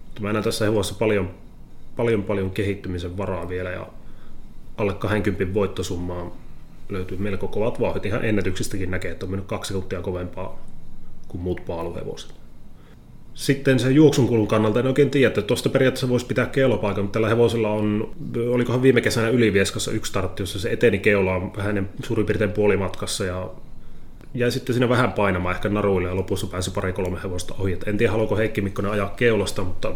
Mutta 0.05 0.21
mä 0.21 0.33
näen 0.33 0.43
tässä 0.43 0.65
hevosessa 0.65 0.95
paljon 0.99 1.33
paljon 1.95 2.23
paljon 2.23 2.51
kehittymisen 2.51 3.17
varaa 3.17 3.49
vielä 3.49 3.69
ja 3.69 3.87
alle 4.77 4.93
20 4.93 5.53
voittosummaa 5.53 6.37
löytyy 6.91 7.17
melko 7.17 7.47
kovat 7.47 7.79
vauhdit. 7.79 8.05
Ihan 8.05 8.25
ennätyksistäkin 8.25 8.91
näkee, 8.91 9.11
että 9.11 9.25
on 9.25 9.29
mennyt 9.29 9.47
kaksi 9.47 9.67
sekuntia 9.67 10.01
kovempaa 10.01 10.65
kuin 11.27 11.41
muut 11.41 11.65
paaluhevoset. 11.65 12.33
Sitten 13.33 13.79
sen 13.79 13.95
juoksun 13.95 14.27
kulun 14.27 14.47
kannalta 14.47 14.79
en 14.79 14.87
oikein 14.87 15.09
tiedä, 15.09 15.27
että 15.27 15.41
tuosta 15.41 15.69
periaatteessa 15.69 16.09
voisi 16.09 16.25
pitää 16.25 16.45
keulapaikan, 16.45 17.03
mutta 17.03 17.13
tällä 17.13 17.29
hevosella 17.29 17.69
on, 17.69 18.15
olikohan 18.49 18.81
viime 18.81 19.01
kesänä 19.01 19.29
Ylivieskassa 19.29 19.91
yksi 19.91 20.09
startti, 20.09 20.41
jossa 20.43 20.59
se 20.59 20.71
eteni 20.71 20.99
keulaan 20.99 21.55
vähän 21.57 21.89
suurin 22.03 22.25
piirtein 22.25 22.51
puolimatkassa 22.51 23.25
ja 23.25 23.49
jäi 24.33 24.51
sitten 24.51 24.73
siinä 24.73 24.89
vähän 24.89 25.11
painamaan 25.11 25.55
ehkä 25.55 25.69
naruille 25.69 26.09
ja 26.09 26.15
lopussa 26.15 26.47
pääsi 26.47 26.71
pari 26.71 26.93
kolme 26.93 27.19
hevosta 27.23 27.55
ohi. 27.59 27.73
Et 27.73 27.87
en 27.87 27.97
tiedä, 27.97 28.11
haluaako 28.11 28.37
Heikki 28.37 28.61
Mikkonen 28.61 28.91
ajaa 28.91 29.13
keulasta, 29.15 29.63
mutta 29.63 29.93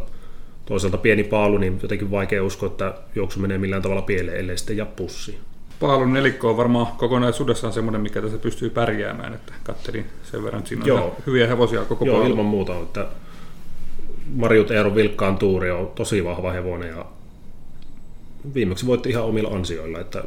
toisaalta 0.65 0.97
pieni 0.97 1.23
paalu, 1.23 1.57
niin 1.57 1.79
jotenkin 1.81 2.11
vaikea 2.11 2.43
uskoa, 2.43 2.67
että 2.67 2.93
juoksu 3.15 3.39
menee 3.39 3.57
millään 3.57 3.81
tavalla 3.81 4.01
pieleen, 4.01 4.37
ellei 4.37 4.57
sitten 4.57 4.77
ja 4.77 4.85
pussi. 4.85 5.37
Paalun 5.79 6.13
nelikko 6.13 6.49
on 6.49 6.57
varmaan 6.57 6.87
kokonaisuudessaan 6.87 7.73
semmoinen, 7.73 8.01
mikä 8.01 8.21
tässä 8.21 8.37
pystyy 8.37 8.69
pärjäämään, 8.69 9.33
että 9.33 9.53
kattelin 9.63 10.05
sen 10.23 10.43
verran, 10.43 10.59
että 10.59 10.69
siinä 10.69 10.83
on 10.83 10.87
Joo. 10.87 11.15
hyviä 11.25 11.47
hevosia 11.47 11.85
koko 11.85 12.05
Joo, 12.05 12.15
paalu. 12.15 12.29
ilman 12.29 12.45
muuta, 12.45 12.77
että 12.77 13.07
Marjut 14.35 14.71
Eero 14.71 14.95
Vilkkaan 14.95 15.37
tuuri 15.37 15.71
on 15.71 15.91
tosi 15.95 16.23
vahva 16.23 16.51
hevonen 16.51 16.89
ja 16.89 17.05
viimeksi 18.53 18.85
voitti 18.85 19.09
ihan 19.09 19.23
omilla 19.23 19.49
ansioilla, 19.49 19.99
että 19.99 20.23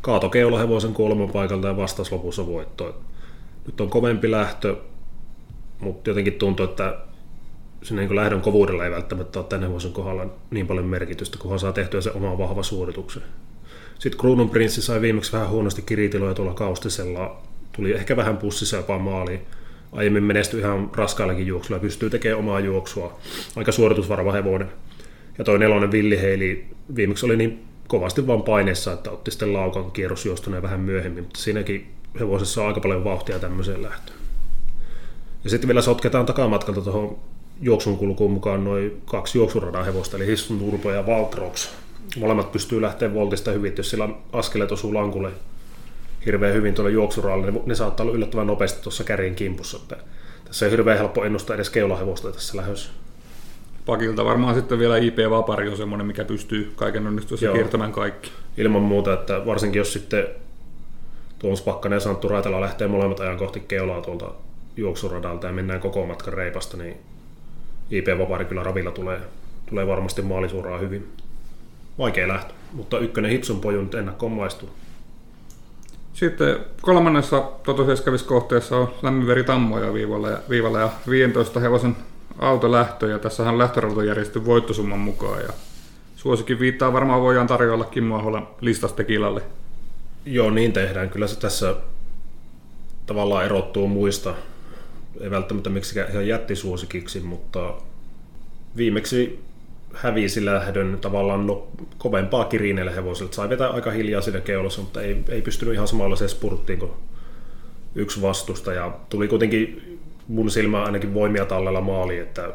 kaato 0.00 0.28
keula 0.28 0.58
hevosen 0.58 0.94
kolmen 0.94 1.30
paikalta 1.30 1.68
ja 1.68 1.76
vastasi 1.76 2.12
lopussa 2.12 2.46
voittoon. 2.46 2.94
Nyt 3.66 3.80
on 3.80 3.90
kovempi 3.90 4.30
lähtö, 4.30 4.76
mutta 5.80 6.10
jotenkin 6.10 6.32
tuntuu, 6.32 6.64
että 6.64 6.96
sinne 7.82 8.02
niin 8.02 8.16
lähdön 8.16 8.40
kovuudella 8.40 8.84
ei 8.84 8.90
välttämättä 8.90 9.38
ole 9.38 9.46
tämän 9.48 9.68
hevosen 9.68 9.92
kohdalla 9.92 10.26
niin 10.50 10.66
paljon 10.66 10.86
merkitystä, 10.86 11.38
kunhan 11.38 11.58
saa 11.58 11.72
tehtyä 11.72 12.00
se 12.00 12.10
oma 12.10 12.38
vahva 12.38 12.62
suorituksen. 12.62 13.22
Sitten 13.98 14.20
Kruunun 14.20 14.50
prinssi 14.50 14.82
sai 14.82 15.00
viimeksi 15.00 15.32
vähän 15.32 15.48
huonosti 15.48 15.82
kiritiloja 15.82 16.34
tuolla 16.34 16.54
kaustisella. 16.54 17.42
Tuli 17.72 17.92
ehkä 17.92 18.16
vähän 18.16 18.36
pussissa 18.36 18.76
jopa 18.76 18.98
maaliin. 18.98 19.40
Aiemmin 19.92 20.22
menestyi 20.22 20.60
ihan 20.60 20.90
raskaillakin 20.96 21.46
juoksulla 21.46 21.80
pystyy 21.80 22.10
tekemään 22.10 22.38
omaa 22.38 22.60
juoksua. 22.60 23.18
Aika 23.56 23.72
suoritusvarava 23.72 24.32
hevonen. 24.32 24.68
Ja 25.38 25.44
toi 25.44 25.58
nelonen 25.58 25.92
Villi 25.92 26.20
Heili 26.20 26.66
viimeksi 26.96 27.26
oli 27.26 27.36
niin 27.36 27.64
kovasti 27.88 28.26
vaan 28.26 28.42
paineessa, 28.42 28.92
että 28.92 29.10
otti 29.10 29.30
sitten 29.30 29.52
laukan 29.52 29.90
kierrosjuostuneen 29.90 30.62
vähän 30.62 30.80
myöhemmin, 30.80 31.24
mutta 31.24 31.40
siinäkin 31.40 31.92
hevosessa 32.20 32.62
on 32.62 32.68
aika 32.68 32.80
paljon 32.80 33.04
vauhtia 33.04 33.38
tämmöiseen 33.38 33.82
lähtöön. 33.82 34.18
Ja 35.44 35.50
sitten 35.50 35.68
vielä 35.68 35.82
sotketaan 35.82 36.26
takamatkalta 36.26 36.80
tuohon 36.80 37.18
juoksun 37.60 37.98
kulkuun 37.98 38.30
mukaan 38.30 38.64
noin 38.64 39.02
kaksi 39.04 39.38
juoksuradan 39.38 39.84
hevosta, 39.84 40.16
eli 40.16 40.26
Hissun 40.26 40.58
Turbo 40.58 40.92
ja 40.92 41.06
Valtrox. 41.06 41.68
Molemmat 42.16 42.52
pystyy 42.52 42.82
lähteä 42.82 43.14
voltista 43.14 43.50
hyvin, 43.50 43.74
jos 43.76 43.90
sillä 43.90 44.08
askeleet 44.32 44.72
osuu 44.72 44.94
lankulle 44.94 45.30
hirveän 46.26 46.54
hyvin 46.54 46.74
tuolle 46.74 46.90
juoksuraalle, 46.90 47.50
niin 47.50 47.62
ne 47.66 47.74
saattaa 47.74 48.04
olla 48.04 48.16
yllättävän 48.16 48.46
nopeasti 48.46 48.82
tuossa 48.82 49.04
kärin 49.04 49.34
kimpussa. 49.34 49.76
Että 49.82 49.96
tässä 50.44 50.66
ei 50.66 50.72
hirveän 50.72 50.98
helppo 50.98 51.24
ennustaa 51.24 51.54
edes 51.54 51.70
keulahevosta 51.70 52.32
tässä 52.32 52.56
lähdössä. 52.56 52.90
Pakilta 53.86 54.24
varmaan 54.24 54.54
sitten 54.54 54.78
vielä 54.78 54.96
IP 54.98 55.18
Vapari 55.30 55.68
on 55.68 55.76
semmoinen, 55.76 56.06
mikä 56.06 56.24
pystyy 56.24 56.72
kaiken 56.76 57.06
onnistuessa 57.06 57.46
Joo. 57.46 57.54
kiertämään 57.54 57.92
kaikki. 57.92 58.30
Ilman 58.56 58.82
muuta, 58.82 59.12
että 59.12 59.46
varsinkin 59.46 59.78
jos 59.78 59.92
sitten 59.92 60.28
Tuomas 61.38 61.62
Pakkanen 61.62 61.96
ja 61.96 62.00
Santtu 62.00 62.28
Raitala 62.28 62.60
lähtee 62.60 62.88
molemmat 62.88 63.20
ajan 63.20 63.36
kohti 63.36 63.60
keulaa 63.60 64.00
tuolta 64.00 64.30
juoksuradalta 64.76 65.46
ja 65.46 65.52
mennään 65.52 65.80
koko 65.80 66.06
matkan 66.06 66.34
reipasta, 66.34 66.76
niin 66.76 66.96
IP 67.90 68.06
Vapari 68.18 68.44
kyllä 68.44 68.62
ravilla 68.62 68.90
tulee, 68.90 69.20
tulee 69.68 69.86
varmasti 69.86 70.22
maalisuoraan 70.22 70.80
hyvin. 70.80 71.12
Vaikea 71.98 72.28
lähtö, 72.28 72.54
mutta 72.72 72.98
ykkönen 72.98 73.30
Hipsun 73.30 73.60
poju 73.60 73.82
nyt 73.82 73.94
ennakkoon 73.94 74.32
maistuu. 74.32 74.70
Sitten 76.12 76.56
kolmannessa 76.80 77.40
Toto-kohteessa 77.62 78.76
on 78.76 78.94
lämminveri 79.02 79.44
Tammoja 79.44 79.94
viivalla 79.94 80.30
ja, 80.30 80.38
viivalla 80.48 80.78
ja 80.80 80.90
15 81.08 81.60
hevosen 81.60 81.96
autolähtö 82.38 83.08
ja 83.08 83.18
tässähän 83.18 83.58
lähtörauta 83.58 84.04
järjestetty 84.04 84.44
voittosumman 84.44 84.98
mukaan 84.98 85.42
ja 85.42 85.48
suosikin 86.16 86.60
viittaa 86.60 86.92
varmaan 86.92 87.22
voidaan 87.22 87.46
tarjolla 87.46 87.84
Kimmo 87.84 88.16
Aholan 88.16 88.48
listasta 88.60 89.04
Kilalle. 89.04 89.42
Joo, 90.26 90.50
niin 90.50 90.72
tehdään. 90.72 91.10
Kyllä 91.10 91.26
se 91.26 91.40
tässä 91.40 91.74
tavallaan 93.06 93.44
erottuu 93.44 93.88
muista. 93.88 94.34
Ei 95.20 95.30
välttämättä 95.30 95.70
miksikään 95.70 96.10
ihan 96.10 96.28
jättisuosikiksi, 96.28 97.20
mutta 97.20 97.74
viimeksi 98.76 99.47
hävisi 100.02 100.44
lähdön 100.44 100.98
tavallaan 101.00 101.46
no, 101.46 101.68
kovempaa 101.98 102.44
kirineille 102.44 102.96
hevosille. 102.96 103.32
Sai 103.32 103.48
vetää 103.48 103.68
aika 103.68 103.90
hiljaa 103.90 104.20
siinä 104.20 104.40
keulassa, 104.40 104.80
mutta 104.80 105.02
ei, 105.02 105.24
ei 105.28 105.42
pystynyt 105.42 105.74
ihan 105.74 105.88
samanlaiseen 105.88 106.30
spurttiin 106.30 106.78
kuin 106.78 106.90
yksi 107.94 108.22
vastusta. 108.22 108.72
Ja 108.72 108.92
tuli 109.08 109.28
kuitenkin 109.28 109.98
mun 110.28 110.50
silmään 110.50 110.84
ainakin 110.84 111.14
voimia 111.14 111.44
tallella 111.44 111.80
maaliin, 111.80 112.22
että, 112.22 112.50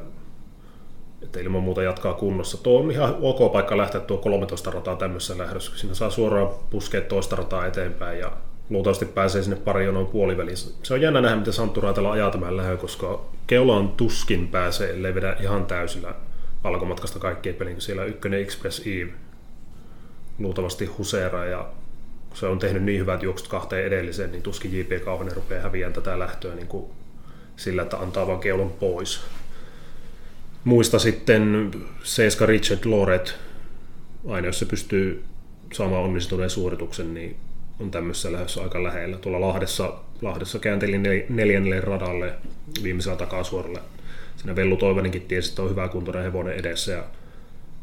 että 1.23 1.39
ilman 1.39 1.63
muuta 1.63 1.84
jatkaa 1.84 2.13
kunnossa. 2.13 2.63
Tuo 2.63 2.79
on 2.79 2.91
ihan 2.91 3.15
ok 3.21 3.51
paikka 3.51 3.77
lähteä 3.77 4.01
tuo 4.01 4.17
13 4.17 4.71
rataa 4.71 4.95
tämmöisessä 4.95 5.38
lähdössä, 5.38 5.71
kun 5.71 5.79
siinä 5.79 5.95
saa 5.95 6.10
suoraan 6.10 6.49
puskea 6.69 7.01
toista 7.01 7.36
rataa 7.36 7.65
eteenpäin 7.65 8.19
ja 8.19 8.32
luultavasti 8.69 9.06
pääsee 9.06 9.43
sinne 9.43 9.56
pari 9.56 9.86
jonon 9.86 10.08
puoliväliin. 10.08 10.58
Se 10.58 10.93
on 10.93 11.01
jännä 11.01 11.21
nähdä, 11.21 11.36
miten 11.38 11.53
Santtu 11.53 11.82
Raitala 11.82 12.12
ajaa 12.12 12.32
tämän 12.32 12.58
lähön, 12.58 12.77
koska 12.77 13.21
keulaan 13.47 13.89
tuskin 13.89 14.47
pääsee, 14.47 14.89
ellei 14.89 15.15
vedä 15.15 15.36
ihan 15.41 15.65
täysillä 15.65 16.13
alkumatkasta 16.63 17.19
kaikkien 17.19 17.56
pelin, 17.56 17.73
kun 17.73 17.82
siellä 17.82 18.06
ykkönen 18.06 18.41
Express 18.41 18.82
Eve 18.88 19.12
luultavasti 20.39 20.86
huseeraa 20.86 21.45
ja 21.45 21.69
kun 22.30 22.38
se 22.38 22.45
on 22.45 22.60
tehnyt 22.60 22.84
niin 22.84 22.99
hyvät 22.99 23.23
juoksut 23.23 23.47
kahteen 23.47 23.86
edelliseen, 23.86 24.32
niin 24.32 24.43
tuskin 24.43 24.80
JP 24.80 25.04
Kauhanen 25.06 25.36
rupeaa 25.36 25.62
häviämään 25.62 25.93
tätä 25.93 26.19
lähtöä 26.19 26.56
niin 26.56 26.67
kuin 26.67 26.86
sillä, 27.56 27.82
että 27.82 27.97
antaa 27.97 28.28
vaan 28.28 28.39
keulon 28.39 28.71
pois. 28.71 29.21
Muista 30.63 30.99
sitten 30.99 31.71
Seiska 32.04 32.45
Richard 32.45 32.86
Loret, 32.86 33.36
aina 34.28 34.47
jos 34.47 34.60
se 34.60 34.65
pystyy 34.65 35.23
saamaan 35.73 36.04
onnistuneen 36.04 36.49
suorituksen, 36.49 37.13
niin 37.13 37.36
on 37.80 37.91
tämmöisessä 37.91 38.32
lähdössä 38.32 38.63
aika 38.63 38.84
lähellä. 38.84 39.17
Tuolla 39.17 39.41
Lahdessa, 39.47 39.93
Lahdessa 40.21 40.60
kääntelin 40.60 41.04
nel- 41.04 41.26
neljännelle 41.30 41.82
radalle 41.82 42.34
viimeisellä 42.84 43.17
takasuoralla. 43.17 43.82
Siinä 44.36 44.56
Vellu 44.56 44.78
Toivonenkin 44.78 45.22
tiesi, 45.22 45.50
että 45.50 45.62
on 45.62 45.69
hyvä 45.69 45.88
kuntoinen 45.88 46.24
hevonen 46.24 46.54
edessä 46.56 46.91
ja 46.91 47.04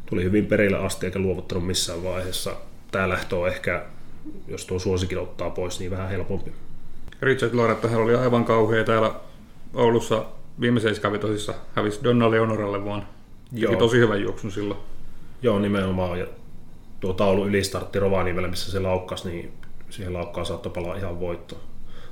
tuli 0.05 0.23
hyvin 0.23 0.45
perille 0.45 0.77
asti 0.77 1.05
eikä 1.05 1.19
luovuttanut 1.19 1.67
missään 1.67 2.03
vaiheessa. 2.03 2.55
Tämä 2.91 3.09
lähtö 3.09 3.35
on 3.35 3.47
ehkä, 3.47 3.85
jos 4.47 4.65
tuo 4.65 4.79
suosikin 4.79 5.19
ottaa 5.19 5.49
pois, 5.49 5.79
niin 5.79 5.91
vähän 5.91 6.09
helpompi. 6.09 6.51
Richard 7.21 7.53
Lorettahan 7.53 8.01
oli 8.01 8.15
aivan 8.15 8.45
kauhea 8.45 8.83
täällä 8.83 9.13
Oulussa 9.73 10.25
viimeisessä 10.61 11.01
kavitosissa. 11.01 11.53
Hävisi 11.75 12.03
Donna 12.03 12.31
Leonoralle 12.31 12.85
vaan. 12.85 13.07
Joo. 13.51 13.75
tosi 13.75 13.97
hyvän 13.97 14.21
juoksun 14.21 14.51
silloin. 14.51 14.79
Joo, 15.41 15.59
nimenomaan. 15.59 16.19
Ja 16.19 16.27
tuo 16.99 17.13
taulu 17.13 17.47
ylistartti 17.47 17.99
Rovaniemellä, 17.99 18.47
missä 18.47 18.71
se 18.71 18.79
laukkas, 18.79 19.25
niin 19.25 19.51
siihen 19.89 20.13
laukkaan 20.13 20.45
saattoi 20.45 20.71
palaa 20.71 20.95
ihan 20.95 21.19
voitto. 21.19 21.55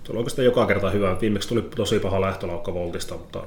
Tuo 0.03 0.13
oli 0.13 0.17
oikeastaan 0.17 0.45
joka 0.45 0.65
kerta 0.65 0.89
hyvä. 0.89 1.17
Viimeksi 1.21 1.49
tuli 1.49 1.61
tosi 1.61 1.99
paha 1.99 2.21
lähtölaukka 2.21 2.73
Voltista, 2.73 3.17
mutta 3.17 3.43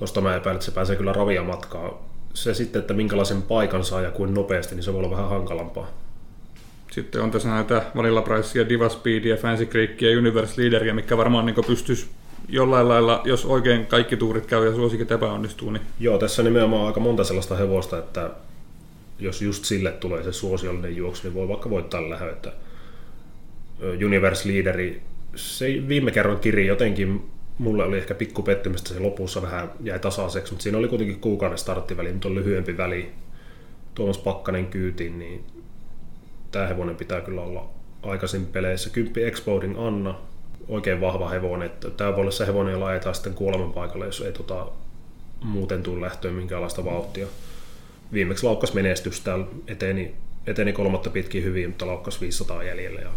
tuosta 0.00 0.20
mä 0.20 0.36
epäilen, 0.36 0.56
että 0.56 0.64
se 0.64 0.72
pääsee 0.72 0.96
kyllä 0.96 1.12
ravia 1.12 1.42
matkaa. 1.42 2.10
Se 2.34 2.54
sitten, 2.54 2.80
että 2.80 2.94
minkälaisen 2.94 3.42
paikan 3.42 3.84
saa 3.84 4.00
ja 4.00 4.10
kuin 4.10 4.34
nopeasti, 4.34 4.74
niin 4.74 4.82
se 4.82 4.92
voi 4.92 4.98
olla 4.98 5.10
vähän 5.10 5.28
hankalampaa. 5.28 5.90
Sitten 6.90 7.22
on 7.22 7.30
tässä 7.30 7.48
näitä 7.48 7.82
Vanilla 7.96 8.22
Pricea, 8.22 8.68
Diva 8.68 8.88
Speedia, 8.88 9.36
Fancy 9.36 9.66
Creekia 9.66 10.18
Universe 10.18 10.62
Leaderia, 10.62 10.94
mikä 10.94 11.16
varmaan 11.16 11.46
niin 11.46 11.64
pystyisi 11.66 12.06
jollain 12.48 12.88
lailla, 12.88 13.22
jos 13.24 13.44
oikein 13.44 13.86
kaikki 13.86 14.16
tuurit 14.16 14.46
käy 14.46 14.66
ja 14.66 14.74
suosikit 14.74 15.12
epäonnistuu, 15.12 15.70
niin 15.70 15.82
Joo, 16.00 16.18
tässä 16.18 16.42
nimenomaan 16.42 16.82
on 16.82 16.86
aika 16.86 17.00
monta 17.00 17.24
sellaista 17.24 17.56
hevosta, 17.56 17.98
että 17.98 18.30
jos 19.18 19.42
just 19.42 19.64
sille 19.64 19.92
tulee 19.92 20.22
se 20.22 20.32
suosiollinen 20.32 20.96
juoksu, 20.96 21.22
niin 21.22 21.34
voi 21.34 21.48
vaikka 21.48 21.70
voittaa 21.70 22.10
lähö, 22.10 22.32
että 22.32 22.52
Universe 24.06 24.48
Leaderi, 24.48 25.02
se 25.34 25.66
viime 25.88 26.10
kerran 26.10 26.38
kiri 26.38 26.66
jotenkin, 26.66 27.30
mulle 27.60 27.84
oli 27.84 27.98
ehkä 27.98 28.14
pikku 28.14 28.42
pettymystä, 28.42 28.94
se 28.94 29.00
lopussa 29.00 29.42
vähän 29.42 29.72
jäi 29.80 29.98
tasaiseksi, 29.98 30.52
mutta 30.52 30.62
siinä 30.62 30.78
oli 30.78 30.88
kuitenkin 30.88 31.20
kuukauden 31.20 31.58
starttiväli, 31.58 32.12
nyt 32.12 32.24
on 32.24 32.34
lyhyempi 32.34 32.76
väli, 32.76 33.10
Tuomas 33.94 34.18
Pakkanen 34.18 34.66
kyytiin, 34.66 35.18
niin 35.18 35.44
tämä 36.50 36.66
hevonen 36.66 36.96
pitää 36.96 37.20
kyllä 37.20 37.40
olla 37.40 37.70
aikaisin 38.02 38.46
peleissä. 38.46 38.90
Kymppi 38.90 39.24
Exploding 39.24 39.86
Anna, 39.86 40.18
oikein 40.68 41.00
vahva 41.00 41.28
hevonen. 41.28 41.66
että 41.66 41.90
Tämä 41.90 42.12
voi 42.12 42.20
olla 42.20 42.30
se 42.30 42.46
hevonen, 42.46 42.72
jolla 42.72 42.86
ajetaan 42.86 43.14
sitten 43.14 43.34
kuoleman 43.34 43.72
paikalle, 43.72 44.06
jos 44.06 44.20
ei 44.20 44.32
tota, 44.32 44.66
muuten 45.42 45.82
tule 45.82 46.00
lähtöön 46.00 46.34
minkäänlaista 46.34 46.84
vauhtia. 46.84 47.26
Viimeksi 48.12 48.46
laukkas 48.46 48.74
menestystä, 48.74 49.38
eteni, 49.66 50.14
eteni 50.46 50.72
kolmatta 50.72 51.10
pitkin 51.10 51.44
hyvin, 51.44 51.68
mutta 51.68 51.86
laukkas 51.86 52.20
500 52.20 52.62
jäljellä 52.62 53.00
ja 53.00 53.10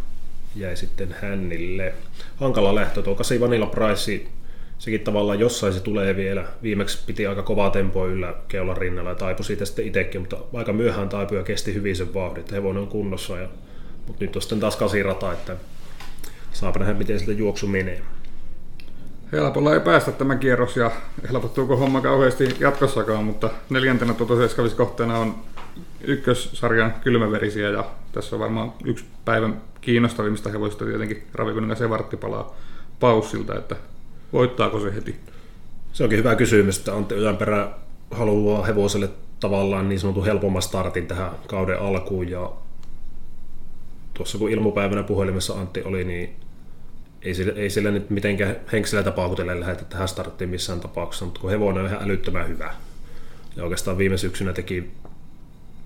jäi 0.56 0.76
sitten 0.76 1.16
hännille. 1.22 1.94
Hankala 2.36 2.76
lähtö, 2.76 3.02
tuo 3.02 3.16
8 3.16 3.40
Vanilla 3.40 3.66
Price, 3.66 4.22
sekin 4.78 5.02
tavallaan 5.02 5.40
jossain 5.40 5.74
se 5.74 5.80
tulee 5.80 6.16
vielä. 6.16 6.46
Viimeksi 6.64 7.00
piti 7.06 7.28
aika 7.28 7.44
kovaa 7.44 7.70
tempoa 7.70 8.06
yllä 8.06 8.34
keulan 8.48 8.78
rinnalla 8.78 9.10
ja 9.10 9.16
taipui 9.16 9.46
siitä 9.46 9.66
sitten 9.66 9.88
itsekin, 9.88 10.22
mutta 10.22 10.38
aika 10.54 10.74
myöhään 10.74 11.10
taipui 11.10 11.38
ja 11.38 11.44
kesti 11.44 11.74
hyvin 11.74 11.96
sen 11.96 12.14
vauhdin, 12.14 12.42
että 12.42 12.56
hevonen 12.56 12.82
on 12.82 12.90
kunnossa. 12.90 13.38
Ja, 13.38 13.48
mutta 14.08 14.26
nyt 14.26 14.36
on 14.36 14.42
sitten 14.42 14.60
taas 14.60 14.76
kasirata, 14.76 15.34
että 15.34 15.56
saapa 16.52 16.80
nähdä 16.80 16.94
miten 16.94 17.20
siltä 17.20 17.34
juoksu 17.34 17.68
menee. 17.68 18.02
helpolla 19.32 19.74
ei 19.74 19.80
päästä 19.80 20.12
tämä 20.12 20.36
kierros 20.36 20.78
ja 20.78 20.92
helpottuuko 21.30 21.78
homma 21.78 22.02
kauheasti 22.02 22.56
jatkossakaan, 22.60 23.24
mutta 23.24 23.50
neljäntenä 23.70 24.14
kohteena 24.76 25.18
on 25.18 25.36
ykkössarjan 26.02 26.94
kylmäverisiä 27.04 27.70
ja 27.70 27.86
tässä 28.14 28.36
on 28.36 28.40
varmaan 28.40 28.74
yksi 28.86 29.06
päivän 29.26 29.62
kiinnostavimmista 29.82 30.50
hevosista 30.50 30.86
tietenkin 30.86 31.28
Ravikuningas 31.34 31.82
Evartti 31.82 32.18
palaa 32.18 32.56
paussilta, 33.00 33.56
että 33.58 33.76
voittaako 34.34 34.80
se 34.80 34.96
heti? 34.96 35.16
Se 35.94 36.04
onkin 36.04 36.20
hyvä 36.20 36.36
kysymys, 36.36 36.78
että 36.78 36.96
Antti 36.96 37.16
Ojanperä 37.16 37.70
haluaa 38.12 38.66
hevoselle 38.66 39.10
tavallaan 39.40 39.90
niin 39.90 40.00
sanotun 40.00 40.26
helpomman 40.26 40.62
startin 40.62 41.08
tähän 41.08 41.32
kauden 41.48 41.80
alkuun 41.80 42.30
ja 42.30 42.52
tuossa 44.14 44.38
kun 44.38 44.50
ilmupäivänä 44.50 45.04
puhelimessa 45.04 45.54
Antti 45.54 45.82
oli, 45.84 46.04
niin 46.04 46.36
ei 47.22 47.34
sillä, 47.34 47.54
ei 47.56 47.70
sillä 47.70 47.92
nyt 47.92 48.10
mitenkään 48.10 48.56
henkselältä 48.72 49.12
paukutelle 49.12 49.60
lähetä 49.60 49.86
tähän 49.86 50.08
starttiin 50.08 50.50
missään 50.50 50.80
tapauksessa, 50.80 51.26
mutta 51.26 51.42
kun 51.42 51.50
hevonen 51.50 51.84
on 51.84 51.90
ihan 51.90 52.04
älyttömän 52.04 52.48
hyvä. 52.48 52.74
Ja 53.56 53.64
oikeastaan 53.64 53.98
viime 53.98 54.18
syksynä 54.18 54.54
teki, 54.54 54.92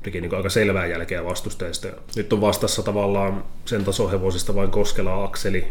teki 0.03 0.21
niin 0.21 0.36
aika 0.36 0.49
selvää 0.49 0.86
jälkeä 0.86 1.25
vastustajista. 1.25 1.88
Nyt 2.15 2.33
on 2.33 2.41
vastassa 2.41 2.83
tavallaan 2.83 3.43
sen 3.65 3.86
tasohevosista 3.86 4.55
vain 4.55 4.71
Koskela 4.71 5.23
Akseli. 5.23 5.67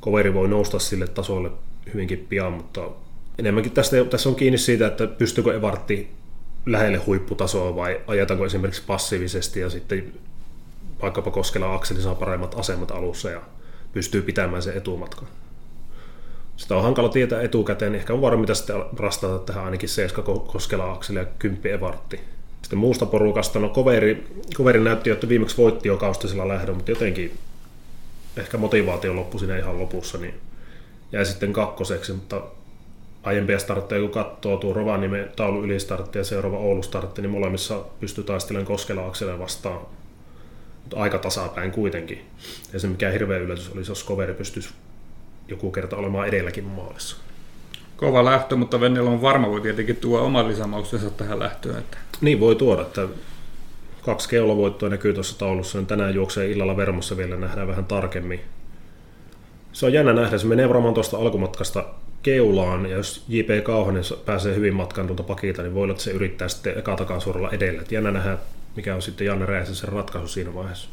Koveri 0.00 0.34
voi 0.34 0.48
nousta 0.48 0.78
sille 0.78 1.06
tasolle 1.06 1.50
hyvinkin 1.94 2.26
pian, 2.28 2.52
mutta 2.52 2.88
enemmänkin 3.38 3.72
tästä, 3.72 4.04
tässä 4.04 4.28
on 4.28 4.34
kiinni 4.34 4.58
siitä, 4.58 4.86
että 4.86 5.06
pystyykö 5.06 5.56
Evartti 5.56 6.10
lähelle 6.66 6.98
huipputasoa 6.98 7.76
vai 7.76 8.00
ajetaanko 8.06 8.46
esimerkiksi 8.46 8.82
passiivisesti 8.86 9.60
ja 9.60 9.70
sitten 9.70 10.12
vaikkapa 11.02 11.30
Koskela 11.30 11.74
Akseli 11.74 12.02
saa 12.02 12.14
paremmat 12.14 12.54
asemat 12.58 12.90
alussa 12.90 13.30
ja 13.30 13.42
pystyy 13.92 14.22
pitämään 14.22 14.62
sen 14.62 14.76
etumatkan. 14.76 15.28
Sitä 16.56 16.76
on 16.76 16.82
hankala 16.82 17.08
tietää 17.08 17.42
etukäteen, 17.42 17.94
ehkä 17.94 18.12
on 18.12 18.20
varmita 18.20 18.54
sitten 18.54 18.76
rastata 18.98 19.38
tähän 19.38 19.64
ainakin 19.64 19.88
Seiska 19.88 20.22
Koskela 20.22 20.92
Akseli 20.92 21.18
ja 21.18 21.24
Kymppi 21.24 21.70
Evartti. 21.70 22.20
Sitten 22.74 22.80
muusta 22.80 23.06
porukasta, 23.06 23.58
no 23.58 23.68
Koveri, 23.68 24.26
Koveri 24.56 24.80
näytti, 24.80 25.10
että 25.10 25.28
viimeksi 25.28 25.56
voitti 25.56 25.88
jo 25.88 25.96
kaustisella 25.96 26.48
lähdön, 26.48 26.74
mutta 26.74 26.90
jotenkin 26.90 27.38
ehkä 28.36 28.58
motivaatio 28.58 29.16
loppui 29.16 29.40
siinä 29.40 29.58
ihan 29.58 29.78
lopussa, 29.78 30.18
niin 30.18 30.34
jäi 31.12 31.26
sitten 31.26 31.52
kakkoseksi, 31.52 32.12
mutta 32.12 32.42
aiempia 33.22 33.58
startteja, 33.58 34.00
kun 34.00 34.10
katsoo 34.10 34.56
tuo 34.56 34.72
Rovaniemen 34.72 35.30
taulu 35.36 35.64
ylistartti 35.64 36.18
ja 36.18 36.24
seuraava 36.24 36.58
Oulu 36.58 36.82
startti, 36.82 37.22
niin 37.22 37.30
molemmissa 37.30 37.84
pystyy 38.00 38.24
taistelemaan 38.24 38.66
Koskela 38.66 39.06
Akselen 39.06 39.38
vastaan 39.38 39.80
mutta 40.82 40.96
aika 40.96 41.18
tasapäin 41.18 41.70
kuitenkin. 41.70 42.24
Ja 42.72 42.80
se 42.80 42.88
mikä 42.88 43.10
hirveä 43.10 43.38
yllätys 43.38 43.70
olisi, 43.70 43.90
jos 43.90 44.04
Koveri 44.04 44.34
pystyisi 44.34 44.68
joku 45.48 45.70
kerta 45.70 45.96
olemaan 45.96 46.28
edelläkin 46.28 46.64
maalissa. 46.64 47.16
Kova 47.96 48.24
lähtö, 48.24 48.56
mutta 48.56 48.80
Vennellä 48.80 49.10
on 49.10 49.22
varma 49.22 49.50
voi 49.50 49.60
tietenkin 49.60 49.96
tuoda 49.96 50.22
oman 50.22 50.48
lisämauksensa 50.48 51.10
tähän 51.10 51.38
lähtöön. 51.38 51.78
Että... 51.78 51.98
Niin 52.20 52.40
voi 52.40 52.54
tuoda, 52.56 52.82
että 52.82 53.08
kaksi 54.02 54.28
keulavoittoa 54.28 54.88
näkyy 54.88 55.14
tuossa 55.14 55.38
taulussa, 55.38 55.78
niin 55.78 55.86
tänään 55.86 56.14
juoksee 56.14 56.50
illalla 56.50 56.76
Vermossa 56.76 57.16
vielä, 57.16 57.36
nähdään 57.36 57.68
vähän 57.68 57.84
tarkemmin. 57.84 58.40
Se 59.72 59.86
on 59.86 59.92
jännä 59.92 60.12
nähdä, 60.12 60.38
se 60.38 60.46
menee 60.46 60.68
varmaan 60.68 60.94
tuosta 60.94 61.16
alkumatkasta 61.16 61.84
keulaan, 62.22 62.86
ja 62.86 62.96
jos 62.96 63.24
J.P. 63.28 63.64
Kauhanen 63.64 64.02
pääsee 64.24 64.54
hyvin 64.54 64.74
matkaan 64.74 65.06
tuolta 65.06 65.22
pakilta, 65.22 65.62
niin 65.62 65.74
voi 65.74 65.82
olla, 65.82 65.92
että 65.92 66.04
se 66.04 66.10
yrittää 66.10 66.48
sitten 66.48 66.78
eka 66.78 66.96
takasuoralla 66.96 67.50
edellä. 67.50 67.82
Et 67.82 67.92
jännä 67.92 68.10
nähdä, 68.10 68.38
mikä 68.76 68.94
on 68.94 69.02
sitten 69.02 69.26
Janne 69.26 69.46
Räisen 69.46 69.88
ratkaisu 69.88 70.28
siinä 70.28 70.54
vaiheessa. 70.54 70.88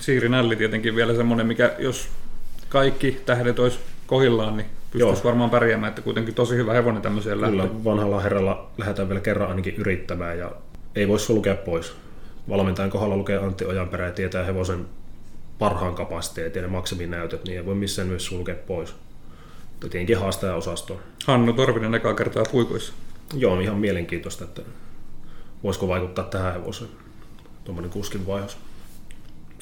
Siiri 0.00 0.28
Nälli 0.28 0.56
tietenkin 0.56 0.96
vielä 0.96 1.14
semmoinen, 1.14 1.46
mikä 1.46 1.74
jos 1.78 2.08
kaikki 2.68 3.20
tähdet 3.26 3.58
olisi 3.58 3.78
kohillaan, 4.12 4.56
niin 4.56 4.66
pystyisi 4.90 5.18
Joo. 5.18 5.24
varmaan 5.24 5.50
pärjäämään, 5.50 5.88
että 5.88 6.02
kuitenkin 6.02 6.34
tosi 6.34 6.56
hyvä 6.56 6.72
hevonen 6.72 7.02
tämmöiseen 7.02 7.38
Kyllä, 7.38 7.56
lähtöön. 7.56 7.84
vanhalla 7.84 8.20
herralla 8.20 8.70
lähdetään 8.78 9.08
vielä 9.08 9.20
kerran 9.20 9.48
ainakin 9.48 9.74
yrittämään 9.76 10.38
ja 10.38 10.50
ei 10.94 11.08
voi 11.08 11.18
sulkea 11.18 11.54
pois. 11.54 11.94
Valmentajan 12.48 12.90
kohdalla 12.90 13.16
lukee 13.16 13.38
Antti 13.38 13.64
Ojanperä 13.64 14.06
ja 14.06 14.12
tietää 14.12 14.44
hevosen 14.44 14.86
parhaan 15.58 15.94
kapasiteetin 15.94 16.62
ja 16.62 16.68
ne 16.68 16.72
maksiminäytöt, 16.72 17.44
niin 17.44 17.58
ei 17.58 17.66
voi 17.66 17.74
missään 17.74 18.08
myös 18.08 18.26
sulkea 18.26 18.54
pois. 18.66 18.94
Tietenkin 19.80 20.18
haastaja-osastoon. 20.18 21.00
Hannu 21.26 21.52
Torvinen 21.52 21.94
ekaa 21.94 22.14
kertaa 22.14 22.44
puikoissa. 22.52 22.92
Joo, 23.34 23.60
ihan 23.60 23.78
mielenkiintoista, 23.78 24.44
että 24.44 24.62
voisiko 25.62 25.88
vaikuttaa 25.88 26.24
tähän 26.24 26.52
hevoseen, 26.52 26.90
tuommoinen 27.64 27.90
kuskin 27.90 28.26
vaihos. 28.26 28.56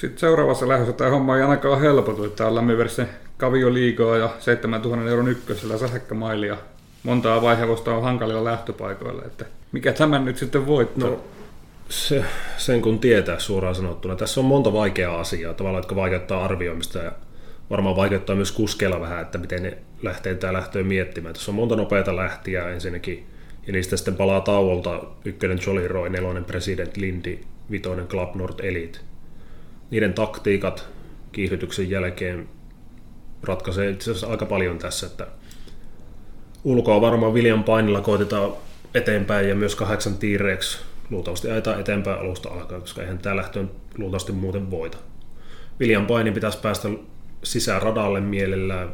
Sitten 0.01 0.19
seuraavassa 0.19 0.69
lähdössä 0.69 0.93
tämä 0.93 1.11
homma 1.11 1.37
ei 1.37 1.43
ainakaan 1.43 1.81
helpotu, 1.81 2.25
että 2.25 2.47
on 2.47 2.55
lämminverse 2.55 3.09
Kavio 3.37 3.75
liikaa 3.75 4.17
ja 4.17 4.31
7000 4.39 5.11
euron 5.11 5.29
ykkösellä 5.29 5.79
sähäkkämailia. 5.79 6.57
Montaa 7.03 7.43
vaihevosta 7.43 7.95
on 7.95 8.03
hankalilla 8.03 8.45
lähtöpaikoilla, 8.45 9.23
että 9.25 9.45
mikä 9.73 9.93
tämän 9.93 10.25
nyt 10.25 10.37
sitten 10.37 10.67
voittaa? 10.67 11.11
No, 11.11 11.25
se, 11.89 12.25
sen 12.57 12.83
kun 12.83 12.99
tietää 12.99 13.39
suoraan 13.39 13.75
sanottuna. 13.75 14.17
Tässä 14.17 14.41
on 14.41 14.47
monta 14.47 14.73
vaikeaa 14.73 15.21
asiaa, 15.21 15.55
tavallaan, 15.55 15.83
jotka 15.83 15.97
vaikeuttaa 15.97 16.45
arvioimista 16.45 16.99
ja 16.99 17.13
varmaan 17.71 17.97
vaikeuttaa 17.97 18.37
myös 18.37 18.53
kuskeilla 18.53 19.01
vähän, 19.01 19.23
että 19.23 19.39
miten 19.39 19.63
ne 19.63 19.79
lähtee 20.03 20.35
tämä 20.35 20.53
lähtöön 20.53 20.87
miettimään. 20.87 21.35
Tässä 21.35 21.51
on 21.51 21.55
monta 21.55 21.77
nopeita 21.77 22.17
lähtiä 22.17 22.69
ensinnäkin 22.69 23.27
ja 23.67 23.73
niistä 23.73 23.97
sitten 23.97 24.17
palaa 24.17 24.41
tauolta 24.41 25.03
ykkönen 25.25 25.59
Jolly 25.67 25.89
Roy, 25.89 26.09
nelonen 26.09 26.45
President 26.45 26.97
Lindy, 26.97 27.39
vitoinen 27.71 28.07
Club 28.07 28.35
Nord 28.35 28.61
Elite. 28.61 29.10
Niiden 29.91 30.15
taktiikat 30.15 30.89
kiihdytyksen 31.33 31.91
jälkeen 31.91 32.49
ratkaisee 33.43 33.91
itse 33.91 34.11
asiassa 34.11 34.27
aika 34.27 34.47
paljon 34.47 34.79
tässä, 34.79 35.07
että 35.07 35.27
ulkoa 36.65 37.01
varmaan 37.01 37.35
William 37.35 37.65
Painilla 37.65 38.01
koitetaan 38.01 38.53
eteenpäin 38.95 39.49
ja 39.49 39.55
myös 39.55 39.75
kahdeksan 39.75 40.15
T-Rex 40.15 40.81
luultavasti 41.11 41.51
ajetaan 41.51 41.81
eteenpäin 41.81 42.21
alusta 42.21 42.49
alkaen, 42.49 42.81
koska 42.81 43.03
eihän 43.03 43.19
tämä 43.19 43.37
lähtöön 43.37 43.71
luultavasti 43.99 44.33
muuten 44.33 44.71
voita. 44.71 44.99
William 45.81 46.07
Painin 46.07 46.35
pitäisi 46.35 46.59
päästä 46.59 46.89
sisään 47.43 47.83
radalle 47.83 48.21
mielellään. 48.21 48.89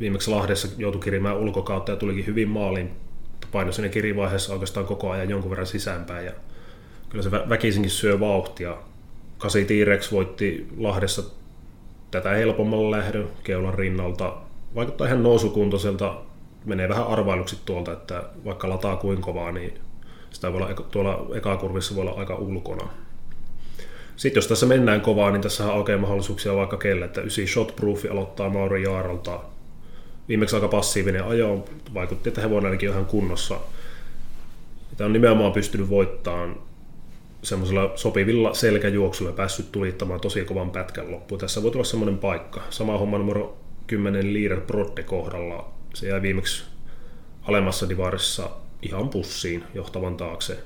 Viimeksi 0.00 0.30
Lahdessa 0.30 0.68
joutui 0.78 1.00
kirimään 1.00 1.36
ulkokautta 1.36 1.92
ja 1.92 1.96
tulikin 1.96 2.26
hyvin 2.26 2.48
maaliin 2.48 2.90
paino 3.52 3.72
siinä 3.72 3.88
kirivaiheessa 3.88 4.52
oikeastaan 4.52 4.86
koko 4.86 5.10
ajan 5.10 5.30
jonkun 5.30 5.50
verran 5.50 5.66
sisäänpäin 5.66 6.26
ja 6.26 6.32
kyllä 7.08 7.22
se 7.22 7.30
väkisinkin 7.30 7.90
syö 7.90 8.20
vauhtia. 8.20 8.76
Kasi 9.38 9.64
T-Rex 9.64 10.12
voitti 10.12 10.66
Lahdessa 10.76 11.22
tätä 12.10 12.30
helpommalla 12.30 12.90
lähdön 12.90 13.28
keulan 13.44 13.74
rinnalta. 13.74 14.36
Vaikuttaa 14.74 15.06
ihan 15.06 15.22
nousukuntoiselta, 15.22 16.14
menee 16.64 16.88
vähän 16.88 17.06
arvailuksi 17.06 17.58
tuolta, 17.64 17.92
että 17.92 18.22
vaikka 18.44 18.68
lataa 18.68 18.96
kuin 18.96 19.20
kovaa, 19.20 19.52
niin 19.52 19.78
sitä 20.30 20.52
voi 20.52 20.62
olla, 20.62 20.74
tuolla 20.74 21.26
ekakurvissa 21.36 21.94
voi 21.94 22.02
olla 22.02 22.18
aika 22.20 22.34
ulkona. 22.34 22.88
Sitten 24.16 24.38
jos 24.38 24.46
tässä 24.46 24.66
mennään 24.66 25.00
kovaa, 25.00 25.30
niin 25.30 25.42
tässä 25.42 25.72
oikein 25.72 26.00
mahdollisuuksia 26.00 26.56
vaikka 26.56 26.76
kelle, 26.76 27.04
että 27.04 27.20
9 27.20 27.46
shotproof 27.46 28.04
aloittaa 28.10 28.50
Mauri 28.50 28.82
Jaaralta, 28.82 29.40
viimeksi 30.28 30.56
aika 30.56 30.68
passiivinen 30.68 31.24
ajo, 31.24 31.64
vaikutti, 31.94 32.28
että 32.28 32.40
hevonen 32.40 32.66
ainakin 32.66 32.88
ihan 32.90 33.06
kunnossa. 33.06 33.60
Tämä 34.96 35.06
on 35.06 35.12
nimenomaan 35.12 35.52
pystynyt 35.52 35.88
voittamaan 35.88 36.56
semmoisella 37.42 37.92
sopivilla 37.96 38.54
selkäjuoksulla 38.54 39.32
päässyt 39.32 39.72
tulittamaan 39.72 40.20
tosi 40.20 40.44
kovan 40.44 40.70
pätkän 40.70 41.12
loppuun. 41.12 41.40
Tässä 41.40 41.62
voi 41.62 41.70
tulla 41.70 41.84
semmoinen 41.84 42.18
paikka. 42.18 42.62
Sama 42.70 42.98
homma 42.98 43.18
numero 43.18 43.58
10 43.86 44.34
Leader 44.34 44.60
Brodde 44.60 45.02
kohdalla. 45.02 45.72
Se 45.94 46.08
jäi 46.08 46.22
viimeksi 46.22 46.64
alemmassa 47.42 47.88
divarissa 47.88 48.50
ihan 48.82 49.08
pussiin 49.08 49.64
johtavan 49.74 50.16
taakse. 50.16 50.58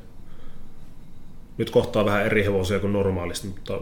Nyt 1.58 1.70
kohtaa 1.70 2.04
vähän 2.04 2.26
eri 2.26 2.44
hevosia 2.44 2.78
kuin 2.78 2.92
normaalisti, 2.92 3.46
mutta 3.46 3.80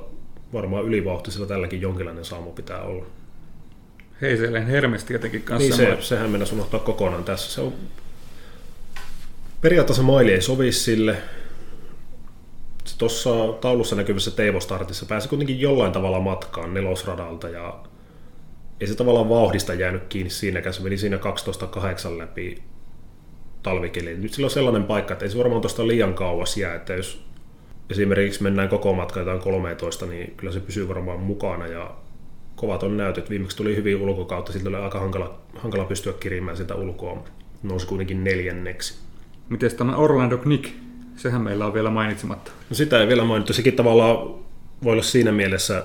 varmaan 0.52 0.84
ylivauhtisella 0.84 1.46
tälläkin 1.46 1.80
jonkinlainen 1.80 2.24
saamu 2.24 2.52
pitää 2.52 2.82
olla. 2.82 3.06
Heiselen 4.20 4.66
Hermes 4.66 5.04
tietenkin 5.04 5.42
kanssa. 5.42 5.82
Niin 5.82 5.96
se, 5.96 6.06
sehän 6.06 6.30
mennä 6.30 6.46
unohtaa 6.52 6.80
kokonaan 6.80 7.24
tässä. 7.24 7.52
Se 7.52 7.60
on, 7.60 7.74
periaatteessa 9.60 10.02
maili 10.02 10.32
ei 10.32 10.42
sovi 10.42 10.72
sille. 10.72 11.16
Tuossa 12.98 13.30
taulussa 13.60 13.96
näkyvässä 13.96 14.30
Teivo-startissa 14.30 15.06
pääsi 15.06 15.28
kuitenkin 15.28 15.60
jollain 15.60 15.92
tavalla 15.92 16.20
matkaan 16.20 16.74
nelosradalta 16.74 17.48
ja 17.48 17.80
ei 18.80 18.86
se 18.86 18.94
tavallaan 18.94 19.28
vauhdista 19.28 19.74
jäänyt 19.74 20.02
kiinni 20.08 20.30
siinäkään. 20.30 20.74
Se 20.74 20.82
meni 20.82 20.98
siinä 20.98 21.16
12.8 21.16 22.18
läpi 22.18 22.62
talvikeliin. 23.62 24.22
Nyt 24.22 24.32
sillä 24.34 24.46
on 24.46 24.50
sellainen 24.50 24.84
paikka, 24.84 25.12
että 25.12 25.24
ei 25.24 25.30
se 25.30 25.38
varmaan 25.38 25.60
tuosta 25.60 25.86
liian 25.86 26.14
kauas 26.14 26.56
jää, 26.56 26.74
että 26.74 26.94
jos 26.94 27.24
esimerkiksi 27.90 28.42
mennään 28.42 28.68
koko 28.68 28.92
matka 28.92 29.20
jotain 29.20 29.40
13, 29.40 30.06
niin 30.06 30.34
kyllä 30.36 30.52
se 30.52 30.60
pysyy 30.60 30.88
varmaan 30.88 31.20
mukana 31.20 31.66
ja 31.66 31.90
kovat 32.56 32.82
on 32.82 32.96
näytöt. 32.96 33.30
Viimeksi 33.30 33.56
tuli 33.56 33.76
hyvin 33.76 33.96
ulkokautta, 33.96 34.52
siltä 34.52 34.68
oli 34.68 34.76
aika 34.76 35.00
hankala, 35.00 35.40
hankala 35.54 35.84
pystyä 35.84 36.12
kirimään 36.12 36.56
sitä 36.56 36.74
ulkoa. 36.74 37.24
Nousi 37.62 37.86
kuitenkin 37.86 38.24
neljänneksi. 38.24 38.98
Miten 39.48 39.76
tämä 39.76 39.96
Orlando 39.96 40.38
Knick? 40.38 40.87
Sehän 41.18 41.42
meillä 41.42 41.66
on 41.66 41.74
vielä 41.74 41.90
mainitsematta. 41.90 42.52
No 42.70 42.76
sitä 42.76 43.00
ei 43.00 43.08
vielä 43.08 43.24
mainittu. 43.24 43.52
Sekin 43.52 43.76
tavallaan 43.76 44.16
voi 44.84 44.92
olla 44.92 45.02
siinä 45.02 45.32
mielessä 45.32 45.84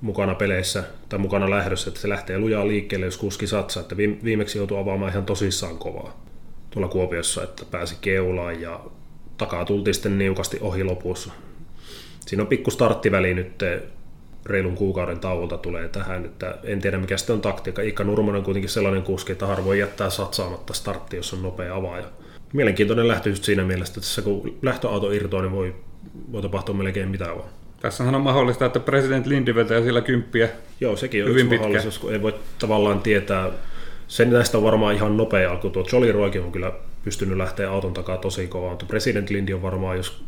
mukana 0.00 0.34
peleissä 0.34 0.84
tai 1.08 1.18
mukana 1.18 1.50
lähdössä, 1.50 1.90
että 1.90 2.00
se 2.00 2.08
lähtee 2.08 2.38
lujaa 2.38 2.68
liikkeelle, 2.68 3.06
jos 3.06 3.16
kuski 3.16 3.46
satsaa. 3.46 3.80
Että 3.80 3.96
viimeksi 3.96 4.58
joutui 4.58 4.78
avaamaan 4.78 5.10
ihan 5.10 5.24
tosissaan 5.24 5.78
kovaa 5.78 6.24
tuolla 6.70 6.88
Kuopiossa, 6.88 7.42
että 7.42 7.64
pääsi 7.70 7.96
keulaan 8.00 8.60
ja 8.60 8.80
takaa 9.36 9.64
tultiin 9.64 9.94
sitten 9.94 10.18
niukasti 10.18 10.58
ohi 10.60 10.84
lopussa. 10.84 11.32
Siinä 12.26 12.42
on 12.42 12.46
pikku 12.46 12.70
starttiväli 12.70 13.34
nyt 13.34 13.62
reilun 14.46 14.76
kuukauden 14.76 15.20
tauolta 15.20 15.58
tulee 15.58 15.88
tähän. 15.88 16.24
Että 16.24 16.58
en 16.64 16.80
tiedä 16.80 16.98
mikä 16.98 17.16
sitten 17.16 17.34
on 17.34 17.40
taktiikka. 17.40 17.82
Ikka 17.82 18.04
Nurmonen 18.04 18.38
on 18.38 18.44
kuitenkin 18.44 18.70
sellainen 18.70 19.02
kuski, 19.02 19.32
että 19.32 19.46
harvoin 19.46 19.78
jättää 19.78 20.10
satsaamatta 20.10 20.74
startti, 20.74 21.16
jos 21.16 21.32
on 21.32 21.42
nopea 21.42 21.76
avaaja. 21.76 22.06
Mielenkiintoinen 22.52 23.08
lähtö 23.08 23.28
just 23.28 23.44
siinä 23.44 23.64
mielessä, 23.64 23.92
että 23.92 24.00
tässä 24.00 24.22
kun 24.22 24.58
lähtöauto 24.62 25.10
irtoaa, 25.10 25.42
niin 25.42 25.52
voi, 25.52 25.74
voi 26.32 26.42
tapahtua 26.42 26.74
melkein 26.74 27.08
mitä 27.08 27.24
vaan. 27.24 27.50
Tässähän 27.80 28.14
on 28.14 28.20
mahdollista, 28.20 28.66
että 28.66 28.80
president 28.80 29.26
Lindi 29.26 29.54
vetää 29.54 29.82
sillä 29.82 30.00
kymppiä. 30.00 30.48
Joo, 30.80 30.96
sekin 30.96 31.24
on 31.24 31.30
Hyvin 31.30 31.46
yksi 31.46 31.58
mahdollisuus, 31.58 31.98
kun 31.98 32.12
ei 32.12 32.22
voi 32.22 32.34
tavallaan 32.58 33.00
tietää. 33.00 33.50
Sen 34.08 34.30
näistä 34.30 34.58
on 34.58 34.64
varmaan 34.64 34.94
ihan 34.94 35.16
nopea 35.16 35.50
alku. 35.50 35.70
Tuo 35.70 35.86
Jolly 35.92 36.12
Roikin 36.12 36.42
on 36.42 36.52
kyllä 36.52 36.72
pystynyt 37.04 37.36
lähteä 37.38 37.70
auton 37.70 37.94
takaa 37.94 38.16
tosi 38.16 38.46
kovaa, 38.46 38.70
mutta 38.70 38.86
President 38.86 39.30
Lindi 39.30 39.54
on 39.54 39.62
varmaan, 39.62 39.96
jos 39.96 40.24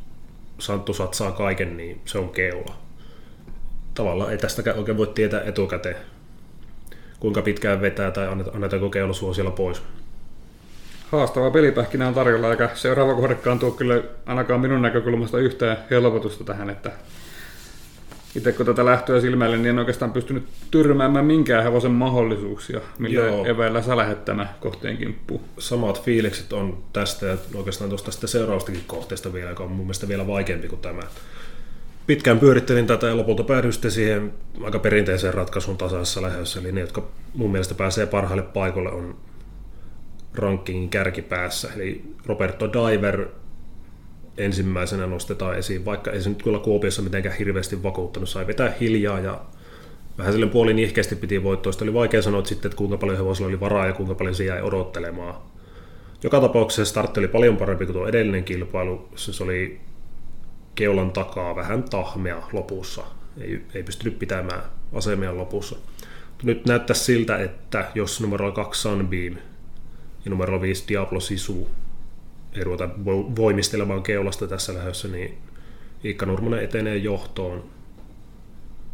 Santtu 0.59 0.95
satsaa 0.95 1.33
kaiken, 1.33 1.77
niin 1.77 2.01
se 2.05 2.19
on 2.19 2.29
keula. 2.29 2.77
Tavallaan 3.95 4.31
ei 4.31 4.39
tästäkään 4.39 4.79
oikein 4.79 4.97
voi 4.97 5.07
tietää 5.07 5.41
etukäteen, 5.41 5.97
kuinka 7.21 7.43
pitkään 7.43 7.81
vetää 7.81 8.11
tai 8.11 8.27
annet- 8.27 8.55
annetaanko 8.55 8.91
keula 8.91 9.13
suosilla 9.13 9.51
pois. 9.51 9.83
Haastava 11.15 11.51
pelipähkinä 11.51 12.09
on 12.09 12.15
tarjolla, 12.15 12.51
eikä 12.51 12.71
seuraava 12.75 13.15
kohdekaan 13.15 13.59
tuo 13.59 13.71
kyllä 13.71 14.03
ainakaan 14.27 14.61
minun 14.61 14.83
näkökulmasta 14.83 15.39
yhtään 15.39 15.77
helpotusta 15.91 16.45
tähän, 16.45 16.71
että 16.71 16.91
itse 18.37 18.53
kun 18.53 18.67
tätä 18.67 18.85
lähtöä 18.85 19.21
silmäilen, 19.21 19.63
niin 19.63 19.71
en 19.71 19.79
oikeastaan 19.79 20.13
pystynyt 20.13 20.45
tyrmäämään 20.71 21.25
minkään 21.25 21.63
hevosen 21.63 21.91
mahdollisuuksia, 21.91 22.81
millä 22.99 23.25
Joo. 23.25 23.47
eväillä 23.47 23.83
sä 23.83 23.97
lähdet 23.97 24.25
tämä 24.25 24.47
kohteen 24.61 24.97
kimppuun. 24.97 25.41
Samat 25.59 26.03
fiilikset 26.03 26.53
on 26.53 26.79
tästä 26.93 27.27
ja 27.27 27.37
oikeastaan 27.55 27.91
tuosta 27.91 28.11
sitten 28.11 28.29
seuraavastakin 28.29 28.85
kohteesta 28.87 29.33
vielä, 29.33 29.51
joka 29.51 29.65
on 29.65 29.71
mun 29.71 29.87
mielestä 29.87 30.09
vielä 30.09 30.27
vaikeampi 30.27 30.69
kuin 30.69 30.81
tämä. 30.81 31.03
Pitkään 32.07 32.39
pyörittelin 32.39 32.87
tätä 32.87 33.07
ja 33.07 33.17
lopulta 33.17 33.43
päädyin 33.43 33.73
siihen 33.89 34.33
aika 34.65 34.79
perinteiseen 34.79 35.35
ratkaisuun 35.35 35.77
tasaisessa 35.77 36.23
lähdössä, 36.23 36.61
eli 36.61 36.73
ne, 36.73 36.81
jotka 36.81 37.03
mun 37.35 37.51
mielestä 37.51 37.75
pääsee 37.75 38.07
parhaille 38.07 38.43
paikoille, 38.43 38.91
on 38.91 39.17
rankingin 40.35 40.89
kärkipäässä. 40.89 41.69
Eli 41.77 42.05
Roberto 42.27 42.71
Diver 42.73 43.27
ensimmäisenä 44.37 45.07
nostetaan 45.07 45.59
esiin, 45.59 45.85
vaikka 45.85 46.11
ei 46.11 46.23
se 46.23 46.29
nyt 46.29 46.43
kyllä 46.43 46.59
Kuopiossa 46.59 47.03
mitenkään 47.03 47.37
hirveästi 47.37 47.83
vakuuttanut. 47.83 48.29
Sai 48.29 48.47
vetää 48.47 48.75
hiljaa 48.81 49.21
ja 49.21 49.41
vähän 50.19 50.33
silleen 50.33 50.53
puolin 50.53 50.79
ihkeästi 50.79 51.17
piti 51.17 51.43
voittoista. 51.43 51.85
Oli 51.85 51.95
vaikea 51.95 52.23
sanoa 52.23 52.39
että 52.39 52.49
sitten, 52.49 52.69
että 52.69 52.77
kuinka 52.77 52.97
paljon 52.97 53.19
hevosella 53.19 53.49
oli 53.49 53.61
varaa 53.61 53.87
ja 53.87 53.93
kuinka 53.93 54.15
paljon 54.15 54.35
se 54.35 54.45
jäi 54.45 54.63
odottelemaan. 54.63 55.35
Joka 56.23 56.41
tapauksessa 56.41 56.91
startti 56.91 57.21
oli 57.21 57.29
paljon 57.29 57.57
parempi 57.57 57.87
kuin 57.87 57.95
tuo 57.95 58.07
edellinen 58.07 58.45
kilpailu. 58.45 59.09
Se 59.15 59.45
oli 59.45 59.81
keulan 60.75 61.11
takaa 61.11 61.57
vähän 61.57 61.83
tahmea 61.83 62.49
lopussa. 62.53 63.03
Ei, 63.41 63.65
ei 63.75 63.83
pystynyt 63.83 64.19
pitämään 64.19 64.63
asemia 64.93 65.37
lopussa. 65.37 65.77
Nyt 66.43 66.67
näyttää 66.67 66.95
siltä, 66.95 67.37
että 67.37 67.91
jos 67.95 68.21
numero 68.21 68.53
2 68.53 68.83
Sunbeam 68.83 69.37
ja 70.25 70.31
numero 70.31 70.61
5 70.61 70.85
Diablo 70.89 71.21
Sisu 71.21 71.69
ei 72.53 72.65
ruveta 72.65 72.85
vo- 72.85 73.37
voimistelemaan 73.37 74.03
keulasta 74.03 74.47
tässä 74.47 74.75
lähdössä, 74.75 75.09
niin 75.09 75.39
Iikka 76.05 76.27
Nurmonen 76.27 76.65
etenee 76.65 76.97
johtoon. 76.97 77.65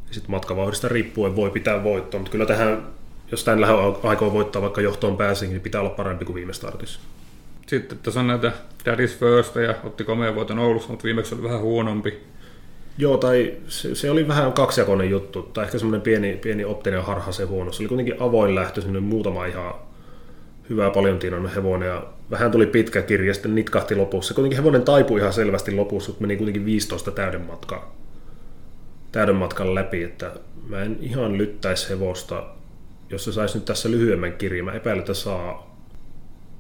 Ja 0.09 0.14
sitten 0.14 0.31
matkavauhdista 0.31 0.88
riippuen 0.88 1.37
voi 1.37 1.51
pitää 1.51 1.85
voittoa, 1.85 2.21
mutta 2.21 2.33
kyllä 2.33 2.47
tähän, 2.47 2.87
jos 3.31 3.45
tämän 3.45 3.61
lähön 3.61 3.77
aikoo 4.03 4.33
voittaa 4.33 4.62
vaikka 4.62 4.81
johtoon 4.81 5.16
pääsin, 5.16 5.51
niin 5.51 5.61
pitää 5.61 5.81
olla 5.81 5.90
parempi 5.90 6.25
kuin 6.25 6.35
viime 6.35 6.53
startissa. 6.53 7.01
Sitten 7.66 7.99
tässä 7.99 8.21
on 8.21 8.27
näitä 8.27 8.53
Daddy's 8.85 9.19
First 9.19 9.57
ja 9.57 9.75
otti 9.85 10.05
komea 10.05 10.35
voiton 10.35 10.59
Oulussa, 10.59 10.88
mutta 10.88 11.05
viimeksi 11.05 11.35
oli 11.35 11.43
vähän 11.43 11.61
huonompi. 11.61 12.19
Joo, 12.99 13.16
tai 13.16 13.55
se, 13.69 13.95
se 13.95 14.11
oli 14.11 14.29
vähän 14.29 14.53
kaksijakoinen 14.53 15.11
juttu, 15.11 15.43
tai 15.43 15.64
ehkä 15.64 15.79
semmoinen 15.79 16.01
pieni, 16.01 16.37
pieni 16.37 16.64
optinen 16.64 17.03
harha 17.03 17.33
se 17.33 17.45
huono. 17.45 17.73
Se 17.73 17.83
oli 17.83 17.88
kuitenkin 17.88 18.23
avoin 18.23 18.55
lähtö, 18.55 18.81
semmoinen 18.81 19.03
muutama 19.03 19.47
ihan 19.47 19.75
hyvää 20.68 20.90
paljon 20.90 21.18
tienannut 21.18 21.55
hevonen, 21.55 21.88
ja 21.88 22.07
vähän 22.31 22.51
tuli 22.51 22.66
pitkä 22.66 23.03
kirja, 23.03 23.35
sitten 23.35 23.55
nitkahti 23.55 23.94
lopussa. 23.94 24.35
Kuitenkin 24.35 24.57
hevonen 24.57 24.83
taipui 24.83 25.20
ihan 25.20 25.33
selvästi 25.33 25.73
lopussa, 25.73 26.11
mutta 26.11 26.23
meni 26.23 26.37
kuitenkin 26.37 26.64
15 26.64 27.11
täyden 27.11 27.40
matkaa, 27.40 27.96
täyden 29.12 29.37
matkan 29.37 29.75
läpi, 29.75 30.03
että 30.03 30.33
mä 30.68 30.83
en 30.83 30.99
ihan 31.01 31.38
lyttäisi 31.38 31.88
hevosta, 31.88 32.44
jos 33.11 33.25
se 33.25 33.33
saisi 33.33 33.59
nyt 33.59 33.64
tässä 33.64 33.90
lyhyemmän 33.90 34.33
kirjan. 34.33 34.64
Mä 34.64 34.73
epäilen, 34.73 35.01
että 35.01 35.14
saa, 35.14 35.77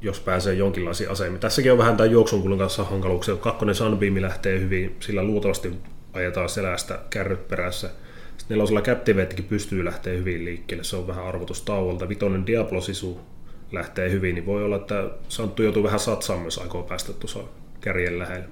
jos 0.00 0.20
pääsee 0.20 0.54
jonkinlaisiin 0.54 1.10
asemiin. 1.10 1.40
Tässäkin 1.40 1.72
on 1.72 1.78
vähän 1.78 1.96
tämän 1.96 2.10
juoksunkulun 2.10 2.58
kanssa 2.58 2.84
hankaluuksia. 2.84 3.36
Kakkonen 3.36 3.74
Sunbeam 3.74 4.22
lähtee 4.22 4.60
hyvin, 4.60 4.96
sillä 5.00 5.22
luultavasti 5.22 5.72
ajetaan 6.12 6.48
selästä 6.48 6.98
kärryt 7.10 7.48
perässä. 7.48 7.90
Sitten 8.36 8.54
nelosella 8.54 8.82
Captivatekin 8.82 9.44
pystyy 9.44 9.84
lähteä 9.84 10.16
hyvin 10.16 10.44
liikkeelle, 10.44 10.84
se 10.84 10.96
on 10.96 11.06
vähän 11.06 11.24
arvotustauolta. 11.24 12.08
Vitonen 12.08 12.46
Diablo 12.46 12.80
Sisu 12.80 13.20
lähtee 13.72 14.10
hyvin, 14.10 14.34
niin 14.34 14.46
voi 14.46 14.64
olla, 14.64 14.76
että 14.76 15.10
Santtu 15.28 15.62
joutuu 15.62 15.82
vähän 15.82 16.00
satsaamaan, 16.00 16.44
jos 16.44 16.58
aikoo 16.58 16.82
päästä 16.82 17.12
tuossa 17.12 17.38
kärjen 17.80 18.18
lähellä. 18.18 18.48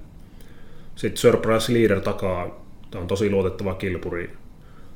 Sitten 0.96 1.16
Surprise 1.16 1.72
Leader 1.72 2.00
takaa, 2.00 2.64
tämä 2.90 3.02
on 3.02 3.08
tosi 3.08 3.30
luotettava 3.30 3.74
kilpuri, 3.74 4.30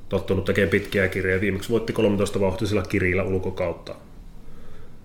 tottunut 0.08 0.44
tekemään 0.44 0.70
pitkiä 0.70 1.08
kirjoja. 1.08 1.40
Viimeksi 1.40 1.70
voitti 1.70 1.92
13 1.92 2.40
vauhtisella 2.40 2.82
kirjillä 2.82 3.22
ulkokautta 3.22 3.94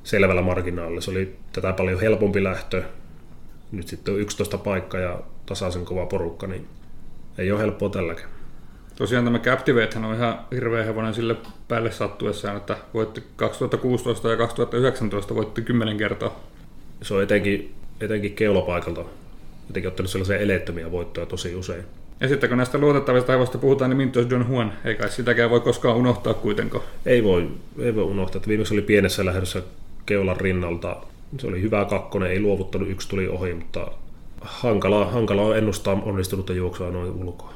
selvällä 0.03 0.41
marginaalilla. 0.41 1.01
Se 1.01 1.12
oli 1.12 1.36
tätä 1.53 1.73
paljon 1.73 1.99
helpompi 1.99 2.43
lähtö. 2.43 2.84
Nyt 3.71 3.88
sitten 3.88 4.13
on 4.13 4.19
11 4.19 4.58
paikkaa 4.58 5.01
ja 5.01 5.19
tasaisen 5.45 5.86
kova 5.86 6.06
porukka, 6.06 6.47
niin 6.47 6.67
ei 7.38 7.51
ole 7.51 7.60
helppoa 7.60 7.89
tälläkään. 7.89 8.37
Tosiaan 8.97 9.25
tämä 9.25 9.39
Captivatehän 9.39 10.05
on 10.05 10.15
ihan 10.15 10.39
hirveä 10.51 10.83
hevonen 10.83 11.13
sille 11.13 11.36
päälle 11.67 11.91
sattuessaan, 11.91 12.57
että 12.57 12.77
voitti 12.93 13.23
2016 13.36 14.29
ja 14.29 14.38
2019 14.38 15.36
voitti 15.36 15.62
10 15.62 15.97
kertaa. 15.97 16.39
Se 17.01 17.13
on 17.13 17.23
etenkin, 17.23 17.75
etenkin 18.01 18.33
keulapaikalta 18.33 19.05
jotenkin 19.67 19.88
ottanut 19.88 20.10
sellaisia 20.10 20.38
eleettömiä 20.38 20.91
voittoja 20.91 21.25
tosi 21.25 21.55
usein. 21.55 21.83
Ja 22.19 22.27
sitten 22.27 22.49
kun 22.49 22.57
näistä 22.57 22.77
luotettavista 22.77 23.31
hevosta 23.31 23.57
puhutaan, 23.57 23.89
niin 23.89 23.97
Mintos 23.97 24.25
John 24.29 24.45
Juan, 24.49 24.73
ei 24.86 24.95
kai 24.95 25.10
sitäkään 25.10 25.49
voi 25.49 25.60
koskaan 25.60 25.97
unohtaa 25.97 26.33
kuitenkaan. 26.33 26.83
Ei 27.05 27.23
voi, 27.23 27.47
ei 27.79 27.95
voi 27.95 28.03
unohtaa, 28.03 28.38
että 28.38 28.49
viimeksi 28.49 28.73
oli 28.73 28.81
pienessä 28.81 29.25
lähdössä 29.25 29.62
keulan 30.05 30.38
rinnalta. 30.38 30.95
Se 31.39 31.47
oli 31.47 31.62
hyvä 31.62 31.86
kakkonen, 31.86 32.31
ei 32.31 32.39
luovuttanut, 32.39 32.89
yksi 32.89 33.10
tuli 33.10 33.27
ohi, 33.27 33.53
mutta 33.53 33.91
hankalaa, 34.41 35.05
hankalaa 35.05 35.45
on 35.45 35.57
ennustaa 35.57 36.01
onnistunutta 36.05 36.53
juoksua 36.53 36.91
noin 36.91 37.12
ulkoa. 37.12 37.53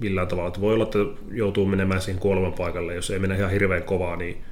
Millään 0.00 0.28
tavalla. 0.28 0.48
Että 0.48 0.60
voi 0.60 0.74
olla, 0.74 0.84
että 0.84 0.98
joutuu 1.32 1.66
menemään 1.66 2.00
siihen 2.00 2.20
kuoleman 2.20 2.52
paikalle. 2.52 2.94
Jos 2.94 3.10
ei 3.10 3.18
mene 3.18 3.36
ihan 3.36 3.50
hirveän 3.50 3.82
kovaa, 3.82 4.16
niin 4.16 4.42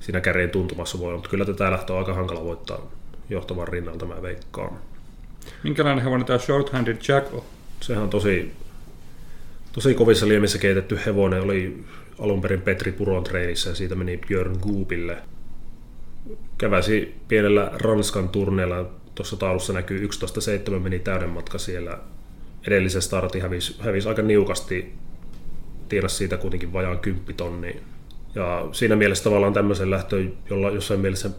siinä 0.00 0.20
kärjen 0.20 0.50
tuntumassa 0.50 0.98
voi 0.98 1.06
olla. 1.06 1.16
Mutta 1.16 1.30
kyllä 1.30 1.44
tätä 1.44 1.70
lähtöä 1.70 1.96
on 1.96 2.00
aika 2.00 2.14
hankala 2.14 2.44
voittaa 2.44 2.90
johtavan 3.30 3.68
rinnalta, 3.68 4.06
mä 4.06 4.22
veikkaan. 4.22 4.78
Minkälainen 5.64 6.04
hevonen 6.04 6.26
tämä 6.26 6.38
Short-Handed 6.38 6.96
Jack 7.08 7.34
on? 7.34 7.42
Sehän 7.80 8.02
on 8.02 8.10
tosi, 8.10 8.52
tosi 9.72 9.94
kovissa 9.94 10.28
liemissä 10.28 10.58
keitetty 10.58 10.98
hevonen. 11.06 11.42
Oli 11.42 11.84
alun 12.18 12.40
perin 12.40 12.62
Petri 12.62 12.92
Puron 12.92 13.24
treenissä 13.24 13.70
ja 13.70 13.74
siitä 13.74 13.94
meni 13.94 14.20
Björn 14.28 14.56
Goopille. 14.60 15.16
Käväsi 16.58 17.14
pienellä 17.28 17.70
Ranskan 17.74 18.28
turneella. 18.28 18.90
Tuossa 19.14 19.36
taulussa 19.36 19.72
näkyy 19.72 20.08
11.7 20.70 20.78
meni 20.78 20.98
täyden 20.98 21.28
matka 21.28 21.58
siellä. 21.58 21.98
Edellisen 22.68 23.02
startin 23.02 23.42
hävisi, 23.42 23.76
hävisi 23.80 24.08
aika 24.08 24.22
niukasti. 24.22 24.92
Tiedä 25.88 26.08
siitä 26.08 26.36
kuitenkin 26.36 26.72
vajaan 26.72 26.98
10 26.98 27.34
tonni. 27.34 27.80
Ja 28.34 28.68
siinä 28.72 28.96
mielessä 28.96 29.24
tavallaan 29.24 29.52
tämmöisen 29.52 29.90
lähtöön, 29.90 30.32
jolla 30.50 30.70
jossain 30.70 31.00
mielessä 31.00 31.30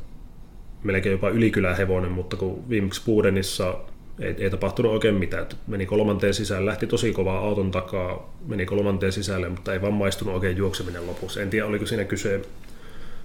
melkein 0.83 1.11
jopa 1.11 1.29
ylikylän 1.29 1.77
hevonen, 1.77 2.11
mutta 2.11 2.37
kun 2.37 2.69
viimeksi 2.69 3.01
Puudenissa 3.05 3.77
ei, 4.19 4.35
ei 4.37 4.49
tapahtunut 4.49 4.91
oikein 4.91 5.15
mitään. 5.15 5.45
Meni 5.67 5.85
kolmanteen 5.85 6.33
sisälle, 6.33 6.65
lähti 6.65 6.87
tosi 6.87 7.13
kovaa 7.13 7.39
auton 7.39 7.71
takaa, 7.71 8.33
meni 8.47 8.65
kolmanteen 8.65 9.11
sisälle, 9.11 9.49
mutta 9.49 9.73
ei 9.73 9.81
vaan 9.81 9.93
maistunut 9.93 10.33
oikein 10.33 10.57
juokseminen 10.57 11.07
lopussa. 11.07 11.41
En 11.41 11.49
tiedä, 11.49 11.65
oliko 11.65 11.85
siinä 11.85 12.03
kyse, 12.03 12.41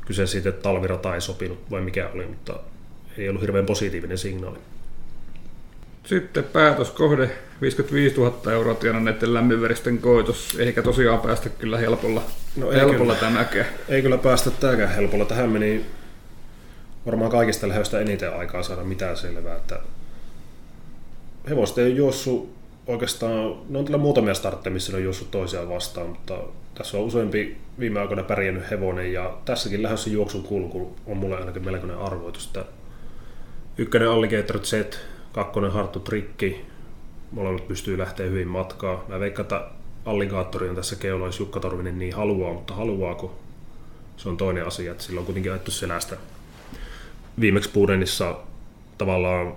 kyse 0.07 0.27
siitä, 0.27 0.49
että 0.49 0.63
talvirata 0.63 1.15
ei 1.15 1.21
sopinut 1.21 1.71
vai 1.71 1.81
mikä 1.81 2.09
oli, 2.15 2.27
mutta 2.27 2.61
ei 3.19 3.29
ollut 3.29 3.43
hirveän 3.43 3.67
positiivinen 3.67 4.19
signaali. 4.19 4.59
Sitten 6.05 6.45
päätöskohde 6.45 7.31
55 7.61 8.17
000 8.17 8.53
euroa 8.53 8.75
tienanneiden 8.75 9.35
lämminveristen 9.35 9.99
koitos. 9.99 10.57
Eikä 10.59 10.83
tosiaan 10.83 11.21
päästä 11.21 11.49
kyllä 11.49 11.79
helpolla, 11.79 12.23
No 12.57 12.71
ei 12.71 12.79
helpolla 12.79 12.99
kyllä. 12.99 13.15
tämäkään. 13.15 13.67
Ei 13.89 14.03
kyllä 14.03 14.19
päästä 14.19 14.51
tämäkään 14.51 14.95
helpolla. 14.95 15.25
Tähän 15.25 15.51
meni 15.51 15.85
varmaan 17.07 17.31
kaikista 17.31 17.69
lähdöstä 17.69 18.01
eniten 18.01 18.37
aikaa 18.37 18.63
saada 18.63 18.85
mitään 18.85 19.17
selvää. 19.17 19.57
Että 19.57 19.81
hevoset 21.49 21.79
ei 21.79 21.85
ole 21.85 21.95
juossut 21.95 22.55
oikeastaan, 22.87 23.57
ne 23.69 23.79
on 23.79 23.85
tällä 23.85 23.99
muutamia 23.99 24.35
startteja, 24.35 24.75
missä 24.75 24.93
ne 24.93 24.99
on 24.99 25.05
juossut 25.05 25.31
toisiaan 25.31 25.69
vastaan, 25.69 26.07
mutta 26.09 26.39
tässä 26.75 26.97
on 26.97 27.05
useampi 27.05 27.57
viime 27.79 28.01
aikoina 28.01 28.23
pärjännyt 28.23 28.71
hevonen 28.71 29.13
ja 29.13 29.39
tässäkin 29.45 29.83
lähdössä 29.83 30.11
juoksun 30.11 30.43
kulku 30.43 30.97
on 31.07 31.17
mulle 31.17 31.37
ainakin 31.37 31.65
melkoinen 31.65 31.99
arvoitus. 31.99 32.47
Että 32.47 32.65
ykkönen 33.79 34.09
Alligator 34.09 34.59
Z, 34.59 34.75
kakkonen 35.35 35.73
Harttu 35.73 36.01
Trikki, 36.01 36.61
molemmat 37.33 37.69
pystyy 37.69 37.99
lähteä 37.99 38.27
hyvin 38.27 38.49
matkaa. 38.49 39.05
Mä 39.09 39.21
veikkaan, 39.21 39.45
että 39.45 39.71
Alligaattori 40.05 40.69
on 40.69 40.77
tässä 40.77 40.97
keula, 40.97 41.27
jos 41.27 41.39
Jukka 41.39 41.61
Torvinen 41.61 41.99
niin 41.99 42.15
haluaa, 42.15 42.53
mutta 42.53 42.75
haluaako? 42.75 43.39
Se 44.17 44.29
on 44.29 44.37
toinen 44.37 44.67
asia, 44.67 44.93
että 44.93 45.05
sillä 45.05 45.19
on 45.19 45.25
kuitenkin 45.25 45.53
ajettu 45.53 45.71
selästä. 45.71 46.17
Viimeksi 47.41 47.71
Puudenissa 47.71 48.37
tavallaan 48.99 49.55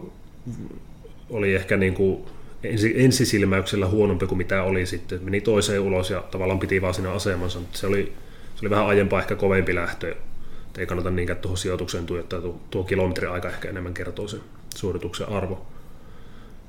oli 1.30 1.56
ehkä 1.56 1.78
niin 1.78 1.94
kuin 1.94 2.24
ensi, 2.64 2.94
ensisilmäyksellä 3.04 3.88
huonompi 3.88 4.28
kuin 4.28 4.38
mitä 4.38 4.64
oli 4.64 4.86
sitten. 4.86 5.24
Meni 5.24 5.42
toiseen 5.42 5.82
ulos 5.82 6.10
ja 6.10 6.22
tavallaan 6.22 6.60
piti 6.60 6.82
vaan 6.82 6.94
siinä 6.94 7.12
asemansa, 7.12 7.60
mutta 7.60 7.78
se 7.78 7.88
oli, 7.88 8.14
se 8.56 8.60
oli 8.62 8.70
vähän 8.70 8.88
aiempaa 8.88 9.20
ehkä 9.20 9.36
kovempi 9.36 9.76
lähtö. 9.76 10.16
Ei 10.78 10.86
kannata 10.86 11.12
niinkään 11.12 11.40
tuohon 11.40 11.58
sijoitukseen 11.58 12.06
tuijottaa, 12.06 12.42
tuo, 12.42 12.62
tuo 12.70 12.84
kilometri 12.84 13.28
aika 13.28 13.50
ehkä 13.50 13.70
enemmän 13.70 13.94
kertoo 13.94 14.28
sen 14.28 14.42
suorituksen 14.78 15.30
arvo. 15.30 15.66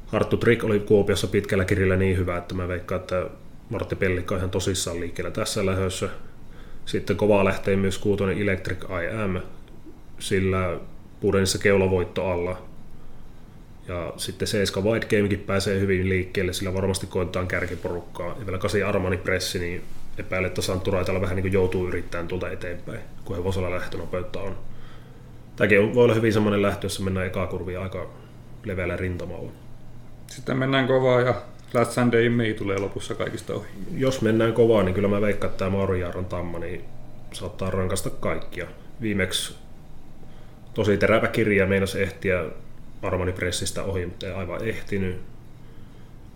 Harttu 0.06 0.36
Trick 0.36 0.64
oli 0.64 0.80
Kuopiossa 0.80 1.26
pitkällä 1.26 1.64
kirjalla 1.64 1.96
niin 1.96 2.16
hyvä, 2.16 2.36
että 2.36 2.54
mä 2.54 2.68
veikkaan, 2.68 3.00
että 3.00 3.26
Martti 3.70 3.96
Pellikka 3.96 4.34
on 4.34 4.38
ihan 4.38 4.50
tosissaan 4.50 5.00
liikkeellä 5.00 5.30
tässä 5.30 5.66
lähössä. 5.66 6.08
Sitten 6.86 7.16
kovaa 7.16 7.44
lähtee 7.44 7.76
myös 7.76 7.98
kuutonen 7.98 8.38
Electric 8.38 8.84
IM, 8.84 9.40
sillä 10.18 10.78
Pudenissa 11.20 11.58
keulavoitto 11.58 12.30
alla. 12.30 12.62
Ja 13.88 14.12
sitten 14.16 14.48
7 14.48 14.84
White 14.84 15.16
Gamekin 15.16 15.38
pääsee 15.38 15.80
hyvin 15.80 16.08
liikkeelle, 16.08 16.52
sillä 16.52 16.74
varmasti 16.74 17.06
koetaan 17.06 17.48
kärkiporukkaa. 17.48 18.36
Ja 18.38 18.46
vielä 18.46 18.58
8 18.58 18.82
Armani 18.86 19.16
Pressi, 19.16 19.58
niin 19.58 19.82
epäilen, 20.18 20.50
että 20.50 21.20
vähän 21.20 21.36
niin 21.36 21.42
kuin 21.42 21.52
joutuu 21.52 21.88
yrittämään 21.88 22.28
tuolta 22.28 22.50
eteenpäin, 22.50 23.00
kun 23.24 23.36
hevosella 23.36 23.70
lähtönopeutta 23.70 24.40
on. 24.40 24.56
Tämäkin 25.58 25.94
voi 25.94 26.04
olla 26.04 26.14
hyvin 26.14 26.32
semmoinen 26.32 26.62
lähtö, 26.62 26.84
jossa 26.84 27.02
mennään 27.02 27.26
ekaa 27.26 27.46
kurvia 27.46 27.82
aika 27.82 28.10
leveällä 28.64 28.96
rintamalla. 28.96 29.52
Sitten 30.26 30.56
mennään 30.56 30.86
kovaa 30.86 31.20
ja 31.20 31.34
Last 31.74 31.92
Sunday 31.92 32.24
in 32.24 32.32
May 32.32 32.54
tulee 32.54 32.78
lopussa 32.78 33.14
kaikista 33.14 33.54
ohi. 33.54 33.68
Jos 33.96 34.22
mennään 34.22 34.52
kovaa, 34.52 34.82
niin 34.82 34.94
kyllä 34.94 35.08
mä 35.08 35.20
veikkaan, 35.20 35.50
että 35.50 35.58
tämä 35.58 35.70
Maurujaaran 35.70 36.24
tamma 36.24 36.58
niin 36.58 36.84
saattaa 37.32 37.70
rankasta 37.70 38.10
kaikkia. 38.10 38.66
Viimeksi 39.00 39.54
tosi 40.74 40.96
terävä 40.96 41.28
kirja 41.28 41.66
meinasi 41.66 42.02
ehtiä 42.02 42.44
Armani 43.02 43.32
Pressistä 43.32 43.82
ohi, 43.82 44.06
mutta 44.06 44.26
ei 44.26 44.32
aivan 44.32 44.64
ehtinyt. 44.64 45.16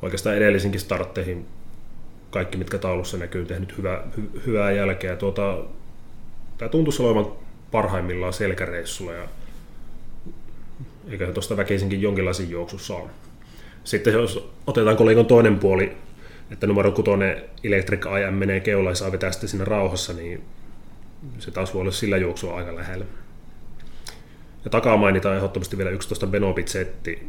Oikeastaan 0.03 0.37
edellisinkin 0.37 0.81
startteihin 0.81 1.47
kaikki, 2.31 2.59
mitkä 2.59 2.79
taulussa 2.79 3.19
näkyy, 3.19 3.45
tehnyt 3.45 3.79
hyvä, 3.79 4.03
hy, 4.17 4.43
hyvää 4.47 4.73
jälkeä. 4.73 5.17
Tuota, 5.17 5.59
tämä 6.59 6.69
tuntuisi 6.69 7.03
olevan 7.03 7.27
parhaimmillaan 7.73 8.33
selkäreissulla 8.33 9.13
ja 9.13 9.29
eikä 11.11 11.27
tuosta 11.27 11.57
väkisinkin 11.57 12.03
jonkinlaisen 12.03 12.51
juoksu 12.51 12.79
saa. 12.79 13.09
Sitten 13.85 14.13
jos 14.13 14.51
otetaan 14.67 14.97
kolikon 14.97 15.27
toinen 15.27 15.59
puoli, 15.59 15.93
että 16.51 16.67
numero 16.67 16.93
kutonen 16.93 17.43
Electric 17.65 18.07
IM 18.07 18.35
menee 18.35 18.61
keula 18.61 18.91
ja 18.91 18.95
saa 18.95 19.13
vetää 19.13 19.33
sitten 19.33 19.49
sinne 19.49 19.65
rauhassa, 19.65 20.13
niin 20.13 20.45
se 21.39 21.51
taas 21.51 21.75
voi 21.75 21.81
olla 21.81 21.91
sillä 21.91 22.17
juoksua 22.17 22.57
aika 22.57 22.77
lähellä. 22.77 23.05
Ja 24.65 24.71
takaa 24.71 24.97
mainitaan 24.97 25.37
ehdottomasti 25.37 25.79
vielä 25.79 25.91
11 25.91 26.27
Benobit-setti. 26.27 27.29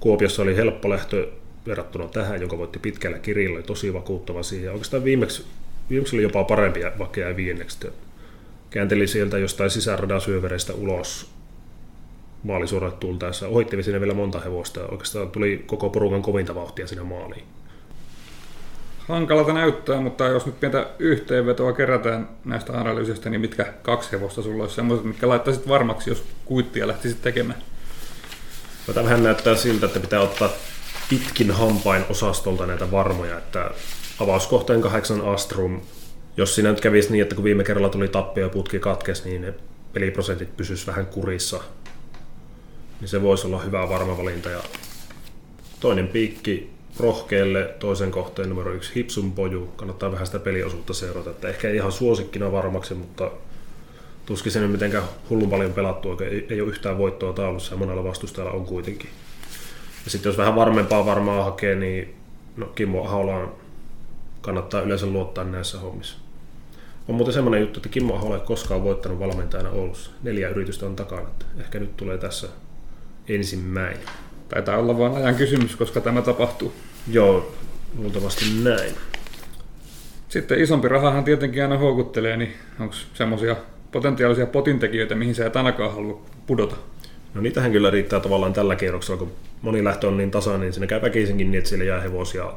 Kuopiossa 0.00 0.42
oli 0.42 0.56
helppo 0.56 0.90
lähtö 0.90 1.28
verrattuna 1.66 2.08
tähän, 2.08 2.40
joka 2.40 2.58
voitti 2.58 2.78
pitkällä 2.78 3.18
kirjalla, 3.18 3.62
tosi 3.62 3.94
vakuuttava 3.94 4.42
siihen. 4.42 4.72
Oikeastaan 4.72 5.04
viimeksi, 5.04 5.44
viimeksi 5.90 6.16
oli 6.16 6.22
jopa 6.22 6.44
parempi, 6.44 6.80
vaikka 6.98 7.20
jäi 7.20 7.36
viienneksi. 7.36 7.78
Käänteli 8.72 9.06
sieltä 9.06 9.38
jostain 9.38 9.70
sisäradan 9.70 10.20
syövereistä 10.20 10.72
ulos 10.72 11.30
maalisuorat 12.42 13.00
tultaessa. 13.00 13.48
Ohitti 13.48 13.82
sinne 13.82 14.00
vielä 14.00 14.14
monta 14.14 14.40
hevosta 14.40 14.80
ja 14.80 14.86
oikeastaan 14.86 15.30
tuli 15.30 15.64
koko 15.66 15.90
porukan 15.90 16.22
kovinta 16.22 16.54
vauhtia 16.54 16.86
siinä 16.86 17.04
maaliin. 17.04 17.44
Hankalalta 18.98 19.52
näyttää, 19.52 20.00
mutta 20.00 20.26
jos 20.26 20.46
nyt 20.46 20.60
pientä 20.60 20.86
yhteenvetoa 20.98 21.72
kerätään 21.72 22.28
näistä 22.44 22.72
analyysistä, 22.80 23.30
niin 23.30 23.40
mitkä 23.40 23.72
kaksi 23.82 24.12
hevosta 24.12 24.42
sulla 24.42 24.62
olisi 24.62 24.74
sellaiset, 24.74 25.06
mitkä 25.06 25.28
laittaisit 25.28 25.68
varmaksi, 25.68 26.10
jos 26.10 26.24
kuittia 26.44 26.88
lähtisit 26.88 27.22
tekemään? 27.22 27.62
Tämä 28.86 29.04
vähän 29.04 29.22
näyttää 29.22 29.56
siltä, 29.56 29.86
että 29.86 30.00
pitää 30.00 30.20
ottaa 30.20 30.48
pitkin 31.08 31.50
hampain 31.50 32.04
osastolta 32.10 32.66
näitä 32.66 32.90
varmoja, 32.90 33.38
että 33.38 33.70
avauskohteen 34.20 34.80
kahdeksan 34.80 35.20
Astrum, 35.20 35.80
jos 36.36 36.54
siinä 36.54 36.70
nyt 36.70 36.80
kävisi 36.80 37.12
niin, 37.12 37.22
että 37.22 37.34
kun 37.34 37.44
viime 37.44 37.64
kerralla 37.64 37.88
tuli 37.88 38.08
tappio 38.08 38.44
ja 38.44 38.50
putki 38.50 38.78
katkes, 38.78 39.24
niin 39.24 39.42
ne 39.42 39.54
peliprosentit 39.92 40.56
pysyisi 40.56 40.86
vähän 40.86 41.06
kurissa, 41.06 41.60
niin 43.00 43.08
se 43.08 43.22
voisi 43.22 43.46
olla 43.46 43.58
hyvä 43.58 43.88
varma 43.88 44.18
valinta. 44.18 44.50
Ja 44.50 44.60
toinen 45.80 46.08
piikki 46.08 46.70
rohkeelle, 47.00 47.74
toisen 47.78 48.10
kohteen 48.10 48.48
numero 48.48 48.72
yksi 48.72 48.94
Hipsun 48.94 49.32
Poju. 49.32 49.66
Kannattaa 49.76 50.12
vähän 50.12 50.26
sitä 50.26 50.38
peliosuutta 50.38 50.94
seurata. 50.94 51.30
Että 51.30 51.48
ehkä 51.48 51.68
ei 51.68 51.76
ihan 51.76 51.92
suosikkina 51.92 52.52
varmaksi, 52.52 52.94
mutta 52.94 53.30
tuskin 54.26 54.52
se 54.52 54.60
nyt 54.60 54.72
mitenkään 54.72 55.04
hullun 55.30 55.50
paljon 55.50 55.72
pelattu, 55.72 56.10
oikein 56.10 56.46
ei, 56.50 56.60
ole 56.60 56.70
yhtään 56.70 56.98
voittoa 56.98 57.32
taulussa 57.32 57.74
ja 57.74 57.78
monella 57.78 58.04
vastustajalla 58.04 58.52
on 58.52 58.66
kuitenkin. 58.66 59.10
Ja 60.04 60.10
sitten 60.10 60.30
jos 60.30 60.38
vähän 60.38 60.56
varmempaa 60.56 61.06
varmaa 61.06 61.44
hakee, 61.44 61.74
niin 61.74 62.14
no, 62.56 62.66
Kimmo 62.66 63.04
Aholaan 63.04 63.52
kannattaa 64.40 64.80
yleensä 64.80 65.06
luottaa 65.06 65.44
näissä 65.44 65.78
hommissa. 65.78 66.21
On 67.08 67.14
muuten 67.14 67.34
semmoinen 67.34 67.60
juttu, 67.60 67.78
että 67.78 67.88
Kimmo 67.88 68.14
Ahola 68.14 68.34
ei 68.34 68.42
koskaan 68.44 68.84
voittanut 68.84 69.18
valmentajana 69.18 69.70
Oulussa. 69.70 70.10
Neljä 70.22 70.48
yritystä 70.48 70.86
on 70.86 70.96
takana. 70.96 71.28
Ehkä 71.60 71.78
nyt 71.78 71.96
tulee 71.96 72.18
tässä 72.18 72.48
ensimmäinen. 73.28 74.00
Taitaa 74.48 74.78
olla 74.78 74.98
vain 74.98 75.14
ajan 75.14 75.34
kysymys, 75.34 75.76
koska 75.76 76.00
tämä 76.00 76.22
tapahtuu. 76.22 76.72
Joo, 77.08 77.52
luultavasti 77.98 78.44
näin. 78.62 78.92
Sitten 80.28 80.60
isompi 80.60 80.88
rahahan 80.88 81.24
tietenkin 81.24 81.62
aina 81.62 81.78
houkuttelee, 81.78 82.36
niin 82.36 82.52
onko 82.80 82.94
semmoisia 83.14 83.56
potentiaalisia 83.92 84.46
potintekijöitä, 84.46 85.14
mihin 85.14 85.34
sä 85.34 85.46
et 85.46 85.56
ainakaan 85.56 85.94
halua 85.94 86.22
pudota? 86.46 86.76
No 87.34 87.40
niitähän 87.40 87.72
kyllä 87.72 87.90
riittää 87.90 88.20
tavallaan 88.20 88.52
tällä 88.52 88.76
kierroksella, 88.76 89.18
kun 89.18 89.32
moni 89.62 89.84
lähtö 89.84 90.08
on 90.08 90.16
niin 90.16 90.30
tasainen, 90.30 90.60
niin 90.60 90.72
siinä 90.72 90.86
käy 90.86 91.02
väkisinkin 91.02 91.50
niin, 91.50 91.58
että 91.58 91.68
siellä 91.68 91.84
jää 91.84 92.00
hevosia, 92.00 92.52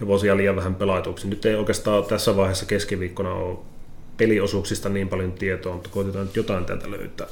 hevosia 0.00 0.36
liian 0.36 0.56
vähän 0.56 0.74
pelaituksi. 0.74 1.28
Nyt 1.28 1.44
ei 1.44 1.54
oikeastaan 1.54 2.04
tässä 2.04 2.36
vaiheessa 2.36 2.66
keskiviikkona 2.66 3.32
ole 3.32 3.58
peliosuuksista 4.16 4.88
niin 4.88 5.08
paljon 5.08 5.32
tietoa, 5.32 5.72
mutta 5.72 5.88
koitetaan 5.88 6.26
nyt 6.26 6.36
jotain 6.36 6.64
täältä 6.64 6.90
löytää. 6.90 7.26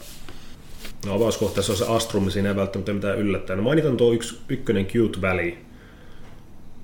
No 1.07 1.14
avauskohteessa 1.14 1.73
on 1.73 1.77
se 1.77 1.85
Astrum, 1.89 2.31
siinä 2.31 2.49
ei 2.49 2.57
välttämättä 2.57 2.93
mitään 2.93 3.19
yllättää. 3.19 3.57
No 3.57 3.62
mainitan 3.62 3.97
tuo 3.97 4.12
yksi, 4.12 4.39
ykkönen 4.49 4.87
Cute 4.87 5.21
Valley, 5.21 5.53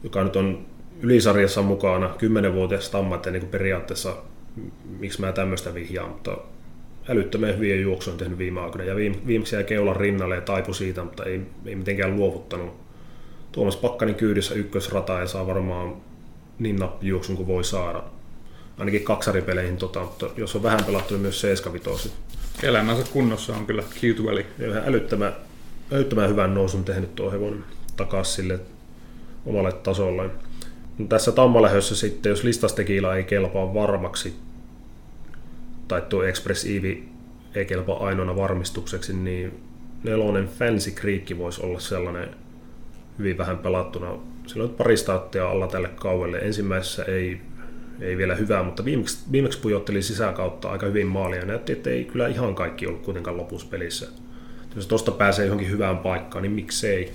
joka 0.02 0.24
nyt 0.24 0.36
on 0.36 0.66
ylisarjassa 1.00 1.62
mukana, 1.62 2.14
10-vuotias 2.50 2.90
tamma, 2.90 3.14
että 3.14 3.30
niin 3.30 3.46
periaatteessa 3.46 4.16
miksi 4.98 5.20
mä 5.20 5.32
tämmöistä 5.32 5.74
vihjaan, 5.74 6.10
mutta 6.10 6.38
älyttömän 7.08 7.56
hyviä 7.56 7.76
juoksuja 7.76 8.12
on 8.12 8.18
tehnyt 8.18 8.38
viime 8.38 8.60
aikoina. 8.60 8.84
Ja 8.84 8.96
viime, 8.96 9.16
viimeksi 9.26 9.56
jäi 9.56 9.64
keulan 9.64 9.96
rinnalle 9.96 10.34
ja 10.34 10.40
taipu 10.40 10.74
siitä, 10.74 11.04
mutta 11.04 11.24
ei, 11.24 11.40
ei 11.66 11.74
mitenkään 11.74 12.16
luovuttanut. 12.16 12.83
Tuomas 13.54 13.76
Pakkanin 13.76 14.14
kyydissä 14.14 14.54
ykkösrata 14.54 15.20
ja 15.20 15.26
saa 15.26 15.46
varmaan 15.46 15.96
niin 16.58 16.76
nappijuoksun 16.76 17.36
kuin 17.36 17.46
voi 17.46 17.64
saada. 17.64 18.02
Ainakin 18.78 19.04
kaksaripeleihin, 19.04 19.76
tota, 19.76 20.00
mutta 20.00 20.30
jos 20.36 20.56
on 20.56 20.62
vähän 20.62 20.84
pelattu, 20.84 21.14
niin 21.14 21.22
myös 21.22 21.40
75 21.40 22.12
Elämänsä 22.62 23.04
kunnossa 23.12 23.56
on 23.56 23.66
kyllä 23.66 23.82
Cute 23.82 24.24
Valley. 24.24 24.46
Ja 24.58 24.68
vähän 24.68 24.82
älyttömän, 24.86 25.32
älyttömän 25.92 26.28
hyvän 26.28 26.54
nousun 26.54 26.84
tehnyt 26.84 27.14
tuo 27.14 27.30
hevonen 27.30 27.64
takaisin 27.96 28.34
sille 28.34 28.60
omalle 29.46 29.72
tasolle. 29.72 30.30
No 30.98 31.06
tässä 31.06 31.32
tammalähössä 31.32 31.96
sitten, 31.96 32.30
jos 32.30 32.44
listastekila 32.44 33.16
ei 33.16 33.24
kelpaa 33.24 33.74
varmaksi, 33.74 34.34
tai 35.88 36.02
tuo 36.08 36.22
Express 36.22 36.64
Eevee 36.64 37.02
ei 37.54 37.64
kelpaa 37.64 38.06
ainoana 38.06 38.36
varmistukseksi, 38.36 39.12
niin 39.12 39.60
nelonen 40.04 40.48
Fancy 40.48 40.90
Creek 40.90 41.38
voisi 41.38 41.62
olla 41.62 41.80
sellainen 41.80 42.43
hyvin 43.18 43.38
vähän 43.38 43.58
pelattuna. 43.58 44.18
Sillä 44.46 44.64
on 44.64 44.70
pari 44.70 44.96
staattia 44.96 45.50
alla 45.50 45.66
tälle 45.66 45.88
kauelle. 45.88 46.38
Ensimmäisessä 46.38 47.04
ei, 47.04 47.40
ei 48.00 48.16
vielä 48.16 48.34
hyvää, 48.34 48.62
mutta 48.62 48.84
viimeksi, 48.84 49.18
viimeksi 49.32 49.58
pujotteli 49.58 50.02
sisäkautta 50.02 50.70
aika 50.70 50.86
hyvin 50.86 51.06
maalia 51.06 51.44
näytti, 51.44 51.72
että 51.72 51.90
ei 51.90 52.04
kyllä 52.04 52.28
ihan 52.28 52.54
kaikki 52.54 52.86
ollut 52.86 53.02
kuitenkaan 53.02 53.36
lopussa 53.36 53.66
pelissä. 53.70 54.06
Jos 54.76 54.86
tuosta 54.86 55.10
pääsee 55.10 55.46
johonkin 55.46 55.70
hyvään 55.70 55.98
paikkaan, 55.98 56.42
niin 56.42 56.52
miksei. 56.52 57.12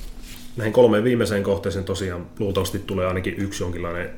Näihin 0.57 0.73
kolmeen 0.73 1.03
viimeiseen 1.03 1.43
kohteeseen 1.43 1.85
tosiaan 1.85 2.25
luultavasti 2.39 2.79
tulee 2.79 3.07
ainakin 3.07 3.35
yksi 3.37 3.63
jonkinlainen 3.63 4.09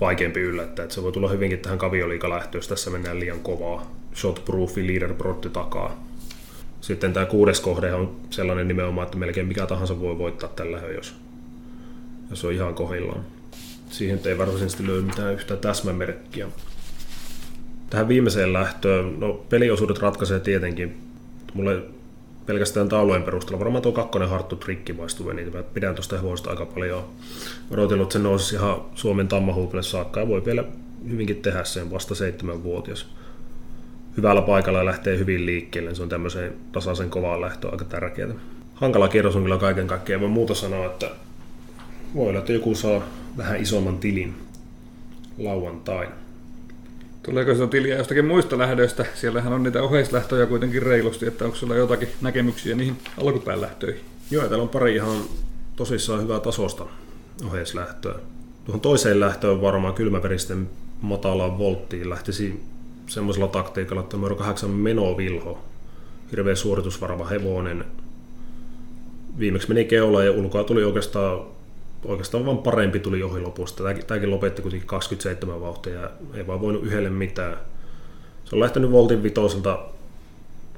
vaikeampi 0.00 0.40
yllättää. 0.40 0.82
Että 0.82 0.94
se 0.94 1.02
voi 1.02 1.12
tulla 1.12 1.28
hyvinkin 1.28 1.58
tähän 1.58 1.78
kavioliikalähtöön, 1.78 2.58
jos 2.58 2.68
tässä 2.68 2.90
mennään 2.90 3.20
liian 3.20 3.40
kovaa. 3.40 3.94
Shotproofi, 4.14 4.86
leaderboardi 4.86 5.48
takaa. 5.48 6.07
Sitten 6.80 7.12
tämä 7.12 7.26
kuudes 7.26 7.60
kohde 7.60 7.94
on 7.94 8.16
sellainen 8.30 8.68
nimenomaan, 8.68 9.04
että 9.04 9.18
melkein 9.18 9.46
mikä 9.46 9.66
tahansa 9.66 10.00
voi 10.00 10.18
voittaa 10.18 10.48
tällä 10.48 10.78
jos, 10.78 11.14
jos 12.30 12.44
on 12.44 12.52
ihan 12.52 12.74
kohillaan. 12.74 13.24
Siihen 13.90 14.20
ei 14.24 14.38
varsinaisesti 14.38 14.86
löydy 14.86 15.06
mitään 15.06 15.34
yhtä 15.34 15.56
täsmämerkkiä. 15.56 16.48
Tähän 17.90 18.08
viimeiseen 18.08 18.52
lähtöön, 18.52 19.20
no 19.20 19.32
peliosuudet 19.32 19.98
ratkaisee 19.98 20.40
tietenkin. 20.40 20.96
Mulle 21.54 21.82
pelkästään 22.46 22.88
taulujen 22.88 23.22
perusteella. 23.22 23.58
Varmaan 23.58 23.82
tuo 23.82 23.92
kakkonen 23.92 24.28
Harttu 24.28 24.56
Trikki 24.56 24.92
maistuu 24.92 25.32
niin 25.32 25.52
mä 25.52 25.62
pidän 25.62 25.94
tuosta 25.94 26.16
hevosesta 26.16 26.50
aika 26.50 26.66
paljon. 26.66 27.04
Odotellut, 27.70 28.04
että 28.04 28.12
se 28.12 28.18
nousisi 28.18 28.54
ihan 28.54 28.82
Suomen 28.94 29.28
tammahuupille 29.28 29.82
saakka 29.82 30.20
ja 30.20 30.28
voi 30.28 30.44
vielä 30.44 30.64
hyvinkin 31.10 31.42
tehdä 31.42 31.64
sen 31.64 31.90
vasta 31.90 32.14
seitsemänvuotias. 32.14 33.06
Hyvällä 34.18 34.42
paikalla 34.42 34.78
ja 34.78 34.84
lähtee 34.84 35.18
hyvin 35.18 35.46
liikkeelle, 35.46 35.94
se 35.94 36.02
on 36.02 36.08
tämmöiseen 36.08 36.52
tasaisen 36.72 37.10
kovaan 37.10 37.40
lähtöön 37.40 37.72
aika 37.72 37.84
tärkeää. 37.84 38.28
hankala 38.74 39.08
kierros 39.08 39.36
on 39.36 39.42
kyllä 39.42 39.58
kaiken 39.58 39.86
kaikkiaan. 39.86 40.20
Voi 40.20 40.28
muuta 40.28 40.54
sanoa, 40.54 40.86
että 40.86 41.10
voi 42.14 42.28
olla, 42.28 42.38
että 42.38 42.52
joku 42.52 42.74
saa 42.74 43.02
vähän 43.36 43.60
isomman 43.60 43.98
tilin 43.98 44.34
lauantaina. 45.38 46.12
Tuleeko 47.22 47.54
se 47.54 47.66
tiliä 47.66 47.96
jostakin 47.96 48.24
muista 48.24 48.58
lähdöistä? 48.58 49.06
Siellähän 49.14 49.52
on 49.52 49.62
niitä 49.62 49.82
oheislähtöjä 49.82 50.46
kuitenkin 50.46 50.82
reilusti, 50.82 51.26
että 51.26 51.44
onko 51.44 51.56
sulla 51.56 51.74
jotakin 51.74 52.08
näkemyksiä 52.20 52.76
niihin 52.76 52.96
alkupään 53.22 53.60
lähtöihin? 53.60 54.00
Joo, 54.30 54.48
täällä 54.48 54.62
on 54.62 54.68
pari 54.68 54.94
ihan 54.94 55.16
tosissaan 55.76 56.22
hyvää 56.22 56.40
tasosta 56.40 56.86
oheislähtöä. 57.46 58.14
Tuohon 58.64 58.80
toiseen 58.80 59.20
lähtöön 59.20 59.60
varmaan 59.60 59.94
kylmäperisten 59.94 60.68
matalaan 61.00 61.58
volttiin 61.58 62.10
lähtisi 62.10 62.60
semmoisella 63.08 63.48
taktiikalla, 63.48 64.02
että 64.02 64.16
numero 64.16 64.36
8 64.36 64.70
menovilho, 64.70 65.58
hirveä 66.30 66.54
suoritusvarma 66.54 67.24
hevonen. 67.24 67.84
Viimeksi 69.38 69.68
meni 69.68 69.84
keula 69.84 70.24
ja 70.24 70.32
ulkoa 70.32 70.64
tuli 70.64 70.84
oikeastaan, 70.84 71.40
oikeastaan 72.04 72.46
vaan 72.46 72.58
parempi 72.58 72.98
tuli 72.98 73.22
ohi 73.22 73.40
lopusta. 73.40 73.82
Tämäkin 74.06 74.30
lopetti 74.30 74.62
kuitenkin 74.62 74.88
27 74.88 75.60
vauhtia 75.60 76.00
ja 76.00 76.10
ei 76.34 76.46
vaan 76.46 76.60
voinut 76.60 76.84
yhdelle 76.84 77.10
mitään. 77.10 77.56
Se 78.44 78.56
on 78.56 78.60
lähtenyt 78.60 78.90
voltin 78.90 79.22
vitoselta 79.22 79.78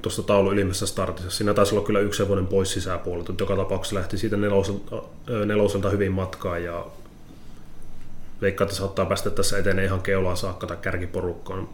tuosta 0.01 0.23
taulu 0.23 0.51
ylimmässä 0.51 0.85
startissa. 0.85 1.31
Siinä 1.31 1.53
taisi 1.53 1.75
olla 1.75 1.85
kyllä 1.85 1.99
yksi 1.99 2.23
hevonen 2.23 2.47
pois 2.47 2.73
sisäpuolelta, 2.73 3.33
joka 3.39 3.55
tapauksessa 3.55 3.95
lähti 3.95 4.17
siitä 4.17 4.37
neloselta, 4.37 5.03
neloselta 5.45 5.89
hyvin 5.89 6.11
matkaan 6.11 6.63
ja 6.63 6.85
veikkaa, 8.41 8.65
että 8.65 8.75
saattaa 8.75 9.05
päästä 9.05 9.29
tässä 9.29 9.57
eteneen 9.57 9.85
ihan 9.85 10.01
keulaa 10.01 10.35
saakka 10.35 10.67
tai 10.67 10.77
kärkiporukkaan. 10.81 11.69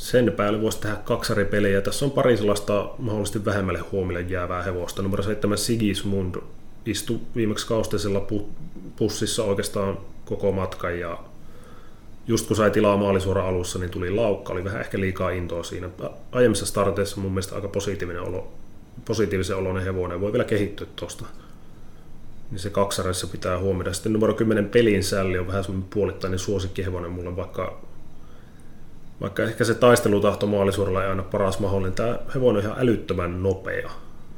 Sen 0.00 0.32
päälle 0.32 0.62
voisi 0.62 0.80
tehdä 0.80 0.96
kaksaripeliä. 0.96 1.80
Tässä 1.80 2.04
on 2.04 2.10
pari 2.10 2.36
sellaista 2.36 2.90
mahdollisesti 2.98 3.44
vähemmälle 3.44 3.78
huomille 3.78 4.20
jäävää 4.20 4.62
hevosta. 4.62 5.02
Numero 5.02 5.22
7 5.22 5.58
Sigismund 5.58 6.34
istui 6.86 7.20
viimeksi 7.36 7.66
kausteisella 7.66 8.26
pussissa 8.96 9.44
oikeastaan 9.44 9.98
koko 10.24 10.52
matkan 10.52 11.00
ja 11.00 11.18
just 12.26 12.46
kun 12.46 12.56
sai 12.56 12.70
tilaa 12.70 12.96
maalisuora 12.96 13.48
alussa, 13.48 13.78
niin 13.78 13.90
tuli 13.90 14.10
laukka, 14.10 14.52
oli 14.52 14.64
vähän 14.64 14.80
ehkä 14.80 15.00
liikaa 15.00 15.30
intoa 15.30 15.62
siinä. 15.62 15.88
Aiemmissa 16.32 16.66
starteissa 16.66 17.20
mun 17.20 17.32
mielestä 17.32 17.54
aika 17.54 17.68
positiivinen 17.68 18.22
olo, 18.22 18.52
positiivisen 19.04 19.56
oloinen 19.56 19.84
hevonen, 19.84 20.20
voi 20.20 20.32
vielä 20.32 20.44
kehittyä 20.44 20.86
tuosta. 20.96 21.24
Niin 22.50 22.58
se 22.58 22.70
kaksareissa 22.70 23.26
pitää 23.26 23.58
huomioida. 23.58 23.92
Sitten 23.92 24.12
numero 24.12 24.34
10 24.34 24.68
pelin 24.68 25.04
sälli 25.04 25.38
on 25.38 25.46
vähän 25.46 25.64
semmoinen 25.64 25.90
puolittainen 25.94 26.38
suosikkihevonen 26.38 27.10
mulle, 27.10 27.36
vaikka, 27.36 27.89
vaikka 29.20 29.42
ehkä 29.42 29.64
se 29.64 29.74
taistelutahto 29.74 30.46
maalisuoralla 30.46 31.04
ei 31.04 31.10
aina 31.10 31.22
paras 31.22 31.58
mahdollinen. 31.58 31.92
Tämä 31.92 32.18
hevonen 32.34 32.58
on 32.58 32.70
ihan 32.70 32.82
älyttömän 32.82 33.42
nopea. 33.42 33.90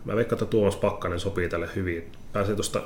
Mä 0.05 0.17
veikkaan, 0.17 0.43
että 0.43 0.51
Tuomas 0.51 0.77
Pakkanen 0.77 1.21
sopii 1.21 1.49
tälle 1.49 1.69
hyvin. 1.77 2.13
Pääsee 2.33 2.55
tuosta 2.55 2.83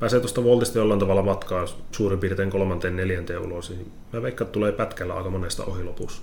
pääsee 0.00 0.20
tuosta 0.20 0.44
voltista 0.44 0.78
jollain 0.78 1.00
tavalla 1.00 1.22
matkaa 1.22 1.66
suurin 1.92 2.18
piirtein 2.18 2.50
kolmanteen 2.50 2.96
neljänteen 2.96 3.40
ulos, 3.40 3.70
niin 3.70 3.92
mä 4.12 4.22
veikkaan, 4.22 4.46
että 4.46 4.52
tulee 4.52 4.72
pätkällä 4.72 5.14
aika 5.14 5.30
monesta 5.30 5.64
ohi 5.64 5.84
lopussa. 5.84 6.22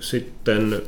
Sitten 0.00 0.82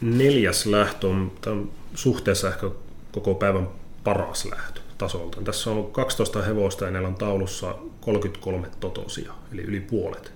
neljäs 0.00 0.66
lähtö 0.66 1.08
on, 1.08 1.32
on 1.46 1.70
suhteessa 1.94 2.48
ehkä 2.48 2.70
koko 3.12 3.34
päivän 3.34 3.68
paras 4.04 4.44
lähtö 4.44 4.80
tasolta. 4.98 5.40
Tässä 5.42 5.70
on 5.70 5.92
12 5.92 6.42
hevosta 6.42 6.84
ja 6.84 6.90
näillä 6.90 7.08
on 7.08 7.14
taulussa 7.14 7.74
33 8.00 8.68
totosia, 8.80 9.32
eli 9.52 9.62
yli 9.62 9.80
puolet. 9.80 10.32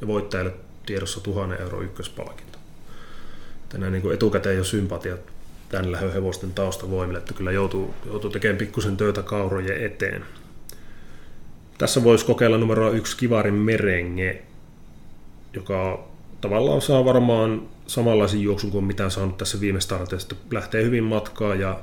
Ja 0.00 0.06
voittajille 0.06 0.52
tiedossa 0.88 1.20
1000 1.20 1.60
euro 1.60 1.82
ykköspalkinto. 1.82 2.58
Tänään 3.68 3.92
niin 3.92 4.12
etukäteen 4.12 4.56
jo 4.56 4.64
sympatiat 4.64 5.20
tämän 5.68 5.92
lähön 5.92 6.12
hevosten 6.12 6.52
taustavoimille, 6.52 7.18
että 7.18 7.34
kyllä 7.34 7.52
joutuu, 7.52 7.94
joutuu 8.06 8.30
tekemään 8.30 8.58
pikkusen 8.58 8.96
töitä 8.96 9.22
kaurojen 9.22 9.84
eteen. 9.84 10.24
Tässä 11.78 12.04
voisi 12.04 12.26
kokeilla 12.26 12.58
numero 12.58 12.92
yksi 12.92 13.16
Kivarin 13.16 13.54
Merenge, 13.54 14.42
joka 15.52 16.08
tavallaan 16.40 16.80
saa 16.80 17.04
varmaan 17.04 17.68
samanlaisen 17.86 18.40
juoksun 18.40 18.70
kuin 18.70 18.84
mitä 18.84 19.10
saanut 19.10 19.38
tässä 19.38 19.60
viime 19.60 19.80
startista. 19.80 20.34
Lähtee 20.50 20.82
hyvin 20.82 21.04
matkaa 21.04 21.54
ja 21.54 21.80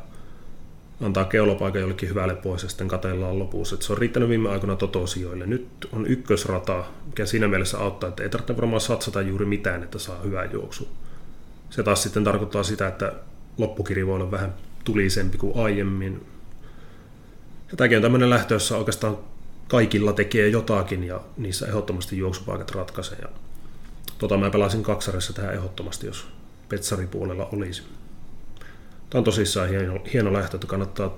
antaa 1.02 1.26
keulapaikan 1.26 1.82
jollekin 1.82 2.10
hyvälle 2.10 2.36
pois 2.36 2.64
ja 2.64 2.70
sitten 2.70 2.88
katellaan 2.88 3.40
lopussa. 3.40 3.76
Että 3.76 3.86
se 3.86 3.94
on 3.94 3.98
riittänyt 3.98 4.30
viime 4.30 4.50
aikoina 4.50 4.76
totosijoille. 4.76 5.46
Nyt 5.46 5.68
on 5.92 6.08
ykkösrata, 6.08 6.84
mikä 7.06 7.26
siinä 7.26 7.48
mielessä 7.48 7.78
auttaa, 7.78 8.10
että 8.10 8.24
ei 8.24 8.30
tarvitse 8.30 8.58
varmaan 8.58 8.82
satsata 8.82 9.22
juuri 9.22 9.46
mitään, 9.46 9.84
että 9.84 10.00
saa 10.00 10.22
hyvää 10.22 10.46
juoksu. 10.46 10.88
Se 11.70 11.84
taas 11.84 12.04
sitten 12.04 12.24
tarkoittaa 12.24 12.64
sitä, 12.64 12.88
että 12.88 13.14
loppukiri 13.58 14.08
voi 14.08 14.16
olla 14.16 14.32
vähän 14.32 14.54
tulisempi 14.84 15.38
kuin 15.38 15.58
aiemmin. 15.58 16.26
Ja 17.72 17.78
tämäkin 17.78 17.98
on 17.98 18.02
tämmöinen 18.02 18.30
lähtö, 18.30 18.54
jossa 18.54 18.78
oikeastaan 18.78 19.18
kaikilla 19.68 20.14
tekee 20.14 20.48
jotakin 20.48 21.04
ja 21.04 21.22
niissä 21.38 21.68
ehdottomasti 21.68 22.18
juoksupaikat 22.18 22.72
ratkaisee. 22.72 23.18
Ja 23.22 23.28
tota 24.18 24.38
mä 24.38 24.50
pelasin 24.50 24.84
kaksarissa 24.84 25.34
tähän 25.34 25.54
ehdottomasti, 25.54 26.08
jos 26.08 26.28
Petsaripuolella 26.70 27.50
olisi. 27.52 27.84
Tämä 29.16 29.20
on 29.20 29.24
tosissaan 29.24 29.70
hieno, 29.70 30.00
hieno 30.14 30.34
lähtö, 30.34 30.58
että 30.58 30.68
kannattaa, 30.68 31.18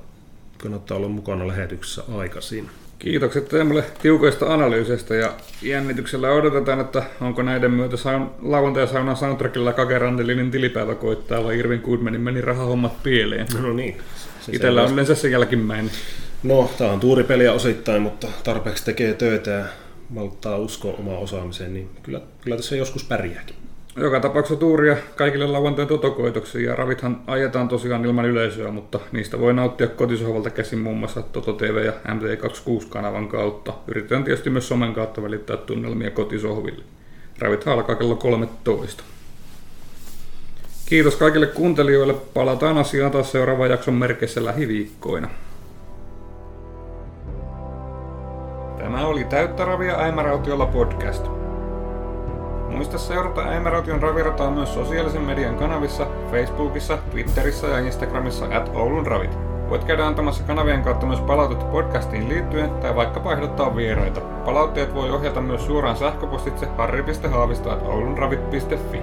kannattaa 0.57 0.97
olla 0.97 1.07
mukana 1.07 1.47
lähetyksessä 1.47 2.03
aikaisin. 2.17 2.69
Kiitokset 2.99 3.47
Teemulle 3.49 3.83
tiukoista 4.01 4.53
analyyseistä 4.53 5.15
ja 5.15 5.33
jännityksellä 5.61 6.31
odotetaan, 6.31 6.79
että 6.79 7.03
onko 7.21 7.41
näiden 7.41 7.71
myötä 7.71 7.97
saun, 7.97 8.31
lauantai-saunan 8.41 9.17
soundtrackilla 9.17 9.73
Kakerandilinin 9.73 10.51
tilipäivä 10.51 10.95
koittaa 10.95 11.43
vai 11.43 11.59
Irvin 11.59 11.81
Goodmanin 11.81 12.21
meni 12.21 12.41
rahahommat 12.41 13.03
pieleen. 13.03 13.47
No 13.61 13.73
niin. 13.73 13.97
Se 14.41 14.51
Itellä 14.51 14.83
on 14.83 14.93
yleensä 14.93 15.15
se 15.15 15.29
jälkimmäinen. 15.29 15.91
No, 16.43 16.71
tämä 16.77 16.91
on 16.91 16.99
tuuripeliä 16.99 17.53
osittain, 17.53 18.01
mutta 18.01 18.27
tarpeeksi 18.43 18.85
tekee 18.85 19.13
töitä 19.13 19.51
ja 19.51 19.65
malttaa 20.09 20.57
uskoa 20.57 20.93
omaan 20.93 21.19
osaamiseen, 21.19 21.73
niin 21.73 21.89
kyllä, 22.03 22.21
kyllä 22.41 22.57
tässä 22.57 22.75
joskus 22.75 23.03
pärjääkin. 23.03 23.55
Joka 23.97 24.19
tapauksessa 24.19 24.59
tuuria 24.59 24.97
kaikille 25.15 25.47
lauantain 25.47 25.87
totokoitoksiin 25.87 26.65
ja 26.65 26.75
ravithan 26.75 27.21
ajetaan 27.27 27.67
tosiaan 27.67 28.05
ilman 28.05 28.25
yleisöä, 28.25 28.71
mutta 28.71 28.99
niistä 29.11 29.39
voi 29.39 29.53
nauttia 29.53 29.87
kotisohvalta 29.87 30.49
käsin 30.49 30.79
muun 30.79 30.97
muassa 30.97 31.21
Toto 31.21 31.53
TV 31.53 31.85
ja 31.85 31.91
MT26-kanavan 31.91 33.27
kautta. 33.27 33.73
Yritetään 33.87 34.23
tietysti 34.23 34.49
myös 34.49 34.67
somen 34.67 34.93
kautta 34.93 35.23
välittää 35.23 35.57
tunnelmia 35.57 36.11
kotisohville. 36.11 36.83
Ravit 37.39 37.67
alkaa 37.67 37.95
kello 37.95 38.15
13. 38.15 39.03
Kiitos 40.85 41.15
kaikille 41.15 41.47
kuuntelijoille. 41.47 42.13
Palataan 42.33 42.77
asiaan 42.77 43.11
taas 43.11 43.31
seuraavan 43.31 43.69
jakson 43.69 43.93
merkeissä 43.93 44.45
lähiviikkoina. 44.45 45.29
Tämä 48.77 49.07
oli 49.07 49.23
Täyttä 49.23 49.65
ravia 49.65 49.95
Äimärautiolla 49.95 50.65
podcast. 50.65 51.46
Muista 52.69 52.97
seurata 52.97 53.41
Äimäraution 53.41 54.01
ravirataa 54.01 54.51
myös 54.51 54.73
sosiaalisen 54.73 55.21
median 55.21 55.55
kanavissa, 55.55 56.07
Facebookissa, 56.31 56.97
Twitterissä 57.11 57.67
ja 57.67 57.79
Instagramissa 57.79 58.45
at 58.45 58.71
Oulun 58.75 59.07
ravit. 59.07 59.37
Voit 59.69 59.83
käydä 59.83 60.07
antamassa 60.07 60.43
kanavien 60.43 60.83
kautta 60.83 61.05
myös 61.05 61.21
palautetta 61.21 61.65
podcastiin 61.65 62.29
liittyen 62.29 62.69
tai 62.69 62.95
vaikka 62.95 63.33
ehdottaa 63.33 63.75
vieraita. 63.75 64.21
Palautteet 64.21 64.95
voi 64.95 65.11
ohjata 65.11 65.41
myös 65.41 65.65
suoraan 65.65 65.97
sähköpostitse 65.97 66.65
harri.haavisto 66.77 67.71
at 67.71 67.81
oulunravit.fi. 67.81 69.01